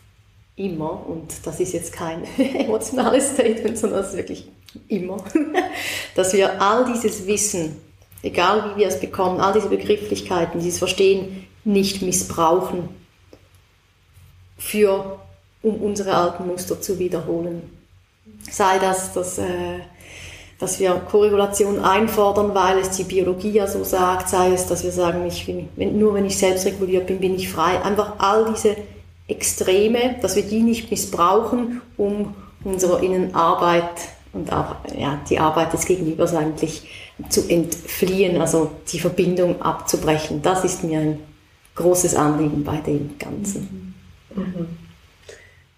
immer, 0.57 1.07
und 1.07 1.33
das 1.45 1.61
ist 1.61 1.73
jetzt 1.73 1.93
kein 1.93 2.25
emotionales 2.39 3.31
Statement, 3.31 3.79
sondern 3.79 4.01
das 4.01 4.11
ist 4.11 4.17
wirklich 4.17 4.49
immer, 4.89 5.19
dass 6.15 6.33
wir 6.33 6.61
all 6.61 6.85
dieses 6.85 7.27
Wissen, 7.27 7.77
egal 8.23 8.71
wie 8.71 8.81
wir 8.81 8.89
es 8.89 9.01
bekommen, 9.01 9.41
all 9.41 9.53
diese 9.53 9.69
Begrifflichkeiten, 9.69 10.61
dieses 10.61 10.79
Verstehen 10.79 11.47
nicht 11.65 12.03
missbrauchen, 12.03 12.89
für, 14.59 15.19
um 15.63 15.77
unsere 15.77 16.15
alten 16.15 16.47
Muster 16.47 16.81
zu 16.81 16.99
wiederholen. 16.99 17.71
Sei 18.51 18.79
das, 18.79 19.13
dass, 19.13 19.39
äh, 19.39 19.81
dass 20.59 20.79
wir 20.81 20.93
Korregulation 21.11 21.81
einfordern, 21.81 22.55
weil 22.55 22.79
es 22.79 22.91
die 22.91 23.05
Biologie 23.05 23.51
ja 23.51 23.67
so 23.67 23.85
sagt, 23.85 24.29
sei 24.29 24.53
es, 24.53 24.67
dass 24.67 24.85
wir 24.85 24.93
sagen, 24.93 25.27
ich 25.27 25.47
bin, 25.47 25.69
wenn, 25.77 25.99
nur 25.99 26.15
wenn 26.15 26.25
ich 26.25 26.39
selbst 26.39 26.65
reguliert 26.67 27.07
bin, 27.07 27.19
bin 27.19 27.35
ich 27.35 27.49
frei. 27.49 27.83
Einfach 27.83 28.15
all 28.19 28.53
diese 28.53 28.77
Extreme, 29.27 30.17
dass 30.21 30.37
wir 30.37 30.43
die 30.43 30.63
nicht 30.63 30.91
missbrauchen, 30.91 31.81
um 31.97 32.35
unserer 32.63 33.03
Innenarbeit 33.03 33.91
und 34.33 34.53
auch 34.53 34.77
ja, 34.97 35.21
die 35.29 35.39
Arbeit 35.39 35.73
des 35.73 35.87
Gegenübers 35.87 36.35
eigentlich 36.35 36.89
zu 37.29 37.49
entfliehen, 37.49 38.41
also 38.41 38.71
die 38.93 38.99
Verbindung 38.99 39.63
abzubrechen. 39.63 40.43
Das 40.43 40.65
ist 40.65 40.83
mir 40.85 40.99
ein 40.99 41.19
großes 41.77 42.15
Anliegen 42.15 42.65
bei 42.65 42.79
dem 42.79 43.17
Ganzen. 43.19 43.95
Mhm. 44.35 44.43
Mhm. 44.43 44.84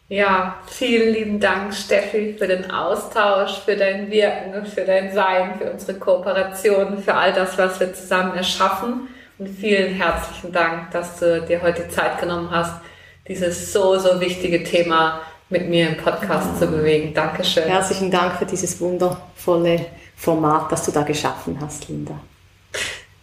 Ja, 0.08 0.56
vielen 0.68 1.12
lieben 1.14 1.40
Dank, 1.40 1.74
Steffi, 1.74 2.36
für 2.38 2.46
den 2.46 2.70
Austausch, 2.70 3.58
für 3.64 3.76
dein 3.76 4.08
Wirken, 4.08 4.64
für 4.64 4.84
dein 4.84 5.12
Sein, 5.12 5.58
für 5.58 5.72
unsere 5.72 5.98
Kooperation, 5.98 7.02
für 7.02 7.14
all 7.14 7.32
das, 7.32 7.58
was 7.58 7.80
wir 7.80 7.92
zusammen 7.92 8.36
erschaffen. 8.36 9.08
Und 9.38 9.48
vielen 9.48 9.94
herzlichen 9.94 10.52
Dank, 10.52 10.92
dass 10.92 11.18
du 11.18 11.42
dir 11.42 11.60
heute 11.60 11.88
Zeit 11.88 12.20
genommen 12.20 12.50
hast, 12.50 12.80
dieses 13.26 13.72
so, 13.72 13.98
so 13.98 14.20
wichtige 14.20 14.62
Thema 14.62 15.22
mit 15.48 15.68
mir 15.68 15.88
im 15.88 15.96
Podcast 15.96 16.58
zu 16.58 16.68
bewegen. 16.68 17.12
Dankeschön. 17.12 17.64
Herzlichen 17.64 18.10
Dank 18.10 18.38
für 18.38 18.46
dieses 18.46 18.80
wundervolle 18.80 19.86
Format, 20.16 20.70
das 20.70 20.86
du 20.86 20.92
da 20.92 21.02
geschaffen 21.02 21.58
hast, 21.60 21.88
Linda. 21.88 22.18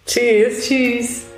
Tschüss. 0.05 0.67
Tschüss. 0.67 1.32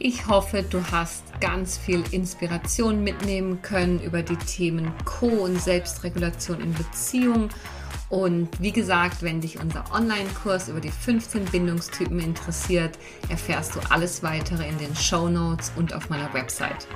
Ich 0.00 0.28
hoffe, 0.28 0.62
du 0.62 0.80
hast 0.92 1.24
ganz 1.40 1.76
viel 1.76 2.04
Inspiration 2.12 3.02
mitnehmen 3.02 3.62
können 3.62 4.00
über 4.00 4.22
die 4.22 4.36
Themen 4.36 4.92
Co- 5.04 5.26
und 5.26 5.60
Selbstregulation 5.60 6.60
in 6.60 6.72
Beziehung. 6.72 7.48
Und 8.08 8.48
wie 8.60 8.70
gesagt, 8.70 9.22
wenn 9.22 9.40
dich 9.40 9.58
unser 9.58 9.84
Online-Kurs 9.92 10.68
über 10.68 10.80
die 10.80 10.90
15 10.90 11.46
Bindungstypen 11.46 12.20
interessiert, 12.20 12.96
erfährst 13.28 13.74
du 13.74 13.80
alles 13.90 14.22
weitere 14.22 14.68
in 14.68 14.78
den 14.78 14.94
Show 14.94 15.28
Notes 15.28 15.72
und 15.74 15.92
auf 15.92 16.08
meiner 16.10 16.32
Website. 16.32 16.86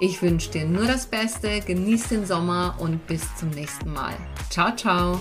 Ich 0.00 0.22
wünsche 0.22 0.50
dir 0.50 0.64
nur 0.64 0.86
das 0.86 1.06
Beste, 1.06 1.60
genieß 1.60 2.08
den 2.08 2.24
Sommer 2.24 2.76
und 2.78 3.06
bis 3.06 3.22
zum 3.36 3.50
nächsten 3.50 3.92
Mal. 3.92 4.14
Ciao, 4.48 4.74
ciao! 4.74 5.20